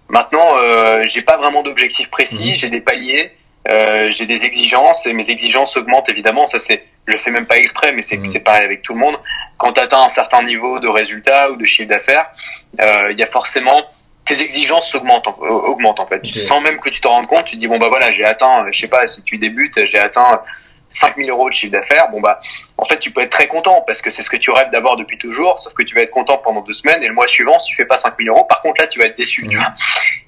Maintenant, 0.09 0.57
euh, 0.57 1.05
j'ai 1.07 1.23
pas 1.23 1.37
vraiment 1.37 1.63
d'objectif 1.63 2.11
précis. 2.11 2.51
Mhm. 2.53 2.57
J'ai 2.57 2.71
des 2.71 2.81
paliers. 2.81 3.33
Euh, 3.69 4.11
j'ai 4.11 4.25
des 4.25 4.45
exigences 4.45 5.05
et 5.07 5.13
mes 5.13 5.29
exigences 5.29 5.77
augmentent 5.77 6.09
évidemment. 6.09 6.47
Ça 6.47 6.59
c'est, 6.59 6.85
je 7.07 7.13
le 7.13 7.19
fais 7.19 7.31
même 7.31 7.47
pas 7.47 7.59
exprès, 7.59 7.93
mais 7.93 8.03
c'est 8.03 8.19
c'est 8.27 8.41
pareil 8.41 8.65
avec 8.65 8.83
tout 8.83 8.95
le 8.95 9.01
monde. 9.01 9.19
Quand 9.59 9.75
tu 9.75 9.81
atteins 9.81 10.03
un 10.03 10.09
certain 10.09 10.43
niveau 10.43 10.79
de 10.79 10.89
résultat 10.89 11.51
ou 11.51 11.57
de 11.57 11.67
chiffre 11.67 11.89
d'affaires, 11.89 12.31
euh, 12.81 13.13
il 13.13 13.19
y 13.19 13.23
a 13.23 13.27
forcément 13.27 13.85
tes 14.25 14.41
exigences 14.41 14.95
euh, 14.95 14.99
augmentent 15.49 16.01
en 16.01 16.07
fait. 16.07 16.25
Sans 16.27 16.61
même 16.61 16.79
que 16.79 16.89
tu 16.89 17.01
t'en 17.01 17.11
rendes 17.11 17.27
compte, 17.27 17.45
tu 17.47 17.57
te 17.57 17.61
dis 17.61 17.67
bon 17.67 17.79
bah 17.79 17.89
voilà, 17.89 18.13
j'ai 18.13 18.25
atteint, 18.25 18.65
euh, 18.65 18.69
je 18.71 18.79
sais 18.79 18.89
pas, 18.89 19.07
si 19.07 19.23
tu 19.23 19.37
débutes, 19.37 19.85
j'ai 19.87 19.99
atteint 19.99 20.41
5000 20.91 21.29
euros 21.31 21.49
de 21.49 21.55
chiffre 21.55 21.73
d'affaires, 21.73 22.11
bon 22.11 22.21
bah, 22.21 22.41
en 22.77 22.85
fait, 22.85 22.99
tu 22.99 23.11
peux 23.11 23.21
être 23.23 23.31
très 23.31 23.49
content 23.49 23.83
parce 23.87 24.03
que 24.03 24.11
c'est 24.11 24.23
ce 24.23 24.31
que 24.31 24.37
tu 24.37 24.51
rêves 24.51 24.71
d'avoir 24.71 24.97
depuis 24.97 25.19
toujours, 25.19 25.61
sauf 25.61 25.75
que 25.75 25.83
tu 25.83 25.95
vas 25.95 26.03
être 26.03 26.11
content 26.11 26.39
pendant 26.39 26.63
deux 26.63 26.73
semaines 26.73 27.03
et 27.03 27.09
le 27.09 27.15
mois 27.15 27.27
suivant, 27.27 27.59
si 27.59 27.71
tu 27.71 27.77
fais 27.77 27.85
pas 27.85 27.99
5000 27.99 28.29
euros, 28.29 28.45
par 28.45 28.63
contre 28.63 28.81
là, 28.81 28.87
tu 28.87 28.99
vas 28.99 29.07
être 29.07 29.17
déçu, 29.17 29.47
tu 29.49 29.57
vois. 29.57 29.73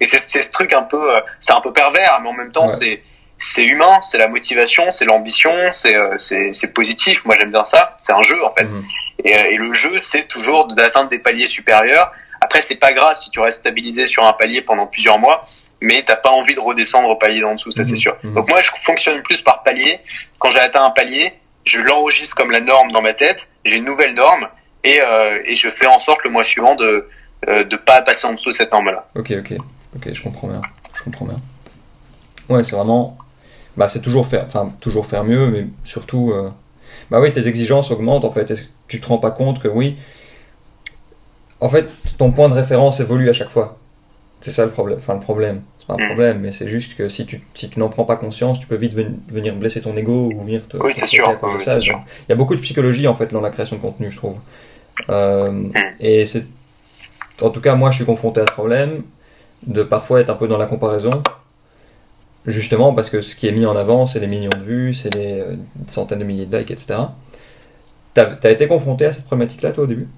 Et 0.00 0.06
c'est 0.06 0.42
ce 0.42 0.50
truc 0.50 0.72
un 0.72 0.82
peu, 0.82 1.16
euh, 1.16 1.20
c'est 1.40 1.52
un 1.52 1.60
peu 1.60 1.72
pervers, 1.72 2.20
mais 2.22 2.28
en 2.28 2.34
même 2.34 2.52
temps, 2.52 2.68
c'est 2.68 3.02
c'est 3.42 3.64
humain, 3.64 4.00
c'est 4.02 4.18
la 4.18 4.28
motivation, 4.28 4.92
c'est 4.92 5.06
l'ambition, 5.06 5.72
c'est 5.72 5.94
euh, 5.94 6.18
c'est 6.18 6.74
positif. 6.74 7.24
Moi, 7.24 7.36
j'aime 7.38 7.50
bien 7.50 7.64
ça. 7.64 7.96
C'est 7.98 8.12
un 8.12 8.20
jeu 8.20 8.44
en 8.44 8.52
fait. 8.52 8.64
Mhm. 8.64 8.84
Et, 9.24 9.38
euh, 9.38 9.50
et, 9.50 9.56
le 9.56 9.72
jeu, 9.72 9.98
c'est 10.00 10.28
toujours 10.28 10.66
d'atteindre 10.66 11.08
des 11.08 11.18
paliers 11.18 11.46
supérieurs. 11.46 12.12
Après, 12.42 12.60
c'est 12.60 12.76
pas 12.76 12.92
grave 12.92 13.16
si 13.16 13.30
tu 13.30 13.40
restes 13.40 13.60
stabilisé 13.60 14.06
sur 14.06 14.26
un 14.26 14.32
palier 14.34 14.60
pendant 14.60 14.86
plusieurs 14.86 15.18
mois 15.18 15.48
mais 15.80 16.04
t'as 16.06 16.16
pas 16.16 16.30
envie 16.30 16.54
de 16.54 16.60
redescendre 16.60 17.08
au 17.08 17.16
palier 17.16 17.40
d'en 17.40 17.54
dessous, 17.54 17.70
ça 17.70 17.84
c'est 17.84 17.92
mhm. 17.92 17.98
sûr. 17.98 18.16
Mhm. 18.22 18.34
Donc 18.34 18.48
moi, 18.48 18.60
je 18.60 18.70
fonctionne 18.84 19.22
plus 19.22 19.42
par 19.42 19.62
palier. 19.62 20.00
Quand 20.38 20.50
j'ai 20.50 20.60
atteint 20.60 20.84
un 20.84 20.90
palier, 20.90 21.32
je 21.64 21.80
l'enregistre 21.80 22.36
comme 22.36 22.50
la 22.50 22.60
norme 22.60 22.92
dans 22.92 23.02
ma 23.02 23.14
tête. 23.14 23.48
J'ai 23.64 23.76
une 23.76 23.84
nouvelle 23.84 24.14
norme 24.14 24.48
et, 24.84 25.00
euh, 25.00 25.40
et 25.44 25.54
je 25.54 25.70
fais 25.70 25.86
en 25.86 25.98
sorte 25.98 26.24
le 26.24 26.30
mois 26.30 26.44
suivant 26.44 26.74
de 26.74 27.08
euh, 27.48 27.64
de 27.64 27.76
pas 27.76 28.02
passer 28.02 28.26
en 28.26 28.34
dessous 28.34 28.50
de 28.50 28.54
cette 28.54 28.70
norme-là. 28.70 29.08
Ok, 29.14 29.32
ok, 29.38 29.54
ok, 29.96 30.12
je 30.12 30.22
comprends 30.22 30.48
bien. 30.48 30.60
Je 30.94 31.04
comprends 31.04 31.24
bien. 31.24 31.40
Ouais, 32.50 32.64
c'est 32.64 32.76
vraiment, 32.76 33.16
bah 33.78 33.88
c'est 33.88 34.02
toujours 34.02 34.26
faire, 34.26 34.44
enfin 34.46 34.74
toujours 34.80 35.06
faire 35.06 35.24
mieux, 35.24 35.46
mais 35.48 35.66
surtout, 35.84 36.32
euh... 36.32 36.50
bah 37.10 37.18
oui, 37.18 37.32
tes 37.32 37.46
exigences 37.46 37.90
augmentent 37.90 38.26
en 38.26 38.30
fait. 38.30 38.50
Est-ce 38.50 38.64
que 38.64 38.68
tu 38.88 39.00
te 39.00 39.06
rends 39.06 39.16
pas 39.16 39.30
compte 39.30 39.58
que 39.58 39.68
oui, 39.68 39.96
en 41.60 41.70
fait, 41.70 41.88
ton 42.18 42.30
point 42.30 42.50
de 42.50 42.54
référence 42.54 43.00
évolue 43.00 43.30
à 43.30 43.32
chaque 43.32 43.50
fois? 43.50 43.78
C'est 44.40 44.52
ça 44.52 44.64
le 44.64 44.70
problème. 44.70 44.98
Enfin, 44.98 45.14
le 45.14 45.20
problème. 45.20 45.62
C'est 45.78 45.86
pas 45.86 45.94
un 45.94 46.04
mm. 46.04 46.06
problème, 46.06 46.38
mais 46.40 46.52
c'est 46.52 46.68
juste 46.68 46.96
que 46.96 47.08
si 47.08 47.26
tu, 47.26 47.42
si 47.54 47.68
tu 47.68 47.78
n'en 47.78 47.88
prends 47.88 48.04
pas 48.04 48.16
conscience, 48.16 48.58
tu 48.58 48.66
peux 48.66 48.76
vite 48.76 48.94
venir 49.28 49.54
blesser 49.54 49.80
ton 49.80 49.96
ego 49.96 50.30
ou 50.32 50.40
venir 50.42 50.66
te. 50.66 50.76
Oui, 50.78 50.94
c'est 50.94 51.06
sûr. 51.06 51.38
Il 51.38 52.30
y 52.30 52.32
a 52.32 52.36
beaucoup 52.36 52.54
de 52.54 52.60
psychologie 52.60 53.06
en 53.06 53.14
fait 53.14 53.32
dans 53.32 53.40
la 53.40 53.50
création 53.50 53.76
de 53.76 53.82
contenu, 53.82 54.10
je 54.10 54.16
trouve. 54.16 54.36
Euh, 55.10 55.50
mm. 55.50 55.72
Et 56.00 56.26
c'est. 56.26 56.46
En 57.40 57.50
tout 57.50 57.60
cas, 57.60 57.74
moi, 57.74 57.90
je 57.90 57.96
suis 57.96 58.04
confronté 58.04 58.40
à 58.40 58.46
ce 58.46 58.52
problème 58.52 59.02
de 59.66 59.82
parfois 59.82 60.20
être 60.20 60.30
un 60.30 60.34
peu 60.34 60.48
dans 60.48 60.58
la 60.58 60.66
comparaison. 60.66 61.22
Justement 62.46 62.94
parce 62.94 63.10
que 63.10 63.20
ce 63.20 63.36
qui 63.36 63.48
est 63.48 63.52
mis 63.52 63.66
en 63.66 63.76
avant, 63.76 64.06
c'est 64.06 64.18
les 64.18 64.26
millions 64.26 64.50
de 64.50 64.64
vues, 64.64 64.94
c'est 64.94 65.14
les 65.14 65.40
euh, 65.40 65.56
centaines 65.86 66.20
de 66.20 66.24
milliers 66.24 66.46
de 66.46 66.56
likes, 66.56 66.70
etc. 66.70 66.98
T'as 68.14 68.30
as 68.42 68.50
été 68.50 68.66
confronté 68.66 69.04
à 69.04 69.12
cette 69.12 69.26
problématique-là, 69.26 69.72
toi, 69.72 69.84
au 69.84 69.86
début? 69.86 70.08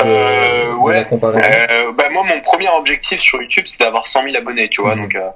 Euh, 0.00 0.74
ouais. 0.74 1.06
Euh, 1.12 1.92
bah 1.92 2.08
moi, 2.10 2.24
mon 2.24 2.40
premier 2.40 2.68
objectif 2.68 3.20
sur 3.20 3.40
YouTube, 3.40 3.64
c'est 3.66 3.80
d'avoir 3.80 4.08
100 4.08 4.24
000 4.24 4.36
abonnés, 4.36 4.68
tu 4.68 4.82
vois. 4.82 4.96
Mhm. 4.96 5.02
Donc, 5.02 5.14
euh, 5.14 5.28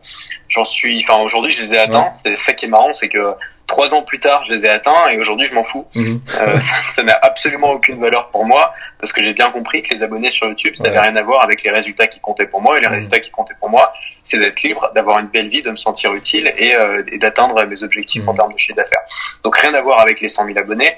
j'en 0.49 0.65
suis. 0.65 1.03
Enfin, 1.03 1.21
aujourd'hui, 1.23 1.53
je 1.53 1.63
les 1.63 1.75
ai 1.75 1.79
atteints. 1.79 2.13
C'est 2.13 2.37
ça 2.37 2.53
qui 2.53 2.67
est 2.67 2.69
marrant, 2.69 2.93
c'est 2.93 3.09
que 3.09 3.35
trois 3.71 3.95
ans 3.95 4.03
plus 4.03 4.19
tard, 4.19 4.45
je 4.49 4.53
les 4.53 4.67
ai 4.67 4.69
atteints 4.69 5.09
et 5.11 5.19
aujourd'hui, 5.19 5.47
je 5.47 5.55
m'en 5.55 5.63
fous. 5.63 5.87
Mhm. 5.95 6.21
Euh, 6.41 6.59
ça 6.91 7.03
n'a 7.05 7.19
absolument 7.23 7.71
aucune 7.71 8.01
valeur 8.01 8.29
pour 8.31 8.45
moi 8.45 8.75
parce 8.99 9.13
que 9.13 9.23
j'ai 9.23 9.33
bien 9.33 9.51
compris 9.51 9.83
que 9.83 9.95
les 9.95 10.03
abonnés 10.03 10.33
sur 10.33 10.49
YouTube, 10.49 10.75
ça 10.75 10.89
n'avait 10.89 10.99
rien 10.99 11.17
à 11.17 11.23
voir 11.23 11.45
avec 11.45 11.63
les 11.63 11.71
résultats 11.71 12.09
qui 12.09 12.19
comptaient 12.19 12.49
pour 12.49 12.61
moi. 12.61 12.77
Et 12.77 12.81
les 12.81 12.89
mhm. 12.89 12.95
résultats 12.95 13.21
qui 13.21 13.31
comptaient 13.31 13.55
pour 13.61 13.71
moi, 13.71 13.93
c'est 14.25 14.39
d'être 14.39 14.63
libre, 14.63 14.91
d'avoir 14.95 15.21
une 15.21 15.29
belle 15.29 15.49
vie, 15.49 15.63
de 15.63 15.71
me 15.71 15.77
sentir 15.77 16.13
utile 16.15 16.53
et, 16.59 16.75
euh, 16.75 17.03
et 17.11 17.19
d'atteindre 17.19 17.65
mes 17.65 17.83
objectifs 17.85 18.27
en 18.27 18.35
termes 18.35 18.53
de 18.53 18.59
chiffre 18.59 18.77
d'affaires. 18.77 19.03
Donc, 19.45 19.57
rien 19.57 19.73
à 19.75 19.81
voir 19.81 20.01
avec 20.01 20.21
les 20.21 20.29
100 20.29 20.47
000 20.47 20.59
abonnés. 20.59 20.97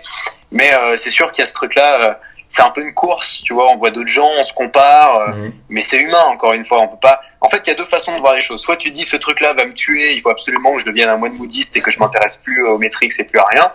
Mais 0.50 0.70
c'est 0.96 1.08
sûr 1.08 1.32
qu'il 1.32 1.40
y 1.40 1.44
a 1.44 1.46
ce 1.46 1.54
truc-là 1.54 2.18
c'est 2.52 2.62
un 2.62 2.70
peu 2.70 2.82
une 2.82 2.92
course, 2.92 3.42
tu 3.42 3.54
vois, 3.54 3.72
on 3.72 3.78
voit 3.78 3.90
d'autres 3.90 4.10
gens, 4.10 4.28
on 4.38 4.44
se 4.44 4.52
compare, 4.52 5.20
euh, 5.20 5.28
mhm. 5.28 5.52
mais 5.70 5.80
c'est 5.80 5.96
humain 5.96 6.22
encore 6.28 6.52
une 6.52 6.66
fois, 6.66 6.82
on 6.82 6.88
peut 6.88 7.00
pas. 7.00 7.22
En 7.40 7.48
fait, 7.48 7.66
il 7.66 7.70
y 7.70 7.72
a 7.72 7.76
deux 7.76 7.86
façons 7.86 8.14
de 8.14 8.20
voir 8.20 8.34
les 8.34 8.42
choses. 8.42 8.60
Soit 8.60 8.76
tu 8.76 8.90
dis 8.90 9.04
ce 9.04 9.16
truc-là 9.16 9.54
va 9.54 9.64
me 9.64 9.72
tuer, 9.72 10.12
il 10.12 10.20
faut 10.20 10.28
absolument 10.28 10.74
que 10.74 10.80
je 10.80 10.84
devienne 10.84 11.08
un 11.08 11.16
moine 11.16 11.32
bouddhiste 11.32 11.74
et 11.78 11.80
que 11.80 11.90
je 11.90 11.98
m'intéresse 11.98 12.36
plus 12.36 12.62
aux 12.62 12.76
métriques 12.76 13.14
et 13.18 13.24
plus 13.24 13.38
à 13.38 13.46
rien. 13.46 13.72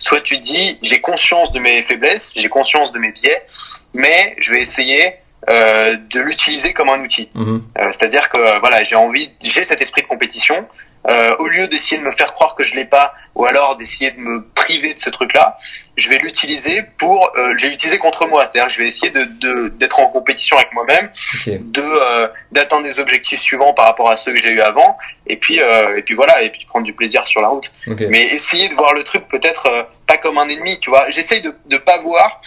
Soit 0.00 0.22
tu 0.22 0.38
dis 0.38 0.76
j'ai 0.82 1.00
conscience 1.00 1.52
de 1.52 1.60
mes 1.60 1.82
faiblesses, 1.84 2.34
j'ai 2.36 2.48
conscience 2.48 2.90
de 2.90 2.98
mes 2.98 3.12
biais, 3.12 3.46
mais 3.94 4.34
je 4.38 4.52
vais 4.52 4.60
essayer 4.60 5.14
euh, 5.48 5.96
de 6.10 6.18
l'utiliser 6.18 6.72
comme 6.72 6.88
un 6.88 6.98
outil. 6.98 7.30
Mhm. 7.34 7.62
Euh, 7.78 7.92
c'est-à-dire 7.92 8.28
que 8.28 8.58
voilà, 8.58 8.82
j'ai 8.82 8.96
envie, 8.96 9.30
j'ai 9.40 9.64
cet 9.64 9.80
esprit 9.80 10.02
de 10.02 10.08
compétition. 10.08 10.66
Euh, 11.08 11.36
au 11.38 11.46
lieu 11.46 11.68
d'essayer 11.68 12.00
de 12.00 12.04
me 12.04 12.10
faire 12.10 12.34
croire 12.34 12.56
que 12.56 12.64
je 12.64 12.74
l'ai 12.74 12.84
pas, 12.84 13.14
ou 13.36 13.44
alors 13.44 13.76
d'essayer 13.76 14.10
de 14.10 14.18
me 14.18 14.42
priver 14.54 14.94
de 14.94 14.98
ce 14.98 15.10
truc-là, 15.10 15.58
je 15.96 16.08
vais 16.08 16.18
l'utiliser 16.18 16.82
pour, 16.98 17.30
euh, 17.36 17.54
je 17.56 17.64
vais 17.64 17.70
l'utiliser 17.70 17.98
contre 17.98 18.26
moi. 18.26 18.46
C'est-à-dire, 18.46 18.70
je 18.70 18.78
vais 18.78 18.88
essayer 18.88 19.10
de 19.10 19.68
d'être 19.68 19.98
en 19.98 20.06
compétition 20.06 20.56
avec 20.56 20.72
moi-même, 20.72 21.10
de 21.46 21.82
euh, 21.82 22.28
d'atteindre 22.52 22.84
des 22.84 22.98
objectifs 22.98 23.40
suivants 23.40 23.74
par 23.74 23.84
rapport 23.84 24.10
à 24.10 24.16
ceux 24.16 24.32
que 24.32 24.40
j'ai 24.40 24.50
eu 24.50 24.60
avant, 24.60 24.96
et 25.26 25.36
puis 25.36 25.60
euh, 25.60 25.96
et 25.96 26.02
puis 26.02 26.14
voilà, 26.14 26.42
et 26.42 26.50
puis 26.50 26.64
prendre 26.66 26.84
du 26.86 26.94
plaisir 26.94 27.26
sur 27.26 27.42
la 27.42 27.48
route. 27.48 27.70
Mais 27.86 28.24
essayer 28.24 28.68
de 28.68 28.74
voir 28.74 28.94
le 28.94 29.04
truc 29.04 29.28
peut-être 29.28 29.66
euh, 29.66 29.82
pas 30.06 30.16
comme 30.16 30.38
un 30.38 30.48
ennemi, 30.48 30.80
tu 30.80 30.90
vois. 30.90 31.10
J'essaye 31.10 31.42
de 31.42 31.54
de 31.66 31.76
pas 31.76 31.98
voir 31.98 32.40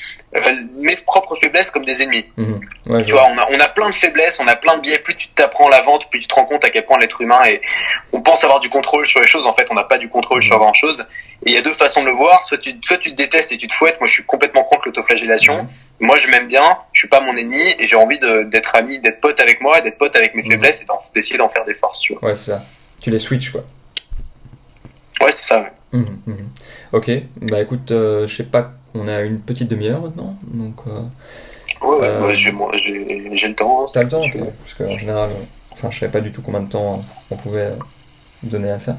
mes 0.76 0.96
propres 0.98 1.36
faiblesses 1.36 1.72
comme 1.72 1.86
des 1.86 2.04
ennemis. 2.04 2.26
Mhm. 2.38 2.62
tu 3.06 3.14
vois, 3.14 3.26
on 3.32 3.38
a, 3.38 3.48
on 3.50 3.60
a 3.60 3.68
plein 3.68 3.90
de 3.90 3.96
faiblesses, 3.96 4.40
on 4.40 4.48
a 4.48 4.56
plein 4.56 4.78
de 4.78 4.82
biais. 4.82 5.00
Plus 5.00 5.16
tu 5.16 5.30
t'apprends 5.30 5.70
la 5.70 5.82
vente, 5.82 6.08
plus 6.10 6.20
tu 6.20 6.28
te 6.28 6.36
rends 6.36 6.46
compte 6.46 6.64
à 6.64 6.70
quel 6.70 6.86
point 6.86 7.00
l'être 7.00 7.20
humain 7.22 7.44
est. 7.46 7.62
On 8.14 8.22
pense 8.22 8.44
avoir 8.44 8.60
du 8.60 8.70
contrôle 8.70 9.08
sur 9.08 9.22
les 9.22 9.28
choses. 9.28 9.46
En 9.48 9.54
fait, 9.56 9.68
on 9.72 9.74
n'a 9.74 9.84
pas 9.84 9.98
du 9.98 10.08
contrôle 10.08 10.44
sur 10.44 10.56
mhm. 10.58 10.62
Chose. 10.80 11.06
Et 11.46 11.52
il 11.52 11.54
y 11.54 11.58
a 11.58 11.62
deux 11.62 11.74
façons 11.74 12.02
de 12.02 12.08
le 12.08 12.16
voir. 12.16 12.44
Soit 12.44 12.58
tu, 12.58 12.76
soit 12.84 12.98
tu 12.98 13.12
te 13.12 13.16
détestes 13.16 13.52
et 13.52 13.58
tu 13.58 13.68
te 13.68 13.74
fouettes. 13.74 14.00
Moi, 14.00 14.08
je 14.08 14.14
suis 14.14 14.26
complètement 14.26 14.64
contre 14.64 14.88
l'autoflagellation. 14.88 15.64
Mhm. 15.64 15.70
Moi, 16.02 16.18
je 16.18 16.28
m'aime 16.30 16.48
bien. 16.48 16.78
Je 16.94 17.00
suis 17.00 17.10
pas 17.10 17.22
mon 17.22 17.36
ennemi 17.36 17.64
et 17.78 17.88
j'ai 17.88 17.96
envie 17.96 18.20
d'être 18.20 18.76
ami, 18.76 19.00
d'être 19.00 19.22
pote 19.22 19.40
avec 19.40 19.62
moi, 19.62 19.82
d'être 19.82 19.98
pote 19.98 20.16
avec 20.16 20.36
mes 20.36 20.44
faiblesses 20.44 20.82
et 20.82 20.86
d'essayer 21.14 21.38
d'en 21.38 21.50
faire 21.50 21.66
des 21.66 21.74
forces. 21.74 22.02
Tu 22.02 22.14
vois. 22.14 22.30
Ouais, 22.30 22.36
c'est 22.36 22.52
ça. 22.52 22.66
Tu 23.00 23.10
les 23.10 23.20
switches, 23.20 23.52
quoi. 23.52 23.64
Ouais, 25.22 25.32
c'est 25.32 25.44
ça. 25.44 25.66
Ouais. 25.94 26.02
Ok. 26.94 27.12
Bah 27.42 27.62
écoute, 27.62 27.92
euh, 27.92 28.28
je 28.28 28.36
sais 28.36 28.44
pas 28.44 28.74
on 28.94 29.08
a 29.08 29.22
une 29.22 29.40
petite 29.40 29.70
demi-heure 29.70 30.02
maintenant, 30.02 30.36
donc. 30.44 30.76
Euh, 30.88 31.86
ouais, 31.86 32.08
euh, 32.08 32.34
j'ai 32.34 32.52
le 32.52 33.56
temps. 33.56 33.86
T'as 33.86 34.04
le 34.04 34.10
temps, 34.10 34.22
parce 34.22 34.74
qu'en 34.74 34.98
général, 34.98 35.32
enfin, 35.72 35.90
je 35.92 36.00
savais 36.00 36.12
pas 36.12 36.22
du 36.22 36.32
tout 36.32 36.42
combien 36.42 36.62
de 36.62 36.70
temps 36.70 37.04
on 37.32 37.36
pouvait 37.36 37.74
donner 38.44 38.72
à 38.72 38.80
ça. 38.80 38.98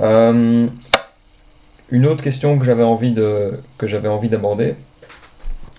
Euh, 0.00 0.68
une 1.90 2.06
autre 2.06 2.22
question 2.22 2.58
que 2.58 2.64
j'avais 2.64 2.82
envie 2.82 3.12
de 3.12 3.60
que 3.78 3.86
j'avais 3.86 4.08
envie 4.08 4.28
d'aborder, 4.28 4.74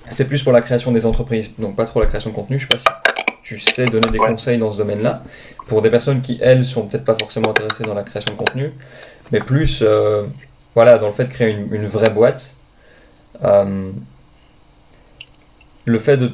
c'était 0.08 0.26
plus 0.26 0.43
pour 0.43 0.52
la 0.52 0.62
création 0.62 0.91
des 0.91 1.06
entreprises, 1.06 1.52
donc 1.58 1.76
pas 1.76 1.86
trop 1.86 2.00
la 2.00 2.08
création 2.08 2.32
de 2.32 2.36
contenu. 2.36 2.60
Je 2.60 2.63
sais 2.63 2.67
pas 2.67 2.78
si 2.78 2.86
tu 3.43 3.60
sais 3.60 3.86
donner 3.88 4.08
des 4.12 4.17
conseils 4.17 4.58
dans 4.58 4.71
ce 4.71 4.78
domaine-là 4.78 5.24
pour 5.67 5.82
des 5.82 5.89
personnes 5.89 6.21
qui 6.21 6.39
elles 6.41 6.65
sont 6.65 6.84
peut-être 6.84 7.06
pas 7.06 7.15
forcément 7.17 7.50
intéressées 7.50 7.84
dans 7.84 7.93
la 7.93 8.04
création 8.04 8.34
de 8.34 8.38
contenu, 8.38 8.74
mais 9.32 9.39
plus 9.39 9.84
voilà 10.76 10.97
dans 10.97 11.08
le 11.08 11.13
fait 11.13 11.26
de 11.26 11.30
créer 11.34 11.52
une, 11.52 11.74
une 11.74 11.88
vraie 11.88 12.10
boîte 12.10 12.56
euh, 13.43 13.91
le 15.86 16.00
fait 16.00 16.17
de 16.17 16.32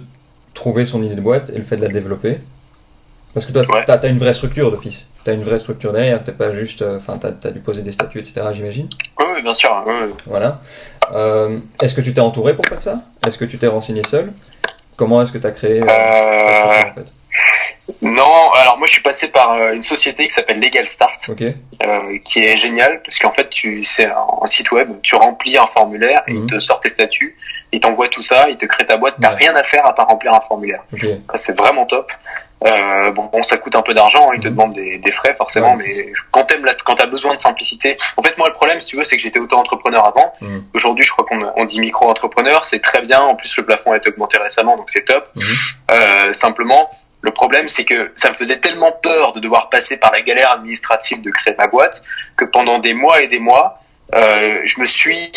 trouver 0.53 0.85
son 0.85 1.01
idée 1.03 1.15
de 1.15 1.21
boîte 1.21 1.49
et 1.49 1.57
le 1.57 1.63
fait 1.63 1.77
de 1.77 1.81
la 1.81 1.87
développer. 1.87 2.39
Parce 3.33 3.45
que 3.45 3.51
toi, 3.51 3.63
tu 3.85 3.91
as, 3.91 4.07
une 4.07 4.17
vraie 4.17 4.33
structure 4.33 4.71
d'office. 4.71 5.07
Tu 5.27 5.31
as 5.31 5.33
une 5.33 5.43
vraie 5.43 5.59
structure 5.59 5.91
derrière. 5.91 6.23
Tu 6.23 6.31
pas 6.31 6.53
juste. 6.53 6.81
Euh, 6.81 6.95
enfin, 6.95 7.19
tu 7.19 7.27
as, 7.27 7.51
dû 7.51 7.59
poser 7.59 7.81
des 7.81 7.91
statuts, 7.91 8.19
etc., 8.19 8.47
j'imagine. 8.53 8.87
Oui, 9.19 9.41
bien 9.41 9.53
sûr. 9.53 9.83
Voilà. 10.25 10.61
Euh, 11.13 11.59
est-ce 11.81 11.93
que 11.93 11.99
tu 11.99 12.13
t'es 12.13 12.21
entouré 12.21 12.55
pour 12.55 12.65
faire 12.65 12.81
ça? 12.81 13.01
Est-ce 13.25 13.37
que 13.37 13.43
tu 13.43 13.57
t'es 13.57 13.67
renseigné 13.67 14.03
seul? 14.07 14.31
Comment 14.95 15.21
est-ce 15.21 15.33
que 15.33 15.37
tu 15.37 15.45
as 15.45 15.51
créé 15.51 15.83
en 15.83 16.93
fait? 16.93 17.11
non, 18.01 18.51
alors 18.53 18.77
moi 18.77 18.87
je 18.87 18.93
suis 18.93 19.01
passé 19.01 19.27
par 19.27 19.53
euh, 19.53 19.73
une 19.73 19.83
société 19.83 20.27
qui 20.27 20.33
s'appelle 20.33 20.59
Legal 20.59 20.87
Start, 20.87 21.29
euh, 21.29 22.17
qui 22.23 22.39
est 22.39 22.57
géniale 22.57 23.01
parce 23.03 23.19
qu'en 23.19 23.31
fait 23.31 23.49
tu 23.49 23.83
c'est 23.83 24.05
un, 24.05 24.47
site 24.47 24.71
web, 24.71 24.91
tu 25.03 25.15
remplis 25.15 25.57
un 25.57 25.67
formulaire, 25.67 26.23
et 26.27 26.31
il 26.31 26.41
mhm. 26.41 26.49
te 26.49 26.59
sort 26.59 26.79
tes 26.81 26.89
statuts, 26.89 27.37
il 27.71 27.79
t'envoie 27.79 28.07
tout 28.07 28.21
ça, 28.21 28.49
il 28.49 28.57
te 28.57 28.65
crée 28.65 28.85
ta 28.85 28.97
boîte, 28.97 29.15
t'as 29.21 29.35
rien 29.35 29.55
à 29.55 29.63
faire 29.63 29.85
à 29.85 29.93
part 29.93 30.07
remplir 30.07 30.33
un 30.33 30.39
formulaire. 30.39 30.83
C'est 31.35 31.57
vraiment 31.57 31.85
top. 31.85 32.11
Euh, 32.65 33.11
bon, 33.11 33.29
bon, 33.31 33.43
ça 33.43 33.57
coûte 33.57 33.75
un 33.75 33.83
peu 33.83 33.93
d'argent, 33.93 34.29
hein, 34.29 34.33
il 34.35 34.39
te 34.41 34.47
mhm. 34.47 34.55
demande 34.55 34.73
des, 34.73 34.97
des, 34.97 35.11
frais 35.11 35.35
forcément, 35.35 35.75
mais 35.75 36.11
quand 36.31 36.45
t'aimes 36.45 36.65
quand 36.85 36.95
t'as 36.95 37.05
besoin 37.05 37.35
de 37.35 37.39
simplicité. 37.39 37.97
En 38.15 38.23
fait, 38.23 38.35
moi 38.39 38.47
le 38.47 38.53
problème, 38.55 38.81
si 38.81 38.87
tu 38.87 38.97
veux, 38.97 39.03
c'est 39.03 39.15
que 39.15 39.21
j'étais 39.21 39.37
auto-entrepreneur 39.37 40.03
avant. 40.05 40.33
Mhm. 40.41 40.63
Aujourd'hui, 40.73 41.05
je 41.05 41.11
crois 41.11 41.25
qu'on 41.25 41.39
on 41.55 41.65
dit 41.65 41.79
micro-entrepreneur, 41.79 42.65
c'est 42.65 42.81
très 42.81 43.01
bien. 43.01 43.21
En 43.21 43.35
plus, 43.35 43.55
le 43.57 43.65
plafond 43.65 43.91
a 43.91 43.97
été 43.97 44.09
augmenté 44.09 44.39
récemment, 44.39 44.75
donc 44.75 44.89
c'est 44.89 45.05
top. 45.05 45.29
Euh, 45.91 46.33
simplement 46.33 46.89
le 47.21 47.31
problème, 47.31 47.67
c'est 47.67 47.83
que 47.83 48.11
ça 48.15 48.29
me 48.29 48.35
faisait 48.35 48.59
tellement 48.59 48.91
peur 48.91 49.33
de 49.33 49.39
devoir 49.39 49.69
passer 49.69 49.97
par 49.97 50.11
la 50.11 50.21
galère 50.21 50.51
administrative 50.51 51.21
de 51.21 51.31
créer 51.31 51.55
ma 51.57 51.67
boîte 51.67 52.03
que 52.35 52.45
pendant 52.45 52.79
des 52.79 52.93
mois 52.93 53.21
et 53.21 53.27
des 53.27 53.39
mois, 53.39 53.81
euh, 54.15 54.61
je 54.63 54.79
me 54.79 54.85
suis 54.85 55.31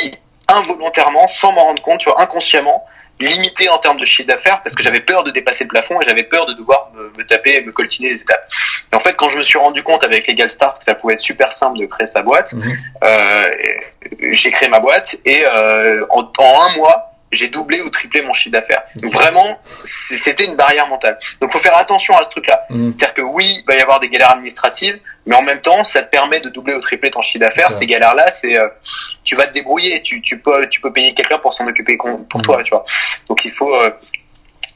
involontairement, 0.56 1.26
sans 1.26 1.52
m'en 1.52 1.64
rendre 1.64 1.82
compte, 1.82 2.00
tu 2.00 2.10
vois, 2.10 2.20
inconsciemment, 2.20 2.86
limité 3.20 3.68
en 3.68 3.78
termes 3.78 3.98
de 3.98 4.04
chiffre 4.04 4.28
d'affaires 4.28 4.62
parce 4.62 4.74
que 4.74 4.82
j'avais 4.82 5.00
peur 5.00 5.24
de 5.24 5.30
dépasser 5.30 5.64
le 5.64 5.68
plafond 5.68 6.00
et 6.00 6.08
j'avais 6.08 6.22
peur 6.22 6.46
de 6.46 6.54
devoir 6.54 6.90
me, 6.94 7.12
me, 7.18 7.26
taper, 7.26 7.60
me 7.60 7.70
coltiner 7.70 8.10
les 8.10 8.16
étapes. 8.16 8.48
Et 8.92 8.96
en 8.96 9.00
fait, 9.00 9.14
quand 9.14 9.28
je 9.28 9.38
me 9.38 9.42
suis 9.42 9.58
rendu 9.58 9.82
compte 9.82 10.04
avec 10.04 10.26
Legal 10.26 10.50
Start 10.50 10.78
que 10.78 10.84
ça 10.84 10.94
pouvait 10.94 11.14
être 11.14 11.20
super 11.20 11.52
simple 11.52 11.78
de 11.78 11.86
créer 11.86 12.06
sa 12.06 12.22
boîte, 12.22 12.54
mhm. 12.54 12.78
euh, 13.04 13.50
j'ai 14.32 14.50
créé 14.50 14.68
ma 14.68 14.80
boîte 14.80 15.16
et 15.24 15.44
euh, 15.44 16.04
en, 16.10 16.22
en 16.38 16.62
un 16.62 16.76
mois, 16.76 17.09
j'ai 17.32 17.48
doublé 17.48 17.80
ou 17.80 17.90
triplé 17.90 18.22
mon 18.22 18.32
chiffre 18.32 18.52
d'affaires. 18.52 18.82
Donc 18.96 19.12
vraiment, 19.12 19.60
c'était 19.84 20.44
une 20.44 20.56
barrière 20.56 20.88
mentale. 20.88 21.18
Donc 21.40 21.52
faut 21.52 21.58
faire 21.58 21.76
attention 21.76 22.16
à 22.16 22.22
ce 22.22 22.30
truc-là. 22.30 22.66
Mm. 22.70 22.90
C'est-à-dire 22.90 23.14
que 23.14 23.22
oui, 23.22 23.58
il 23.60 23.64
va 23.66 23.76
y 23.76 23.80
avoir 23.80 24.00
des 24.00 24.08
galères 24.08 24.32
administratives. 24.32 24.98
mais 25.26 25.36
en 25.36 25.42
même 25.42 25.60
temps, 25.60 25.84
ça 25.84 26.02
te 26.02 26.10
permet 26.10 26.40
de 26.40 26.48
doubler 26.48 26.74
ou 26.74 26.80
tripler 26.80 27.10
ton 27.10 27.22
chiffre 27.22 27.40
d'affaires. 27.40 27.72
Ces 27.72 27.86
galères-là, 27.86 28.30
c'est 28.30 28.58
euh, 28.58 28.68
tu 29.22 29.36
vas 29.36 29.46
te 29.46 29.52
débrouiller, 29.52 30.02
tu, 30.02 30.20
tu 30.22 30.40
peux 30.40 30.68
tu 30.68 30.80
peux 30.80 30.92
payer 30.92 31.14
quelqu'un 31.14 31.38
pour 31.38 31.54
s'en 31.54 31.66
occuper 31.66 31.96
pour 31.96 32.40
mm. 32.40 32.42
toi, 32.42 32.62
tu 32.62 32.70
vois. 32.70 32.84
Donc 33.28 33.44
il 33.44 33.52
faut 33.52 33.74
euh, 33.74 33.90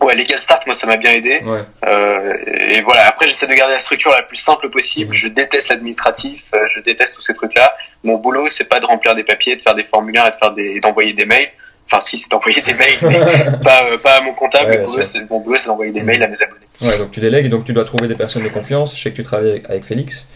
Ouais, 0.00 0.14
Legal 0.14 0.38
Start, 0.38 0.66
moi, 0.66 0.74
ça 0.74 0.86
m'a 0.86 0.96
bien 0.96 1.12
aidé. 1.12 1.42
Euh, 1.86 2.36
et 2.68 2.80
voilà, 2.82 3.06
après, 3.06 3.28
j'essaie 3.28 3.46
de 3.46 3.54
garder 3.54 3.74
la 3.74 3.80
structure 3.80 4.10
la 4.10 4.22
plus 4.22 4.36
simple 4.36 4.68
possible. 4.68 5.12
Mm. 5.12 5.14
Je 5.14 5.28
déteste 5.28 5.70
l'administratif, 5.70 6.44
euh, 6.54 6.66
je 6.74 6.80
déteste 6.80 7.16
tous 7.16 7.22
ces 7.22 7.34
trucs-là. 7.34 7.74
Mon 8.02 8.16
boulot, 8.16 8.48
c'est 8.50 8.68
pas 8.68 8.80
de 8.80 8.86
remplir 8.86 9.14
des 9.14 9.24
papiers, 9.24 9.56
de 9.56 9.62
faire 9.62 9.74
des 9.74 9.84
formulaires 9.84 10.26
et 10.26 10.30
de 10.30 10.36
faire 10.36 10.50
des, 10.52 10.80
d'envoyer 10.80 11.12
des 11.12 11.24
mails. 11.24 11.50
Enfin, 11.86 12.00
si, 12.00 12.18
c'est 12.18 12.30
d'envoyer 12.30 12.62
des 12.62 12.74
mails, 12.74 12.96
mais 13.02 13.58
pas, 13.62 13.84
euh, 13.84 13.98
pas 13.98 14.18
à 14.18 14.20
mon 14.22 14.32
comptable. 14.32 14.70
Ouais, 14.70 15.26
mon 15.30 15.40
boulot, 15.40 15.58
c'est 15.58 15.66
d'envoyer 15.66 15.92
des 15.92 16.00
mm. 16.00 16.04
mails 16.04 16.22
à 16.22 16.28
mes 16.28 16.42
abonnés. 16.42 16.66
Ouais, 16.80 16.98
donc 16.98 17.10
tu 17.10 17.20
délègues, 17.20 17.48
donc 17.48 17.64
tu 17.64 17.72
dois 17.72 17.84
trouver 17.84 18.08
des 18.08 18.16
personnes 18.16 18.42
de 18.42 18.48
confiance. 18.48 18.96
Je 18.96 19.02
sais 19.02 19.10
que 19.10 19.16
tu 19.16 19.22
travailles 19.22 19.62
avec, 19.68 19.84
Félix. 19.84 20.28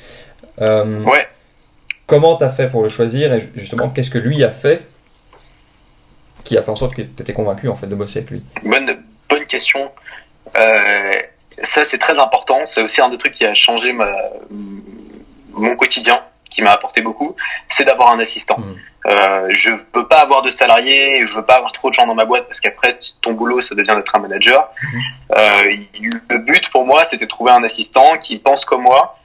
Euh, 0.60 1.02
ouais. 1.04 1.26
Comment 2.06 2.36
t'as 2.36 2.50
fait 2.50 2.68
pour 2.70 2.82
le 2.82 2.88
choisir 2.88 3.32
et 3.34 3.48
justement, 3.54 3.90
qu'est-ce 3.90 4.10
que 4.10 4.18
lui 4.18 4.42
a 4.44 4.50
fait 4.50 4.82
qui 6.44 6.56
a 6.56 6.62
fait 6.62 6.70
en 6.70 6.76
sorte 6.76 6.94
que 6.94 7.02
tu 7.02 7.20
étais 7.20 7.34
convaincu 7.34 7.68
en 7.68 7.74
fait 7.74 7.86
de 7.86 7.94
bosser 7.94 8.20
avec 8.20 8.30
lui? 8.30 8.42
Bonne, 8.62 8.98
bonne 9.28 9.44
question. 9.44 9.90
Euh, 10.56 11.12
ça, 11.62 11.84
c'est 11.84 11.98
très 11.98 12.18
important. 12.18 12.60
C'est 12.64 12.82
aussi 12.82 13.02
un 13.02 13.10
des 13.10 13.18
trucs 13.18 13.34
qui 13.34 13.44
a 13.44 13.52
changé 13.52 13.92
ma, 13.92 14.10
mon 15.52 15.76
quotidien, 15.76 16.22
qui 16.50 16.62
m'a 16.62 16.72
apporté 16.72 17.00
beaucoup. 17.00 17.36
C'est 17.68 17.84
d'avoir 17.84 18.10
un 18.10 18.18
assistant. 18.18 18.58
Mm. 18.58 18.74
Euh, 19.06 19.46
je 19.50 19.70
veux 19.70 20.06
pas 20.06 20.20
avoir 20.20 20.42
de 20.42 20.50
salariés, 20.50 21.24
je 21.24 21.34
veux 21.34 21.44
pas 21.44 21.56
avoir 21.56 21.72
trop 21.72 21.88
de 21.88 21.94
gens 21.94 22.06
dans 22.06 22.14
ma 22.14 22.24
boîte 22.24 22.46
parce 22.46 22.60
qu'après 22.60 22.96
ton 23.22 23.32
boulot 23.32 23.60
ça 23.60 23.74
devient 23.74 23.94
d'être 23.96 24.14
un 24.14 24.18
manager. 24.18 24.68
Mm. 24.82 24.98
Euh, 25.36 25.76
le 26.30 26.38
but 26.38 26.68
pour 26.70 26.84
moi 26.84 27.04
c'était 27.06 27.24
de 27.24 27.30
trouver 27.30 27.52
un 27.52 27.62
assistant 27.62 28.18
qui 28.18 28.38
pense 28.38 28.64
comme 28.64 28.82
moi, 28.82 29.18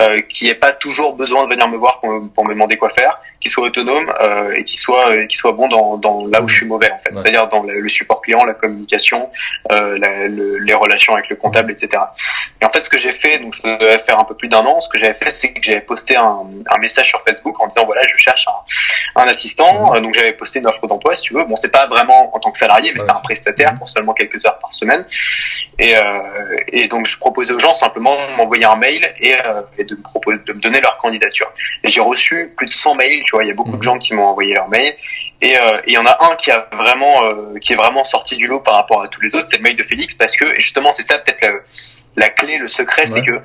euh, 0.00 0.20
qui 0.22 0.46
n'ait 0.46 0.54
pas 0.54 0.72
toujours 0.72 1.14
besoin 1.14 1.44
de 1.44 1.50
venir 1.52 1.68
me 1.68 1.76
voir 1.76 2.00
pour, 2.00 2.12
pour 2.34 2.44
me 2.44 2.54
demander 2.54 2.76
quoi 2.76 2.90
faire, 2.90 3.18
qui 3.46 3.52
soit 3.52 3.66
autonome 3.66 4.12
euh, 4.20 4.54
et 4.54 4.64
qui 4.64 4.76
soit 4.76 5.10
euh, 5.10 5.26
qui 5.26 5.36
soit 5.36 5.52
bon 5.52 5.68
dans, 5.68 5.96
dans 5.98 6.26
là 6.26 6.42
où 6.42 6.48
je 6.48 6.56
suis 6.56 6.66
mauvais 6.66 6.90
en 6.90 6.98
fait, 6.98 7.14
c'est-à-dire 7.14 7.46
dans 7.48 7.62
le, 7.62 7.88
support 7.88 8.20
client, 8.20 8.44
la 8.44 8.54
communication, 8.54 9.30
euh, 9.70 9.96
la, 9.98 10.26
le, 10.26 10.58
les 10.58 10.74
relations 10.74 11.14
avec 11.14 11.28
le 11.28 11.36
comptable, 11.36 11.70
etc. 11.70 12.02
Et 12.60 12.64
en 12.64 12.70
fait, 12.70 12.84
ce 12.84 12.90
que 12.90 12.98
j'ai 12.98 13.12
fait, 13.12 13.38
donc 13.38 13.54
ça 13.54 13.76
devait 13.76 13.98
faire 13.98 14.18
un 14.18 14.24
peu 14.24 14.34
plus 14.34 14.48
d'un 14.48 14.64
an, 14.66 14.80
ce 14.80 14.88
que 14.88 14.98
j'avais 14.98 15.14
fait, 15.14 15.30
c'est 15.30 15.52
que 15.52 15.62
j'avais 15.62 15.80
posté 15.80 16.16
un, 16.16 16.44
un, 16.66 16.78
message 16.78 17.08
sur 17.08 17.22
Facebook 17.22 17.58
en 17.60 17.68
disant 17.68 17.84
voilà, 17.86 18.02
je 18.06 18.16
cherche 18.16 18.48
un, 18.48 19.22
un 19.22 19.28
assistant. 19.28 19.94
Mmh. 19.94 20.00
Donc 20.00 20.14
j'avais 20.14 20.32
posté 20.32 20.58
une 20.58 20.66
offre 20.66 20.86
d'emploi, 20.88 21.14
si 21.14 21.22
tu 21.22 21.34
veux. 21.34 21.44
Bon, 21.44 21.54
c'est 21.54 21.70
pas 21.70 21.86
vraiment 21.86 22.34
en 22.34 22.40
tant 22.40 22.50
que 22.50 22.58
salarié, 22.58 22.92
mais 22.92 23.00
c'est 23.00 23.10
un 23.10 23.14
prestataire 23.14 23.74
mmh. 23.74 23.78
pour 23.78 23.88
seulement 23.88 24.12
quelques 24.12 24.44
heures 24.44 24.58
par 24.58 24.72
semaine. 24.72 25.04
Et, 25.78 25.94
euh, 25.94 26.56
et 26.68 26.88
donc 26.88 27.06
je 27.06 27.18
proposais 27.18 27.52
aux 27.52 27.58
gens 27.58 27.74
simplement 27.74 28.16
de 28.28 28.36
m'envoyer 28.36 28.64
un 28.64 28.76
mail 28.76 29.12
et, 29.20 29.34
euh, 29.34 29.62
et 29.78 29.84
de 29.84 29.94
me 29.94 30.02
proposer, 30.02 30.38
de 30.46 30.52
me 30.52 30.60
donner 30.60 30.80
leur 30.80 30.96
candidature. 30.96 31.52
Et 31.84 31.90
j'ai 31.90 32.00
reçu 32.00 32.52
plus 32.56 32.66
de 32.66 32.72
100 32.72 32.94
mails, 32.94 33.22
tu 33.24 33.35
il 33.42 33.48
y 33.48 33.50
a 33.50 33.54
beaucoup 33.54 33.72
de 33.72 33.76
mhm. 33.76 33.82
gens 33.82 33.98
qui 33.98 34.14
m'ont 34.14 34.26
envoyé 34.26 34.54
leur 34.54 34.68
mail. 34.68 34.94
Et 35.40 35.56
euh, 35.56 35.80
il 35.86 35.92
y 35.92 35.98
en 35.98 36.06
a 36.06 36.16
un 36.24 36.36
qui 36.36 36.50
a 36.50 36.66
vraiment, 36.72 37.24
euh, 37.24 37.58
qui 37.58 37.74
est 37.74 37.76
vraiment 37.76 38.04
sorti 38.04 38.36
du 38.36 38.46
lot 38.46 38.60
par 38.60 38.74
rapport 38.74 39.02
à 39.02 39.08
tous 39.08 39.20
les 39.20 39.34
autres. 39.34 39.44
C'était 39.44 39.58
le 39.58 39.64
mail 39.64 39.76
de 39.76 39.82
Félix 39.82 40.14
parce 40.14 40.36
que, 40.36 40.44
et 40.46 40.60
justement, 40.60 40.92
c'est 40.92 41.06
ça 41.06 41.18
peut-être 41.18 41.62
la, 42.16 42.28
clé, 42.30 42.56
le 42.56 42.68
secret, 42.68 43.06
c'est 43.06 43.22
que 43.22 43.40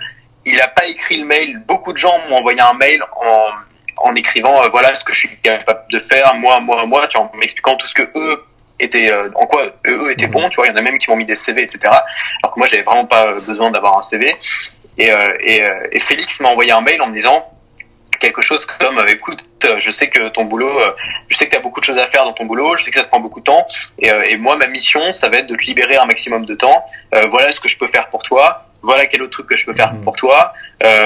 il 0.45 0.59
a 0.61 0.69
pas 0.69 0.85
écrit 0.85 1.17
le 1.17 1.25
mail. 1.25 1.61
Beaucoup 1.67 1.91
de 1.91 1.97
gens 1.97 2.17
m'ont 2.29 2.37
envoyé 2.37 2.61
un 2.61 2.73
mail 2.73 3.03
en, 3.15 4.07
en 4.09 4.15
écrivant, 4.15 4.63
euh, 4.63 4.69
voilà 4.69 4.95
ce 4.95 5.03
que 5.03 5.13
je 5.13 5.19
suis 5.19 5.37
capable 5.37 5.83
de 5.91 5.99
faire, 5.99 6.33
moi, 6.35 6.59
moi, 6.61 6.85
moi, 6.85 7.07
tu 7.07 7.17
vois, 7.17 7.29
en 7.31 7.37
m'expliquant 7.37 7.75
tout 7.75 7.87
ce 7.87 7.93
que 7.93 8.09
eux 8.15 8.45
étaient, 8.79 9.13
en 9.35 9.45
quoi 9.45 9.65
eux, 9.85 10.11
étaient 10.11 10.27
mhm. 10.27 10.31
bons. 10.31 10.49
Tu 10.49 10.55
vois, 10.55 10.67
il 10.67 10.69
y 10.69 10.73
en 10.73 10.77
a 10.77 10.81
même 10.81 10.97
qui 10.97 11.09
m'ont 11.09 11.17
mis 11.17 11.25
des 11.25 11.35
CV, 11.35 11.63
etc. 11.63 11.79
Alors 12.41 12.53
que 12.53 12.59
moi, 12.59 12.67
j'avais 12.67 12.83
vraiment 12.83 13.05
pas 13.05 13.33
besoin 13.41 13.69
d'avoir 13.69 13.97
un 13.97 14.01
CV. 14.01 14.33
Et, 14.97 15.09
et, 15.41 15.63
et 15.91 15.99
Félix 15.99 16.39
m'a 16.39 16.49
envoyé 16.49 16.71
un 16.71 16.81
mail 16.81 17.01
en 17.01 17.09
me 17.09 17.13
disant 17.13 17.50
quelque 18.21 18.41
chose 18.41 18.65
comme 18.65 18.99
euh, 18.99 19.07
écoute, 19.07 19.43
euh, 19.65 19.79
je 19.79 19.91
sais 19.91 20.09
que 20.09 20.29
ton 20.29 20.45
boulot, 20.45 20.79
euh, 20.79 20.91
je 21.27 21.35
sais 21.35 21.47
que 21.47 21.51
tu 21.51 21.57
as 21.57 21.59
beaucoup 21.59 21.81
de 21.81 21.85
choses 21.85 21.97
à 21.97 22.07
faire 22.07 22.23
dans 22.23 22.33
ton 22.33 22.45
boulot, 22.45 22.77
je 22.77 22.85
sais 22.85 22.91
que 22.91 22.97
ça 22.97 23.03
te 23.03 23.09
prend 23.09 23.19
beaucoup 23.19 23.41
de 23.41 23.45
temps, 23.45 23.67
et, 23.99 24.09
et 24.29 24.37
moi 24.37 24.55
ma 24.55 24.67
mission, 24.67 25.11
ça 25.11 25.27
va 25.27 25.37
être 25.37 25.47
de 25.47 25.55
te 25.55 25.63
libérer 25.63 25.97
un 25.97 26.05
maximum 26.05 26.45
de 26.45 26.55
temps. 26.55 26.85
voilà 27.29 27.51
ce 27.51 27.59
que 27.59 27.67
je 27.67 27.77
peux 27.77 27.87
faire 27.87 28.07
pour 28.09 28.23
toi. 28.23 28.67
Voilà 28.83 29.05
quel 29.05 29.21
autre 29.21 29.31
truc 29.31 29.47
que 29.47 29.55
je 29.55 29.63
peux 29.65 29.73
faire 29.73 29.93
mmh. 29.93 30.01
pour 30.01 30.15
toi. 30.15 30.53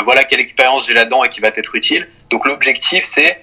voilà 0.04 0.24
quelle 0.24 0.40
expérience 0.40 0.88
j'ai 0.88 0.94
là-dedans 0.94 1.24
et 1.24 1.30
qui 1.30 1.42
va 1.42 1.52
t'être 1.52 1.74
utile. 1.76 2.08
Donc 2.30 2.46
l'objectif 2.46 3.04
c'est 3.06 3.42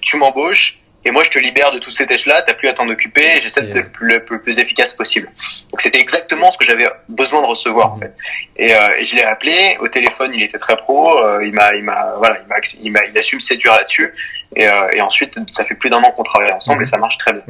tu 0.00 0.16
m'embauches 0.16 0.78
et 1.08 1.10
moi, 1.10 1.24
je 1.24 1.30
te 1.30 1.38
libère 1.38 1.72
de 1.72 1.78
toutes 1.78 1.94
ces 1.94 2.06
tâches-là, 2.06 2.42
t'as 2.42 2.52
plus 2.52 2.68
à 2.68 2.74
t'en 2.74 2.86
occuper, 2.86 3.38
et 3.38 3.40
j'essaie 3.40 3.62
d'être 3.62 3.88
le, 3.98 4.22
plus 4.22 4.58
efficace 4.58 4.92
possible. 4.92 5.30
Donc 5.70 5.80
c'était 5.80 6.00
exactement 6.00 6.50
ce 6.50 6.58
que 6.58 6.66
j'avais 6.66 6.86
besoin 7.08 7.40
de 7.40 7.46
recevoir, 7.46 7.94
en 7.94 7.98
fait. 7.98 8.14
Et, 8.58 8.74
euh, 8.74 8.98
et 8.98 9.04
je 9.04 9.16
l'ai 9.16 9.22
appelé, 9.22 9.78
au 9.80 9.88
téléphone, 9.88 10.32
il 10.34 10.42
était 10.42 10.58
très 10.58 10.76
pro, 10.76 11.18
euh, 11.18 11.42
il 11.42 11.54
m'a, 11.54 11.74
il 11.74 11.82
m'a, 11.82 12.12
voilà, 12.18 12.40
il 12.42 12.46
m'a, 12.46 12.56
il 12.82 12.92
m'a, 12.92 13.00
il 13.06 13.16
a 13.16 13.22
su 13.22 13.36
me 13.36 13.40
séduire 13.40 13.72
là-dessus. 13.72 14.12
Et, 14.54 14.68
euh, 14.68 14.90
et 14.92 15.00
ensuite, 15.00 15.32
ça 15.48 15.64
fait 15.64 15.76
plus 15.76 15.88
d'un 15.88 16.02
an 16.02 16.10
qu'on 16.10 16.24
travaille 16.24 16.52
ensemble, 16.52 16.82
et 16.82 16.84
mhm. 16.84 16.90
ça 16.90 16.98
marche 16.98 17.16
très 17.16 17.32
bien. 17.32 17.42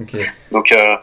Donc, 0.53 0.71
euh, 0.71 0.97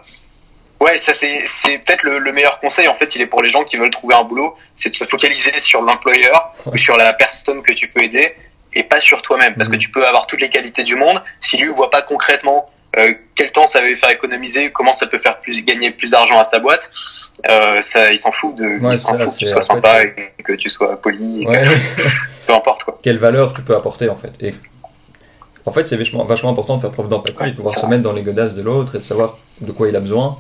ouais, 0.80 0.98
ça 0.98 1.14
c'est, 1.14 1.42
c'est 1.44 1.80
peut-être 1.80 2.04
le, 2.04 2.20
le, 2.20 2.32
meilleur 2.32 2.62
conseil, 2.62 2.88
en 2.88 2.96
fait, 2.96 3.18
il 3.18 3.22
est 3.22 3.28
pour 3.28 3.42
les 3.42 3.50
gens 3.50 3.66
qui 3.66 3.76
veulent 3.76 3.90
trouver 3.90 4.16
un 4.16 4.24
boulot, 4.24 4.56
c'est 4.78 4.92
de 4.92 4.96
se 4.96 5.04
focaliser 5.04 5.60
sur 5.60 5.82
l'employeur 5.82 6.56
ou 6.68 6.78
sur 6.78 6.96
la 6.96 7.12
personne 7.12 7.62
que 7.64 7.74
tu 7.74 7.90
peux 7.90 8.02
aider 8.02 8.34
et 8.76 8.84
pas 8.84 9.00
sur 9.00 9.22
toi-même. 9.22 9.56
Parce 9.56 9.70
que 9.70 9.76
mhm. 9.76 9.80
tu 9.80 9.90
peux 9.90 10.06
avoir 10.06 10.28
toutes 10.28 10.42
les 10.42 10.50
qualités 10.50 10.84
du 10.84 10.96
monde. 10.96 11.22
Si 11.42 11.58
lui 11.58 11.70
voit 11.70 11.90
pas 11.90 12.02
concrètement 12.02 12.70
euh, 12.98 13.14
quel 13.36 13.52
temps 13.52 13.68
ça 13.68 13.82
va 13.82 13.88
lui 13.88 13.98
faire 13.98 14.10
économiser, 14.10 14.72
comment 14.72 14.94
ça 14.94 15.08
peut 15.08 15.18
faire 15.18 15.40
plus 15.40 15.64
gagner 15.66 15.92
plus 15.92 16.12
d'argent 16.12 16.40
à 16.40 16.44
sa 16.44 16.60
boîte, 16.60 16.92
euh, 17.50 17.82
ça, 17.82 18.12
il 18.12 18.18
s'en 18.18 18.32
fout 18.32 18.56
de, 18.56 18.80
il 18.82 18.98
s'en 18.98 19.18
fout 19.18 19.34
que 19.34 19.38
tu 19.38 19.48
sois 19.48 19.62
sympa 19.62 20.04
et 20.04 20.32
que 20.44 20.54
tu 20.54 20.70
sois 20.70 21.02
poli, 21.02 21.46
peu 22.48 22.54
importe 22.54 22.86
quoi. 22.86 23.00
Quelle 23.02 23.18
valeur 23.18 23.54
tu 23.54 23.62
peux 23.62 23.76
apporter 23.76 24.08
en 24.08 24.16
fait. 24.16 24.32
Et 24.42 24.56
en 25.66 25.72
fait, 25.72 25.88
c'est 25.88 25.98
vachement, 25.98 26.24
vachement 26.24 26.52
important 26.52 26.78
de 26.78 26.82
faire 26.82 26.92
preuve 26.92 27.10
d'empathie 27.10 27.52
de 27.52 27.56
pouvoir 27.56 27.78
se 27.78 27.86
mettre 27.86 28.04
dans 28.04 28.14
les 28.14 28.24
godasses 28.24 28.56
de 28.56 28.62
l'autre 28.62 28.96
et 28.96 29.00
de 29.00 29.04
savoir 29.04 29.38
de 29.60 29.72
quoi 29.72 29.90
il 29.90 29.96
a 29.96 30.00
besoin. 30.00 30.38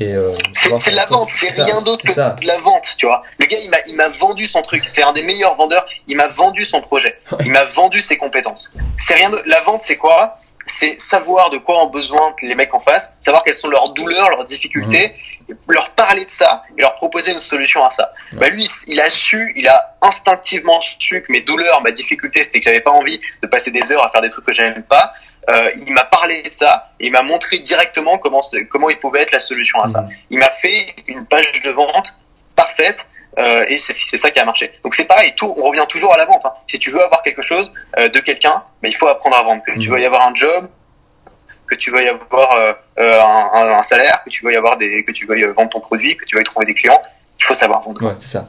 Euh, 0.00 0.34
c'est 0.54 0.90
la 0.90 1.06
vente, 1.06 1.30
c'est 1.30 1.50
rien 1.50 1.80
d'autre 1.82 2.02
que 2.04 2.46
la 2.46 2.58
vente, 2.60 2.94
tu 2.98 3.06
vois. 3.06 3.22
Le 3.38 3.46
gars, 3.46 3.58
il 3.86 3.96
m'a 3.96 4.08
vendu 4.08 4.46
son 4.46 4.62
truc. 4.62 4.84
C'est 4.86 5.02
un 5.02 5.12
des 5.12 5.22
meilleurs 5.22 5.54
vendeurs. 5.56 5.86
Il 6.06 6.16
m'a 6.16 6.28
vendu 6.28 6.64
son 6.64 6.80
projet. 6.80 7.20
Il 7.44 7.52
m'a 7.52 7.64
vendu 7.64 8.00
ses 8.00 8.16
compétences. 8.16 8.72
C'est 8.98 9.14
rien. 9.14 9.30
La 9.46 9.62
vente, 9.62 9.82
c'est 9.82 9.96
quoi? 9.96 10.40
C'est 10.66 11.00
savoir 11.00 11.50
de 11.50 11.58
quoi 11.58 11.84
ont 11.84 11.90
besoin 11.90 12.34
les 12.40 12.54
mecs 12.54 12.72
en 12.72 12.80
face, 12.80 13.12
savoir 13.20 13.44
quelles 13.44 13.54
sont 13.54 13.68
leurs 13.68 13.92
douleurs, 13.92 14.30
leurs 14.30 14.46
difficultés, 14.46 15.14
mhm. 15.46 15.56
leur 15.68 15.90
parler 15.90 16.24
de 16.24 16.30
ça 16.30 16.62
et 16.78 16.80
leur 16.80 16.94
proposer 16.94 17.32
une 17.32 17.38
solution 17.38 17.84
à 17.84 17.90
ça. 17.90 18.14
Bah 18.32 18.48
lui, 18.48 18.66
il 18.86 18.98
a 18.98 19.10
su, 19.10 19.52
il 19.56 19.68
a 19.68 19.96
instinctivement 20.00 20.80
su 20.80 21.20
que 21.20 21.30
mes 21.30 21.42
douleurs, 21.42 21.82
ma 21.82 21.90
difficulté, 21.90 22.44
c'était 22.44 22.60
que 22.60 22.64
j'avais 22.64 22.80
pas 22.80 22.92
envie 22.92 23.20
de 23.42 23.46
passer 23.46 23.72
des 23.72 23.92
heures 23.92 24.02
à 24.02 24.08
faire 24.08 24.22
des 24.22 24.30
trucs 24.30 24.46
que 24.46 24.54
j'aime 24.54 24.82
pas 24.84 25.12
euh, 25.50 25.70
il 25.86 25.92
m'a 25.92 26.04
parlé 26.04 26.42
de 26.42 26.50
ça, 26.50 26.90
il 27.00 27.12
m'a 27.12 27.22
montré 27.22 27.58
directement 27.58 28.18
comment, 28.18 28.40
comment 28.70 28.88
il 28.88 28.98
pouvait 28.98 29.22
être 29.22 29.32
la 29.32 29.40
solution 29.40 29.80
à 29.82 29.88
ça. 29.88 30.02
Mmh. 30.02 30.10
Il 30.30 30.38
m'a 30.38 30.50
fait 30.50 30.94
une 31.06 31.26
page 31.26 31.62
de 31.62 31.70
vente 31.70 32.14
parfaite 32.56 32.98
euh, 33.38 33.64
et 33.68 33.78
c'est 33.78 34.18
ça 34.18 34.30
qui 34.30 34.38
a 34.38 34.44
marché. 34.44 34.72
Donc 34.84 34.94
c'est 34.94 35.04
pareil, 35.04 35.34
tout, 35.36 35.52
on 35.56 35.62
revient 35.62 35.84
toujours 35.88 36.14
à 36.14 36.16
la 36.16 36.24
vente. 36.24 36.42
Hein. 36.44 36.52
Si 36.68 36.78
tu 36.78 36.90
veux 36.90 37.02
avoir 37.02 37.22
quelque 37.22 37.42
chose 37.42 37.72
euh, 37.98 38.08
de 38.08 38.18
quelqu'un, 38.20 38.62
mais 38.82 38.90
il 38.90 38.94
faut 38.94 39.08
apprendre 39.08 39.36
à 39.36 39.42
vendre. 39.42 39.62
Que 39.64 39.72
tu 39.78 39.88
mmh. 39.88 39.92
veux 39.92 40.00
y 40.00 40.06
avoir 40.06 40.26
un 40.26 40.34
job, 40.34 40.68
que 41.66 41.74
tu 41.74 41.90
veux 41.90 42.04
y 42.04 42.08
avoir 42.08 42.52
euh, 42.52 42.72
un, 42.96 43.78
un, 43.78 43.82
salaire, 43.82 44.22
que 44.24 44.30
tu 44.30 44.44
veux 44.44 44.52
y 44.52 44.56
avoir 44.56 44.76
des, 44.76 45.04
que 45.04 45.12
tu 45.12 45.26
vendre 45.26 45.70
ton 45.70 45.80
produit, 45.80 46.16
que 46.16 46.24
tu 46.24 46.36
veuilles 46.36 46.44
trouver 46.44 46.66
des 46.66 46.74
clients, 46.74 47.00
il 47.38 47.44
faut 47.44 47.54
savoir 47.54 47.80
vendre. 47.82 48.02
Ouais, 48.02 48.14
c'est 48.18 48.28
ça. 48.28 48.48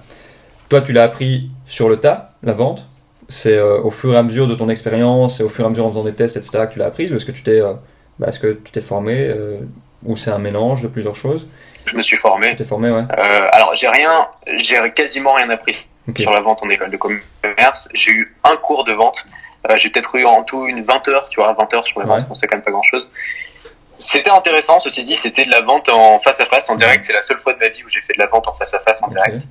Toi, 0.70 0.82
tu 0.82 0.94
l'as 0.94 1.04
appris 1.04 1.50
sur 1.66 1.90
le 1.90 1.98
tas, 1.98 2.32
la 2.44 2.54
vente? 2.54 2.86
C'est 3.28 3.58
euh, 3.58 3.80
au 3.82 3.92
fur 3.92 4.14
et 4.14 4.18
à 4.18 4.24
mesure 4.24 4.48
de 4.48 4.56
ton 4.56 4.70
expérience 4.70 5.40
et 5.40 5.44
au 5.44 5.50
fur 5.50 5.64
et 5.64 5.68
à 5.68 5.70
mesure 5.70 5.86
en 5.86 5.90
faisant 5.90 6.04
des 6.04 6.14
tests, 6.14 6.38
etc., 6.38 6.66
que 6.68 6.74
tu 6.74 6.80
l'as 6.80 6.86
apprise 6.86 7.12
ou 7.12 7.16
est-ce 7.16 7.26
que 7.26 7.32
tu 7.32 7.44
t'es, 7.44 7.62
euh, 7.62 7.74
bah, 8.20 8.28
est-ce 8.28 8.40
que 8.40 8.54
tu 8.54 8.72
t'es 8.72 8.82
formé 8.82 9.28
euh, 9.28 9.60
ou 10.04 10.16
c'est 10.16 10.32
un 10.32 10.40
mélange 10.40 10.82
de 10.82 10.88
plusieurs 10.88 11.16
choses? 11.16 11.48
Je 11.86 11.96
me 11.96 12.02
suis 12.02 12.18
formé. 12.18 12.52
Tu 12.52 12.58
t'es 12.58 12.66
formé, 12.66 12.90
ouais. 12.90 13.04
alors 13.52 13.76
j'ai 13.76 13.88
rien, 13.88 14.28
j'ai 14.58 14.78
quasiment 14.92 15.34
rien 15.34 15.50
appris 15.50 15.86
sur 16.18 16.32
la 16.32 16.42
vente 16.42 16.64
en 16.64 16.70
école 16.70 16.90
de 16.90 16.98
commerce. 16.98 17.88
J'ai 17.94 18.12
eu 18.12 18.36
un 18.44 18.56
cours 18.58 18.84
de 18.86 18.94
vente. 18.94 19.26
j'ai 19.78 19.90
peut-être 19.90 20.16
eu 20.16 20.26
en 20.26 20.44
tout 20.44 20.68
une 20.68 20.84
20 20.84 21.08
heures, 21.10 21.30
tu 21.30 21.40
vois, 21.40 21.54
20 21.54 21.74
heures 21.76 21.86
sur 21.86 22.00
la 22.00 22.06
vente, 22.06 22.30
ouais. 22.30 22.36
c'est 22.36 22.48
quand 22.48 22.58
même 22.58 22.64
pas 22.64 22.72
grand-chose. 22.72 23.10
C'était 23.98 24.30
intéressant, 24.30 24.80
ceci 24.80 25.04
dit, 25.04 25.16
c'était 25.16 25.46
de 25.46 25.52
la 25.52 25.62
vente 25.62 25.90
en 25.90 26.20
face 26.20 26.40
à 26.40 26.46
face, 26.46 26.70
en 26.70 26.76
direct. 26.76 27.04
C'est 27.04 27.14
la 27.14 27.22
seule 27.22 27.38
fois 27.38 27.54
de 27.54 27.60
ma 27.60 27.70
vie 27.70 27.84
où 27.84 27.90
j'ai 27.90 28.02
fait 28.02 28.14
de 28.14 28.20
la 28.20 28.28
vente 28.28 28.48
en 28.48 28.54
face 28.54 28.74
à 28.74 28.80
face, 28.80 29.02
en 29.02 29.08
direct. 29.08 29.42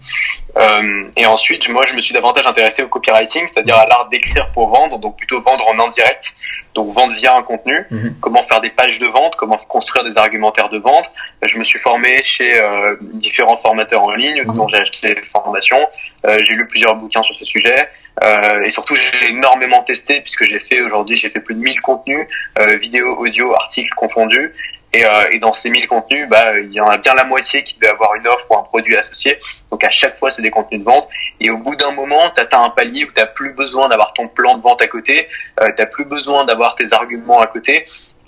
Euh, 0.56 1.04
et 1.16 1.26
ensuite, 1.26 1.68
moi, 1.68 1.86
je 1.86 1.94
me 1.94 2.00
suis 2.00 2.12
davantage 2.12 2.46
intéressé 2.46 2.82
au 2.82 2.88
copywriting, 2.88 3.46
c'est-à-dire 3.48 3.76
à, 3.76 3.86
l'art 3.86 4.08
d'écrire 4.10 4.50
pour 4.52 4.68
vendre, 4.68 4.98
donc 4.98 5.16
plutôt 5.16 5.40
vendre 5.40 5.66
en 5.68 5.78
indirect, 5.78 6.34
donc 6.74 6.92
vendre 6.92 7.14
via 7.14 7.34
un 7.34 7.42
contenu, 7.42 7.86
mhm. 7.90 8.16
comment 8.20 8.42
faire 8.42 8.60
des 8.60 8.70
pages 8.70 8.98
de 8.98 9.06
vente, 9.06 9.36
comment 9.36 9.56
construire 9.56 10.04
des 10.04 10.18
argumentaires 10.18 10.68
de 10.68 10.78
vente. 10.78 11.10
Je 11.42 11.56
me 11.56 11.64
suis 11.64 11.78
formé 11.78 12.22
chez 12.22 12.60
euh, 12.60 12.96
différents 13.00 13.56
formateurs 13.56 14.02
en 14.02 14.10
ligne, 14.10 14.42
mhm. 14.42 14.54
dont 14.54 14.68
j'ai 14.68 14.78
acheté 14.78 15.14
des 15.14 15.22
formations. 15.22 15.88
Euh, 16.26 16.38
j'ai 16.44 16.54
lu 16.54 16.66
plusieurs 16.66 16.96
bouquins 16.96 17.22
sur 17.22 17.34
ce 17.34 17.44
sujet. 17.44 17.88
Euh, 18.22 18.62
et 18.62 18.70
surtout, 18.70 18.94
j'ai 18.94 19.30
énormément 19.30 19.82
testé 19.82 20.20
puisque 20.20 20.44
j'ai 20.44 20.58
fait 20.58 20.80
aujourd'hui, 20.80 21.16
j'ai 21.16 21.30
fait 21.30 21.40
plus 21.40 21.54
de 21.54 21.60
1000 21.60 21.80
contenus, 21.80 22.26
euh, 22.58 22.76
vidéos, 22.76 23.16
audio, 23.18 23.54
articles 23.54 23.92
confondus. 23.96 24.54
Et, 24.92 25.04
euh, 25.04 25.30
et 25.32 25.40
dans 25.40 25.52
ces 25.52 25.70
1000 25.70 25.88
contenus, 25.88 26.28
bah, 26.28 26.56
il 26.60 26.72
y 26.72 26.80
en 26.80 26.88
a 26.88 26.98
bien 26.98 27.14
la 27.14 27.24
moitié 27.24 27.64
qui 27.64 27.74
devait 27.74 27.88
avoir 27.88 28.14
une 28.14 28.28
offre 28.28 28.46
ou 28.48 28.56
un 28.56 28.62
produit 28.62 28.96
associé. 28.96 29.40
Donc 29.72 29.82
à 29.82 29.90
chaque 29.90 30.16
fois, 30.20 30.30
c'est 30.30 30.42
des 30.42 30.52
contenus 30.52 30.80
de 30.80 30.84
vente. 30.84 31.08
Et 31.40 31.50
au 31.50 31.58
bout 31.58 31.74
d'un 31.74 31.90
moment, 31.90 32.30
tu 32.30 32.40
atteins 32.40 32.62
un 32.62 32.70
palier 32.70 33.04
où 33.04 33.08
tu 33.12 33.20
plus 33.34 33.52
besoin 33.52 33.88
d'avoir 33.88 34.12
ton 34.12 34.28
plan 34.28 34.56
de 34.56 34.62
vente 34.62 34.80
à 34.80 34.86
côté, 34.86 35.26
euh, 35.60 35.70
tu 35.76 35.84
plus 35.86 36.04
besoin 36.04 36.44
d'avoir 36.44 36.76
tes 36.76 36.92
arguments 36.92 37.40
à 37.40 37.48
côté 37.48 37.86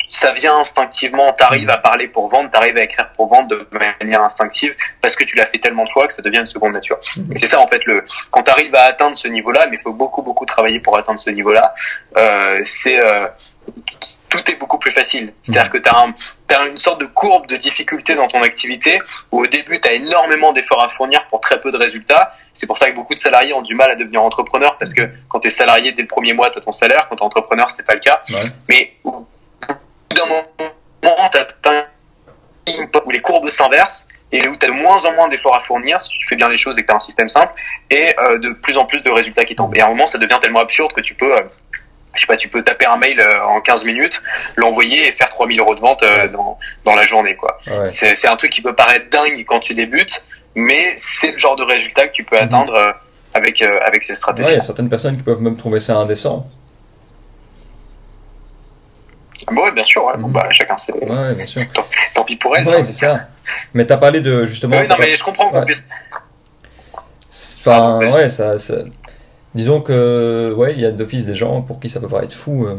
ça 0.08 0.32
vient 0.32 0.58
instinctivement, 0.58 1.32
t'arrives 1.32 1.70
à 1.70 1.78
parler 1.78 2.08
pour 2.08 2.28
vendre, 2.28 2.50
t'arrives 2.50 2.76
à 2.76 2.82
écrire 2.82 3.10
pour 3.12 3.28
vendre 3.28 3.48
de 3.48 3.66
manière 4.00 4.22
instinctive 4.22 4.74
parce 5.00 5.16
que 5.16 5.24
tu 5.24 5.36
l'as 5.36 5.46
fait 5.46 5.58
tellement 5.58 5.84
de 5.84 5.90
fois 5.90 6.06
que 6.06 6.14
ça 6.14 6.22
devient 6.22 6.38
une 6.38 6.46
seconde 6.46 6.72
nature. 6.72 6.98
Et 7.34 7.38
c'est 7.38 7.46
ça 7.46 7.60
en 7.60 7.68
fait 7.68 7.84
le 7.86 8.04
quand 8.30 8.42
t'arrives 8.42 8.74
à 8.74 8.82
atteindre 8.82 9.16
ce 9.16 9.28
niveau-là, 9.28 9.66
mais 9.68 9.76
il 9.76 9.82
faut 9.82 9.92
beaucoup 9.92 10.22
beaucoup 10.22 10.46
travailler 10.46 10.80
pour 10.80 10.96
atteindre 10.96 11.18
ce 11.18 11.30
niveau-là. 11.30 11.74
Euh, 12.16 12.60
c'est 12.64 12.98
euh, 12.98 13.26
tout 14.28 14.50
est 14.50 14.56
beaucoup 14.56 14.78
plus 14.78 14.90
facile. 14.90 15.32
C'est-à-dire 15.42 15.64
mhm. 15.64 15.70
que 15.70 15.78
tu 15.78 15.90
as, 15.90 16.58
as, 16.58 16.66
une 16.66 16.76
sorte 16.76 17.00
de 17.00 17.06
courbe 17.06 17.46
de 17.46 17.56
difficulté 17.56 18.14
dans 18.14 18.28
ton 18.28 18.42
activité 18.42 19.00
où 19.32 19.42
au 19.42 19.46
début 19.46 19.80
tu 19.80 19.88
as 19.88 19.92
énormément 19.92 20.52
d'efforts 20.52 20.82
à 20.82 20.88
fournir 20.88 21.26
pour 21.28 21.40
très 21.40 21.60
peu 21.60 21.72
de 21.72 21.76
résultats. 21.76 22.34
C'est 22.52 22.66
pour 22.66 22.78
ça 22.78 22.90
que 22.90 22.94
beaucoup 22.94 23.14
de 23.14 23.18
salariés 23.18 23.52
ont 23.52 23.62
du 23.62 23.74
mal 23.74 23.90
à 23.90 23.94
devenir 23.94 24.22
entrepreneurs 24.22 24.78
parce 24.78 24.94
que 24.94 25.02
quand 25.28 25.40
tu 25.40 25.48
es 25.48 25.50
salarié 25.50 25.92
dès 25.92 26.02
le 26.02 26.08
premier 26.08 26.32
mois, 26.32 26.50
tu 26.50 26.58
as 26.58 26.62
ton 26.62 26.72
salaire, 26.72 27.06
quand 27.08 27.16
tu 27.16 27.22
es 27.22 27.26
entrepreneur, 27.26 27.70
c'est 27.70 27.86
pas 27.86 27.94
le 27.94 28.00
cas. 28.00 28.22
Mais 28.68 28.94
d'un 30.16 30.26
moment, 30.26 30.44
où 33.04 33.10
les 33.10 33.20
courbes 33.20 33.48
s'inversent 33.50 34.08
et 34.32 34.46
où 34.48 34.56
tu 34.56 34.66
as 34.66 34.68
de 34.68 34.74
moins 34.74 35.04
en 35.04 35.12
moins 35.12 35.28
d'efforts 35.28 35.54
à 35.54 35.60
fournir 35.60 36.02
si 36.02 36.10
tu 36.10 36.26
fais 36.26 36.36
bien 36.36 36.48
les 36.48 36.56
choses 36.56 36.78
et 36.78 36.82
que 36.82 36.86
tu 36.86 36.92
as 36.92 36.96
un 36.96 37.00
système 37.00 37.28
simple 37.28 37.52
et 37.90 38.14
euh, 38.18 38.38
de 38.38 38.50
plus 38.50 38.76
en 38.76 38.84
plus 38.84 39.02
de 39.02 39.10
résultats 39.10 39.44
qui 39.44 39.54
tombent. 39.54 39.74
Et 39.76 39.80
à 39.80 39.86
un 39.86 39.90
moment, 39.90 40.08
ça 40.08 40.18
devient 40.18 40.38
tellement 40.42 40.60
absurde 40.60 40.92
que 40.92 41.00
tu 41.00 41.14
peux, 41.14 41.36
euh, 41.36 41.42
je 42.14 42.20
sais 42.20 42.26
pas, 42.26 42.36
tu 42.36 42.48
peux 42.48 42.62
taper 42.62 42.86
un 42.86 42.96
mail 42.96 43.20
euh, 43.20 43.44
en 43.44 43.60
15 43.60 43.84
minutes, 43.84 44.20
l'envoyer 44.56 45.08
et 45.08 45.12
faire 45.12 45.28
3000 45.28 45.60
euros 45.60 45.74
de 45.74 45.80
vente 45.80 46.04
dans, 46.32 46.58
dans 46.84 46.94
la 46.96 47.02
journée, 47.04 47.36
quoi. 47.36 47.58
C'est 47.86 48.26
un 48.26 48.36
truc 48.36 48.50
qui 48.50 48.62
peut 48.62 48.74
paraître 48.74 49.08
dingue 49.10 49.44
quand 49.46 49.60
tu 49.60 49.74
débutes, 49.74 50.22
mais 50.54 50.96
c'est 50.98 51.32
le 51.32 51.38
genre 51.38 51.56
de 51.56 51.62
résultat 51.62 52.08
que 52.08 52.12
tu 52.12 52.24
peux 52.24 52.36
mhm. 52.36 52.42
atteindre 52.42 52.94
avec, 53.34 53.62
avec 53.62 54.02
ces 54.02 54.14
stratégies. 54.14 54.48
Il 54.50 54.54
y 54.54 54.58
a 54.58 54.62
certaines 54.62 54.88
personnes 54.88 55.16
qui 55.16 55.22
peuvent 55.22 55.40
même 55.40 55.56
trouver 55.56 55.80
ça 55.80 55.96
indécent. 55.98 56.50
Ah 59.46 59.52
bah 59.52 59.62
oui, 59.64 59.70
bien 59.72 59.84
sûr, 59.84 60.04
ouais. 60.04 60.16
bon, 60.18 60.28
bah, 60.28 60.48
chacun 60.50 60.76
sait. 60.76 60.92
Ouais, 60.92 61.34
bien 61.34 61.46
sûr. 61.46 61.62
Tant, 62.14 62.24
pis 62.24 62.36
pour 62.36 62.56
elle. 62.56 62.66
Ouais, 62.66 62.84
c'est 62.84 62.92
ça. 62.92 63.28
Mais 63.74 63.86
t'as 63.86 63.96
parlé 63.96 64.20
de 64.20 64.44
justement. 64.44 64.76
non, 64.76 64.96
mais 64.98 65.14
je 65.16 65.24
comprends 65.24 65.50
qu'on 65.50 65.64
puisse. 65.64 65.88
Enfin, 67.60 67.98
ouais, 68.12 68.30
ça, 68.30 68.58
ça, 68.58 68.76
Disons 69.56 69.80
que, 69.80 70.52
ouais, 70.54 70.74
il 70.74 70.80
y 70.80 70.84
a 70.84 70.90
d'office 70.90 71.24
des 71.24 71.34
gens 71.34 71.62
pour 71.62 71.80
qui 71.80 71.88
ça 71.88 71.98
peut 71.98 72.08
paraître 72.08 72.34
fou. 72.34 72.66
Euh, 72.66 72.76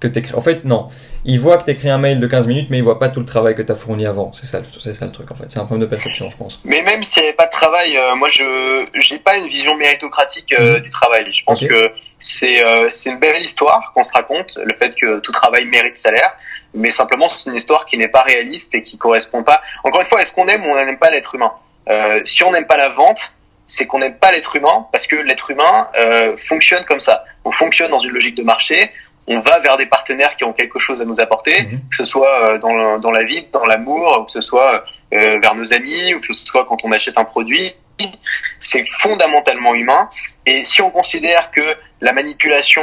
que 0.00 0.08
t'écris. 0.08 0.34
En 0.34 0.40
fait, 0.40 0.64
non. 0.64 0.88
Ils 1.24 1.40
voient 1.40 1.58
que 1.58 1.64
t'écris 1.64 1.88
un 1.88 1.98
mail 1.98 2.20
de 2.20 2.26
15 2.26 2.46
minutes, 2.46 2.68
mais 2.70 2.78
ils 2.78 2.84
voient 2.84 2.98
pas 2.98 3.08
tout 3.08 3.20
le 3.20 3.26
travail 3.26 3.54
que 3.54 3.62
t'as 3.62 3.74
fourni 3.74 4.06
avant. 4.06 4.32
C'est 4.32 4.46
ça, 4.46 4.60
c'est 4.80 4.94
ça 4.94 5.06
le 5.06 5.12
truc, 5.12 5.30
en 5.30 5.34
fait. 5.34 5.44
C'est 5.48 5.58
un 5.58 5.64
problème 5.64 5.86
de 5.86 5.90
perception, 5.90 6.30
je 6.30 6.36
pense. 6.36 6.60
Mais 6.64 6.82
même 6.82 7.02
s'il 7.04 7.22
n'y 7.22 7.28
avait 7.28 7.36
pas 7.36 7.46
de 7.46 7.50
travail, 7.50 7.96
euh, 7.96 8.14
moi, 8.14 8.28
je 8.28 8.84
j'ai 8.94 9.18
pas 9.18 9.36
une 9.36 9.48
vision 9.48 9.76
méritocratique 9.76 10.54
euh, 10.58 10.74
mhm. 10.74 10.80
du 10.80 10.90
travail. 10.90 11.26
Je 11.32 11.44
pense 11.44 11.64
que 11.64 11.92
c'est 12.18 12.64
euh, 12.64 12.88
c'est 12.90 13.10
une 13.10 13.18
belle 13.18 13.42
histoire 13.42 13.92
qu'on 13.94 14.04
se 14.04 14.12
raconte, 14.12 14.58
le 14.62 14.76
fait 14.76 14.94
que 14.94 15.20
tout 15.20 15.32
travail 15.32 15.66
mérite 15.66 15.96
salaire, 15.98 16.36
mais 16.74 16.90
simplement 16.90 17.28
c'est 17.28 17.50
une 17.50 17.56
histoire 17.56 17.86
qui 17.86 17.98
n'est 17.98 18.08
pas 18.08 18.22
réaliste 18.22 18.74
et 18.74 18.82
qui 18.82 18.98
correspond 18.98 19.42
pas. 19.42 19.62
Encore 19.84 20.00
une 20.00 20.06
fois, 20.06 20.20
est-ce 20.20 20.32
qu'on 20.32 20.48
aime 20.48 20.64
ou 20.64 20.70
on 20.70 20.76
n'aime 20.76 20.98
pas 20.98 21.10
l'être 21.10 21.34
humain? 21.34 21.52
Si 22.24 22.42
on 22.42 22.52
n'aime 22.52 22.66
pas 22.66 22.78
la 22.78 22.88
vente, 22.88 23.30
c'est 23.66 23.86
qu'on 23.86 23.98
n'aime 23.98 24.16
pas 24.16 24.32
l'être 24.32 24.56
humain 24.56 24.86
parce 24.92 25.06
que 25.06 25.16
l'être 25.16 25.50
humain 25.50 25.88
euh, 25.96 26.36
fonctionne 26.36 26.84
comme 26.84 27.00
ça. 27.00 27.24
On 27.44 27.50
fonctionne 27.50 27.90
dans 27.90 28.00
une 28.00 28.12
logique 28.12 28.34
de 28.34 28.42
marché. 28.42 28.90
On 29.26 29.40
va 29.40 29.58
vers 29.60 29.76
des 29.76 29.86
partenaires 29.86 30.36
qui 30.36 30.44
ont 30.44 30.52
quelque 30.52 30.78
chose 30.78 31.00
à 31.00 31.04
nous 31.04 31.20
apporter, 31.20 31.62
mhm. 31.62 31.80
que 31.90 31.96
ce 31.96 32.04
soit 32.04 32.58
dans, 32.58 32.98
dans 32.98 33.10
la 33.10 33.24
vie, 33.24 33.46
dans 33.52 33.64
l'amour, 33.64 34.20
ou 34.20 34.24
que 34.24 34.32
ce 34.32 34.40
soit 34.40 34.84
vers 35.10 35.54
nos 35.54 35.72
amis, 35.72 36.14
ou 36.14 36.20
que 36.20 36.26
ce 36.26 36.34
soit 36.34 36.64
quand 36.64 36.84
on 36.84 36.92
achète 36.92 37.16
un 37.16 37.24
produit. 37.24 37.72
C'est 38.60 38.84
fondamentalement 38.86 39.74
humain. 39.74 40.10
Et 40.46 40.64
si 40.64 40.82
on 40.82 40.90
considère 40.90 41.50
que 41.50 41.76
la 42.00 42.12
manipulation, 42.12 42.82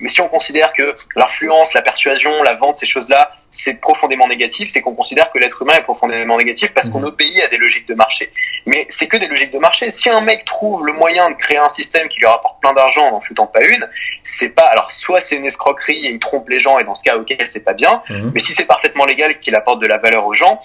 mais 0.00 0.08
si 0.08 0.20
on 0.20 0.28
considère 0.28 0.72
que 0.72 0.96
l'influence, 1.14 1.74
la 1.74 1.82
persuasion, 1.82 2.42
la 2.42 2.54
vente, 2.54 2.76
ces 2.76 2.86
choses-là, 2.86 3.32
c'est 3.50 3.80
profondément 3.80 4.26
négatif, 4.26 4.70
c'est 4.70 4.80
qu'on 4.80 4.94
considère 4.94 5.30
que 5.30 5.38
l'être 5.38 5.60
humain 5.62 5.74
est 5.74 5.82
profondément 5.82 6.38
négatif 6.38 6.72
parce 6.72 6.88
qu'on 6.88 7.00
mmh. 7.00 7.04
obéit 7.04 7.42
à 7.42 7.48
des 7.48 7.58
logiques 7.58 7.86
de 7.86 7.94
marché. 7.94 8.32
Mais 8.66 8.86
c'est 8.88 9.06
que 9.06 9.18
des 9.18 9.28
logiques 9.28 9.52
de 9.52 9.58
marché. 9.58 9.90
Si 9.90 10.08
un 10.08 10.22
mec 10.22 10.44
trouve 10.46 10.86
le 10.86 10.92
moyen 10.92 11.30
de 11.30 11.36
créer 11.36 11.58
un 11.58 11.68
système 11.68 12.08
qui 12.08 12.18
lui 12.18 12.26
rapporte 12.26 12.60
plein 12.60 12.72
d'argent 12.72 13.02
en 13.02 13.10
n'en 13.12 13.20
foutant 13.20 13.46
pas 13.46 13.62
une, 13.62 13.86
c'est 14.24 14.54
pas, 14.54 14.66
alors 14.66 14.90
soit 14.90 15.20
c'est 15.20 15.36
une 15.36 15.44
escroquerie 15.44 16.06
et 16.06 16.10
il 16.10 16.18
trompe 16.18 16.48
les 16.48 16.60
gens 16.60 16.78
et 16.78 16.84
dans 16.84 16.94
ce 16.94 17.04
cas, 17.04 17.16
ok, 17.16 17.34
c'est 17.44 17.64
pas 17.64 17.74
bien. 17.74 18.02
Mmh. 18.08 18.30
Mais 18.34 18.40
si 18.40 18.54
c'est 18.54 18.64
parfaitement 18.64 19.04
légal 19.04 19.38
qu'il 19.38 19.54
apporte 19.54 19.80
de 19.80 19.86
la 19.86 19.98
valeur 19.98 20.26
aux 20.26 20.34
gens, 20.34 20.60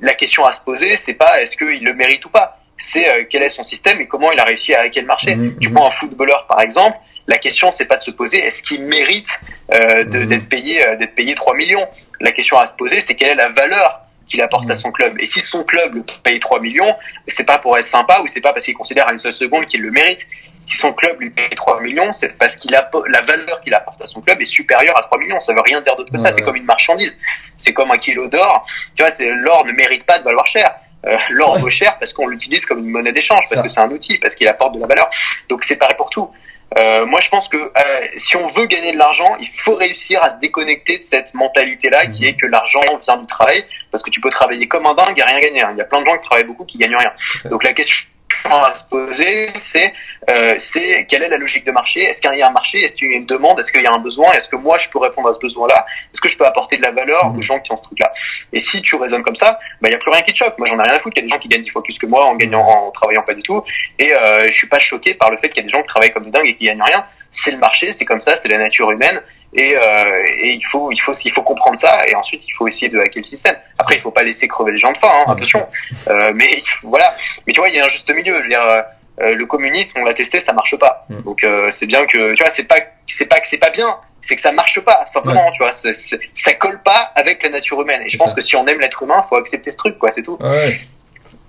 la 0.00 0.14
question 0.14 0.46
à 0.46 0.54
se 0.54 0.60
poser, 0.62 0.96
c'est 0.96 1.14
pas 1.14 1.42
est-ce 1.42 1.56
qu'il 1.56 1.84
le 1.84 1.92
mérite 1.92 2.24
ou 2.24 2.30
pas 2.30 2.56
c'est 2.82 3.08
euh, 3.08 3.24
quel 3.28 3.42
est 3.42 3.50
son 3.50 3.62
système 3.62 4.00
et 4.00 4.06
comment 4.06 4.32
il 4.32 4.40
a 4.40 4.44
réussi 4.44 4.74
à 4.74 4.80
hacker 4.80 5.02
le 5.02 5.06
marché. 5.06 5.36
Mmh, 5.36 5.58
tu 5.60 5.70
prends 5.70 5.86
un 5.86 5.90
footballeur 5.90 6.46
par 6.46 6.60
exemple, 6.62 6.96
la 7.26 7.38
question, 7.38 7.72
c'est 7.72 7.84
pas 7.84 7.96
de 7.96 8.02
se 8.02 8.10
poser 8.10 8.38
est-ce 8.38 8.62
qu'il 8.62 8.82
mérite 8.82 9.40
euh, 9.72 10.04
mhm. 10.04 10.26
d'être 10.26 10.48
payé 10.48 10.84
euh, 10.84 10.96
d'être 10.96 11.14
payé 11.14 11.34
3 11.34 11.54
millions? 11.54 11.86
La 12.20 12.32
question 12.32 12.58
à 12.58 12.66
se 12.66 12.72
poser, 12.72 13.00
c'est 13.00 13.14
quelle 13.14 13.30
est 13.30 13.34
la 13.34 13.48
valeur 13.48 14.00
qu'il 14.26 14.40
apporte 14.42 14.64
à 14.64 14.74
mhm. 14.74 14.76
son 14.76 14.92
club? 14.92 15.16
Et 15.20 15.26
si 15.26 15.40
son 15.40 15.64
club 15.64 15.94
le 15.94 16.04
paye 16.22 16.40
3 16.40 16.60
millions, 16.60 16.94
c'est 17.28 17.44
pas 17.44 17.58
pour 17.58 17.78
être 17.78 17.86
sympa 17.86 18.20
ou 18.20 18.26
c'est 18.26 18.40
pas 18.40 18.52
parce 18.52 18.64
qu'il 18.64 18.74
considère 18.74 19.08
à 19.08 19.12
une 19.12 19.18
seule 19.18 19.32
seconde 19.32 19.66
qu'il 19.66 19.80
le 19.82 19.90
mérite. 19.90 20.26
Si 20.66 20.76
son 20.76 20.92
club 20.92 21.20
lui 21.20 21.30
paye 21.30 21.48
3 21.50 21.80
millions, 21.80 22.12
c'est 22.12 22.36
parce 22.36 22.56
qu'il 22.56 22.74
a 22.74 22.88
la 23.08 23.22
valeur 23.22 23.60
qu'il 23.62 23.74
apporte 23.74 24.00
à 24.02 24.06
son 24.06 24.20
club 24.20 24.40
est 24.40 24.44
supérieure 24.44 24.96
à 24.96 25.02
3 25.02 25.18
millions. 25.18 25.40
Ça 25.40 25.52
veut 25.52 25.62
rien 25.62 25.80
dire 25.80 25.96
d'autre 25.96 26.12
que 26.12 26.18
ça. 26.18 26.32
C'est 26.32 26.42
comme 26.42 26.56
une 26.56 26.64
marchandise. 26.64 27.18
C'est 27.56 27.72
comme 27.72 27.90
un 27.90 27.96
kilo 27.96 28.28
d'or. 28.28 28.66
Tu 28.94 29.02
vois, 29.02 29.10
l'or 29.18 29.64
ne 29.64 29.72
mérite 29.72 30.04
pas 30.04 30.18
de 30.18 30.24
valoir 30.24 30.46
cher. 30.46 30.72
Euh, 31.06 31.16
l'or 31.30 31.58
vaut 31.58 31.70
cher 31.70 31.98
parce 31.98 32.12
qu'on 32.12 32.26
l'utilise 32.26 32.66
comme 32.66 32.80
une 32.80 32.90
monnaie 32.90 33.12
d'échange, 33.12 33.44
parce 33.48 33.62
que 33.62 33.68
c'est 33.68 33.80
un 33.80 33.90
outil, 33.90 34.18
parce 34.18 34.34
qu'il 34.34 34.46
apporte 34.48 34.74
de 34.74 34.80
la 34.80 34.86
valeur. 34.86 35.08
Donc 35.48 35.64
c'est 35.64 35.76
pareil 35.76 35.96
pour 35.96 36.10
tout. 36.10 36.30
Euh, 36.78 37.04
moi, 37.06 37.20
je 37.20 37.28
pense 37.28 37.48
que 37.48 37.56
euh, 37.56 38.06
si 38.16 38.36
on 38.36 38.46
veut 38.48 38.66
gagner 38.66 38.92
de 38.92 38.98
l'argent, 38.98 39.36
il 39.40 39.48
faut 39.48 39.74
réussir 39.74 40.22
à 40.22 40.30
se 40.30 40.38
déconnecter 40.38 40.98
de 40.98 41.04
cette 41.04 41.34
mentalité-là, 41.34 42.06
qui 42.06 42.26
est 42.26 42.34
que 42.34 42.46
l'argent 42.46 42.80
vient 43.02 43.16
du 43.16 43.26
travail, 43.26 43.64
parce 43.90 44.02
que 44.02 44.10
tu 44.10 44.20
peux 44.20 44.30
travailler 44.30 44.68
comme 44.68 44.86
un 44.86 44.94
dingue 44.94 45.18
et 45.18 45.22
rien 45.22 45.40
gagner. 45.40 45.62
Hein. 45.62 45.70
Il 45.72 45.78
y 45.78 45.82
a 45.82 45.84
plein 45.84 46.00
de 46.00 46.06
gens 46.06 46.16
qui 46.16 46.26
travaillent 46.28 46.44
beaucoup 46.44 46.64
qui 46.64 46.78
gagnent 46.78 46.96
rien. 46.96 47.12
Donc 47.46 47.64
la 47.64 47.72
question 47.72 48.06
à 48.44 48.74
se 48.74 48.84
poser, 48.84 49.50
c'est 49.58 49.92
euh, 50.28 50.54
c'est 50.58 51.06
quelle 51.08 51.22
est 51.22 51.28
la 51.28 51.36
logique 51.36 51.64
de 51.64 51.72
marché? 51.72 52.02
Est-ce 52.02 52.20
qu'il 52.20 52.34
y 52.34 52.42
a 52.42 52.48
un 52.48 52.52
marché? 52.52 52.80
Est-ce 52.80 52.96
qu'il 52.96 53.10
y 53.10 53.14
a 53.14 53.16
une 53.16 53.26
demande? 53.26 53.58
Est-ce 53.58 53.72
qu'il 53.72 53.82
y 53.82 53.86
a 53.86 53.92
un 53.92 53.98
besoin? 53.98 54.32
Est-ce 54.32 54.48
que 54.48 54.56
moi 54.56 54.78
je 54.78 54.88
peux 54.88 54.98
répondre 54.98 55.28
à 55.28 55.34
ce 55.34 55.38
besoin-là? 55.38 55.86
Est-ce 56.12 56.20
que 56.20 56.28
je 56.28 56.36
peux 56.36 56.46
apporter 56.46 56.76
de 56.76 56.82
la 56.82 56.90
valeur 56.90 57.26
aux 57.26 57.30
mmh. 57.30 57.42
gens 57.42 57.60
qui 57.60 57.72
ont 57.72 57.76
ce 57.76 57.82
truc-là? 57.82 58.12
Et 58.52 58.60
si 58.60 58.82
tu 58.82 58.96
raisonnes 58.96 59.22
comme 59.22 59.36
ça, 59.36 59.58
bah 59.80 59.88
il 59.88 59.92
y 59.92 59.94
a 59.94 59.98
plus 59.98 60.10
rien 60.10 60.22
qui 60.22 60.32
te 60.32 60.38
choque. 60.38 60.58
Moi 60.58 60.66
j'en 60.66 60.78
ai 60.78 60.82
rien 60.82 60.94
à 60.94 61.00
foutre. 61.00 61.16
Il 61.16 61.20
y 61.20 61.22
a 61.22 61.26
des 61.26 61.28
gens 61.28 61.38
qui 61.38 61.48
gagnent 61.48 61.62
dix 61.62 61.70
fois 61.70 61.82
plus 61.82 61.98
que 61.98 62.06
moi 62.06 62.26
en 62.26 62.36
gagnant, 62.36 62.62
en 62.62 62.90
travaillant 62.90 63.22
pas 63.22 63.34
du 63.34 63.42
tout. 63.42 63.62
Et 63.98 64.14
euh, 64.14 64.44
je 64.46 64.56
suis 64.56 64.68
pas 64.68 64.78
choqué 64.78 65.14
par 65.14 65.30
le 65.30 65.36
fait 65.36 65.48
qu'il 65.48 65.58
y 65.58 65.64
a 65.64 65.66
des 65.66 65.72
gens 65.72 65.82
qui 65.82 65.88
travaillent 65.88 66.12
comme 66.12 66.24
des 66.24 66.30
dingues 66.30 66.46
et 66.46 66.54
qui 66.54 66.66
gagnent 66.66 66.82
rien. 66.82 67.04
C'est 67.32 67.52
le 67.52 67.58
marché, 67.58 67.92
c'est 67.92 68.04
comme 68.04 68.20
ça, 68.20 68.36
c'est 68.36 68.48
la 68.48 68.58
nature 68.58 68.90
humaine. 68.90 69.20
Et, 69.52 69.74
euh, 69.76 70.22
et, 70.42 70.50
il 70.50 70.62
faut 70.62 70.92
il 70.92 70.98
faut 70.98 71.12
il 71.12 71.32
faut 71.32 71.42
comprendre 71.42 71.76
ça 71.76 72.06
et 72.06 72.14
ensuite 72.14 72.46
il 72.46 72.52
faut 72.52 72.68
essayer 72.68 72.88
de 72.88 72.98
hacker 72.98 73.22
le 73.22 73.26
système. 73.26 73.56
Après 73.78 73.96
il 73.96 74.00
faut 74.00 74.12
pas 74.12 74.22
laisser 74.22 74.46
crever 74.46 74.72
les 74.72 74.78
gens 74.78 74.92
de 74.92 74.98
faim, 74.98 75.10
hein, 75.12 75.32
attention. 75.32 75.66
Euh, 76.08 76.32
mais 76.34 76.62
voilà. 76.84 77.14
Mais 77.46 77.52
tu 77.52 77.60
vois 77.60 77.68
il 77.68 77.74
y 77.74 77.80
a 77.80 77.84
un 77.84 77.88
juste 77.88 78.12
milieu. 78.14 78.36
Je 78.38 78.42
veux 78.42 78.48
dire 78.48 78.84
euh, 79.20 79.34
le 79.34 79.46
communisme, 79.46 79.98
on 80.00 80.04
l'a 80.04 80.14
testé, 80.14 80.40
ça 80.40 80.52
marche 80.52 80.76
pas. 80.76 81.04
Mm. 81.08 81.22
Donc 81.22 81.46
c'est 81.72 81.86
bien 81.86 82.06
que 82.06 82.34
tu 82.34 82.42
vois, 82.42 82.50
c'est 82.50 82.68
pas 82.68 82.80
c'est 83.06 83.26
pas 83.26 83.40
que 83.40 83.48
c'est 83.48 83.58
pas 83.58 83.70
bien, 83.70 83.96
c'est 84.22 84.36
que 84.36 84.42
ça 84.42 84.52
marche 84.52 84.80
pas 84.80 85.02
simplement, 85.06 85.50
tu 85.50 85.62
vois, 85.62 85.72
ça 85.72 86.54
colle 86.54 86.80
pas 86.82 87.12
avec 87.16 87.42
la 87.42 87.48
nature 87.48 87.80
humaine. 87.82 88.02
Et 88.06 88.10
je 88.10 88.18
pense 88.18 88.32
que 88.32 88.40
si 88.40 88.54
on 88.54 88.66
aime 88.66 88.78
l'être 88.78 89.02
humain, 89.02 89.24
faut 89.28 89.36
accepter 89.36 89.72
ce 89.72 89.76
truc, 89.76 89.98
quoi, 89.98 90.12
c'est 90.12 90.22
tout. 90.22 90.38
Ouais. 90.40 90.80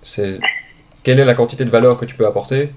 C'est 0.01 0.39
quelle 1.03 1.19
est 1.19 1.25
la 1.25 1.35
quantité 1.35 1.65
de 1.65 1.69
valeur 1.69 1.97
que 1.97 2.05
tu 2.05 2.15
peux 2.15 2.25
apporter? 2.25 2.71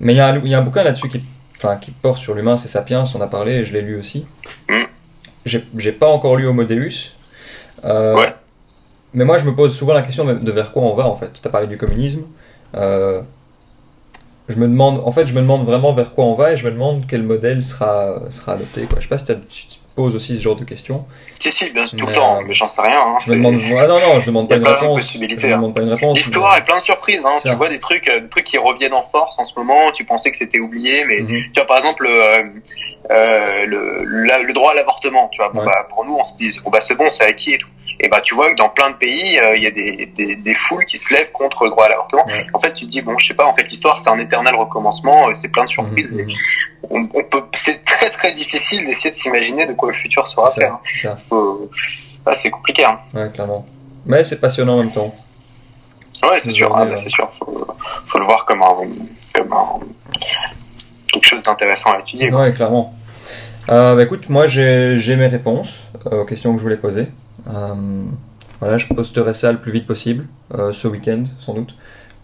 Mais 0.00 0.12
il 0.12 0.16
y, 0.16 0.48
y 0.48 0.54
a 0.54 0.58
un 0.58 0.62
bouquin 0.62 0.82
là-dessus 0.82 1.08
qui, 1.08 1.22
enfin, 1.62 1.76
qui 1.76 1.90
porte 1.90 2.18
sur 2.18 2.34
l'humain, 2.34 2.56
c'est 2.56 2.68
Sapiens, 2.68 3.04
on 3.14 3.20
a 3.20 3.26
parlé, 3.26 3.56
et 3.56 3.64
je 3.64 3.72
l'ai 3.72 3.82
lu 3.82 3.98
aussi. 3.98 4.26
Mm. 4.68 4.84
J'ai 5.44 5.92
pas 5.92 6.08
encore 6.08 6.36
lu 6.36 6.46
Homo 6.46 6.64
Deus. 6.64 7.14
Euh, 7.84 8.14
ouais. 8.14 8.34
Mais 9.12 9.24
moi, 9.24 9.38
je 9.38 9.44
me 9.44 9.54
pose 9.54 9.74
souvent 9.74 9.92
la 9.92 10.02
question 10.02 10.24
de 10.24 10.52
vers 10.52 10.70
quoi 10.70 10.82
on 10.82 10.94
va 10.94 11.06
en 11.06 11.16
fait. 11.16 11.40
Tu 11.40 11.46
as 11.46 11.50
parlé 11.50 11.66
du 11.66 11.76
communisme. 11.76 12.22
Euh, 12.76 13.22
je 14.48 14.56
me 14.56 14.68
demande, 14.68 15.00
en 15.04 15.12
fait, 15.12 15.26
je 15.26 15.34
me 15.34 15.40
demande 15.40 15.64
vraiment 15.64 15.94
vers 15.94 16.12
quoi 16.14 16.24
on 16.24 16.34
va 16.34 16.52
et 16.52 16.56
je 16.56 16.64
me 16.64 16.70
demande 16.70 17.04
quel 17.08 17.22
modèle 17.22 17.62
sera, 17.62 18.20
sera 18.30 18.52
adopté. 18.52 18.82
Quoi. 18.82 19.00
Je 19.00 19.04
sais 19.04 19.08
pas 19.08 19.18
si 19.18 19.24
tu 19.24 19.66
te 19.66 19.79
poses 20.00 20.16
aussi 20.16 20.36
ce 20.36 20.42
genre 20.42 20.56
de 20.56 20.64
questions. 20.64 21.04
Si, 21.34 21.50
si, 21.50 21.70
bien 21.70 21.84
tout 21.84 22.06
le 22.06 22.12
temps, 22.12 22.38
euh, 22.38 22.44
mais 22.46 22.54
j'en 22.54 22.68
sais 22.68 22.82
rien. 22.82 22.98
Hein, 22.98 23.16
je 23.24 23.32
me 23.32 23.36
demande, 23.36 23.60
ah 23.78 23.86
non, 23.86 24.00
non, 24.00 24.20
je 24.20 24.26
demande 24.26 24.48
pas, 24.48 24.56
une 24.56 24.66
réponse. 24.66 25.18
demande 25.18 25.74
pas 25.74 25.82
une 25.82 25.92
réponse. 25.92 26.16
L'histoire 26.16 26.56
est 26.56 26.64
plein 26.64 26.76
de 26.76 26.82
surprises. 26.82 27.22
Hein. 27.24 27.36
Tu 27.42 27.54
vois 27.54 27.68
des 27.68 27.78
trucs, 27.78 28.08
euh, 28.08 28.20
des 28.20 28.28
trucs 28.28 28.44
qui 28.44 28.58
reviennent 28.58 28.94
en 28.94 29.02
force 29.02 29.38
en 29.38 29.44
ce 29.44 29.58
moment. 29.58 29.92
Tu 29.92 30.04
pensais 30.04 30.30
que 30.30 30.38
c'était 30.38 30.60
oublié, 30.60 31.04
mais 31.04 31.20
mhm. 31.20 31.28
tu 31.28 31.52
vois, 31.56 31.66
par 31.66 31.78
exemple, 31.78 32.06
euh, 32.06 32.42
euh, 33.10 33.66
le, 33.66 34.04
le, 34.46 34.52
droit 34.52 34.72
à 34.72 34.74
l'avortement. 34.74 35.28
Tu 35.32 35.42
vois, 35.42 35.50
bon, 35.50 35.64
bah, 35.64 35.86
pour 35.88 36.04
nous, 36.04 36.16
on 36.16 36.24
se 36.24 36.34
dit, 36.36 36.50
bon, 36.64 36.70
bah, 36.70 36.80
c'est 36.80 36.94
bon, 36.94 37.10
c'est 37.10 37.24
acquis 37.24 37.54
et 37.54 37.58
tout 37.58 37.68
et 38.02 38.08
bah 38.08 38.20
tu 38.22 38.34
vois 38.34 38.50
que 38.50 38.56
dans 38.56 38.70
plein 38.70 38.90
de 38.90 38.96
pays, 38.96 39.38
euh, 39.38 39.56
il 39.56 39.62
y 39.62 39.66
a 39.66 39.70
des, 39.70 40.06
des, 40.06 40.34
des, 40.34 40.54
foules 40.54 40.84
qui 40.86 40.96
se 40.96 41.12
lèvent 41.12 41.32
contre 41.32 41.64
le 41.64 41.70
droit 41.70 41.84
à 41.84 41.88
l'avortement. 41.90 42.26
En 42.54 42.60
fait, 42.60 42.72
tu 42.72 42.86
te 42.86 42.90
dis 42.90 43.02
bon, 43.02 43.18
je 43.18 43.26
sais 43.26 43.34
pas, 43.34 43.46
en 43.46 43.54
fait 43.54 43.64
l'histoire 43.64 44.00
c'est 44.00 44.10
un 44.10 44.18
éternel 44.18 44.54
recommencement, 44.54 45.28
euh, 45.28 45.34
c'est 45.34 45.48
plein 45.48 45.64
de 45.64 45.68
surprises. 45.68 46.12
Mmh, 46.12 46.22
mmh. 46.22 46.32
On, 46.90 47.08
on, 47.14 47.24
peut, 47.24 47.42
c'est 47.52 47.84
très 47.84 48.10
très 48.10 48.32
difficile 48.32 48.86
d'essayer 48.86 49.10
de 49.10 49.16
s'imaginer 49.16 49.66
de 49.66 49.74
quoi 49.74 49.90
le 49.90 49.94
futur 49.94 50.26
sera 50.28 50.50
fait. 50.50 50.64
Hein. 50.64 50.80
Ah, 52.26 52.34
c'est 52.34 52.50
compliqué. 52.50 52.84
Hein. 52.84 53.00
Ouais, 53.14 53.30
clairement. 53.30 53.66
Mais 54.06 54.24
c'est 54.24 54.40
passionnant 54.40 54.74
en 54.74 54.78
même 54.78 54.92
temps. 54.92 55.14
Ouais, 56.22 56.40
c'est 56.40 56.52
sûr. 56.52 56.70
Ah, 56.74 56.84
bah, 56.84 56.96
c'est 57.02 57.08
sûr. 57.08 57.30
Faut, 57.38 57.66
faut 58.06 58.18
le 58.18 58.24
voir 58.24 58.44
comme 58.44 58.62
un, 58.62 58.76
comme 59.34 59.52
un 59.52 59.80
quelque 61.12 61.26
chose 61.26 61.42
d'intéressant 61.42 61.92
à 61.92 62.00
étudier. 62.00 62.32
Ouais, 62.32 62.52
clairement. 62.52 62.94
Euh, 63.68 63.94
bah, 63.94 64.02
écoute, 64.02 64.28
moi 64.28 64.46
j'ai 64.46 65.16
mes 65.16 65.26
réponses 65.26 65.80
aux 66.10 66.24
questions 66.24 66.52
que 66.52 66.58
je 66.58 66.62
voulais 66.62 66.76
poser. 66.76 67.08
Euh, 67.48 68.04
voilà, 68.60 68.78
je 68.78 68.86
posterai 68.88 69.32
ça 69.32 69.52
le 69.52 69.58
plus 69.58 69.72
vite 69.72 69.86
possible, 69.86 70.26
euh, 70.54 70.72
ce 70.72 70.88
week-end 70.88 71.24
sans 71.40 71.54
doute. 71.54 71.74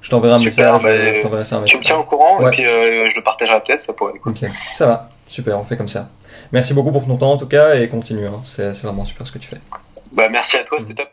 Je 0.01 0.11
t'enverrai 0.11 0.35
un 0.35 0.45
message. 0.45 0.83
Bah, 0.83 1.39
un 1.51 1.63
Tu 1.65 1.79
me 1.79 1.83
tiens 1.83 1.97
au 1.97 2.05
courant 2.05 2.47
et 2.47 2.51
puis 2.51 2.63
je 2.63 3.15
le 3.15 3.23
partagerai 3.23 3.61
peut-être, 3.61 3.81
ça 3.81 3.93
pourrait. 3.93 4.13
Ok, 4.25 4.45
ça 4.75 4.87
va, 4.87 5.11
super, 5.27 5.59
on 5.59 5.65
fait 5.65 5.77
comme 5.77 5.89
ça. 5.89 6.11
Merci 6.53 6.75
beaucoup 6.75 6.93
pour 6.93 7.07
ton 7.07 7.17
temps 7.17 7.33
en 7.33 7.37
tout 7.37 7.49
cas 7.49 7.75
et 7.75 7.89
continue, 7.89 8.27
hein. 8.27 8.41
c'est 8.45 8.83
vraiment 8.83 9.05
super 9.05 9.27
ce 9.27 9.33
que 9.33 9.39
tu 9.39 9.49
fais. 9.49 9.61
Bah, 10.13 10.29
merci 10.29 10.57
à 10.57 10.65
toi, 10.65 10.79
c'est 10.83 10.95
top. 10.95 11.09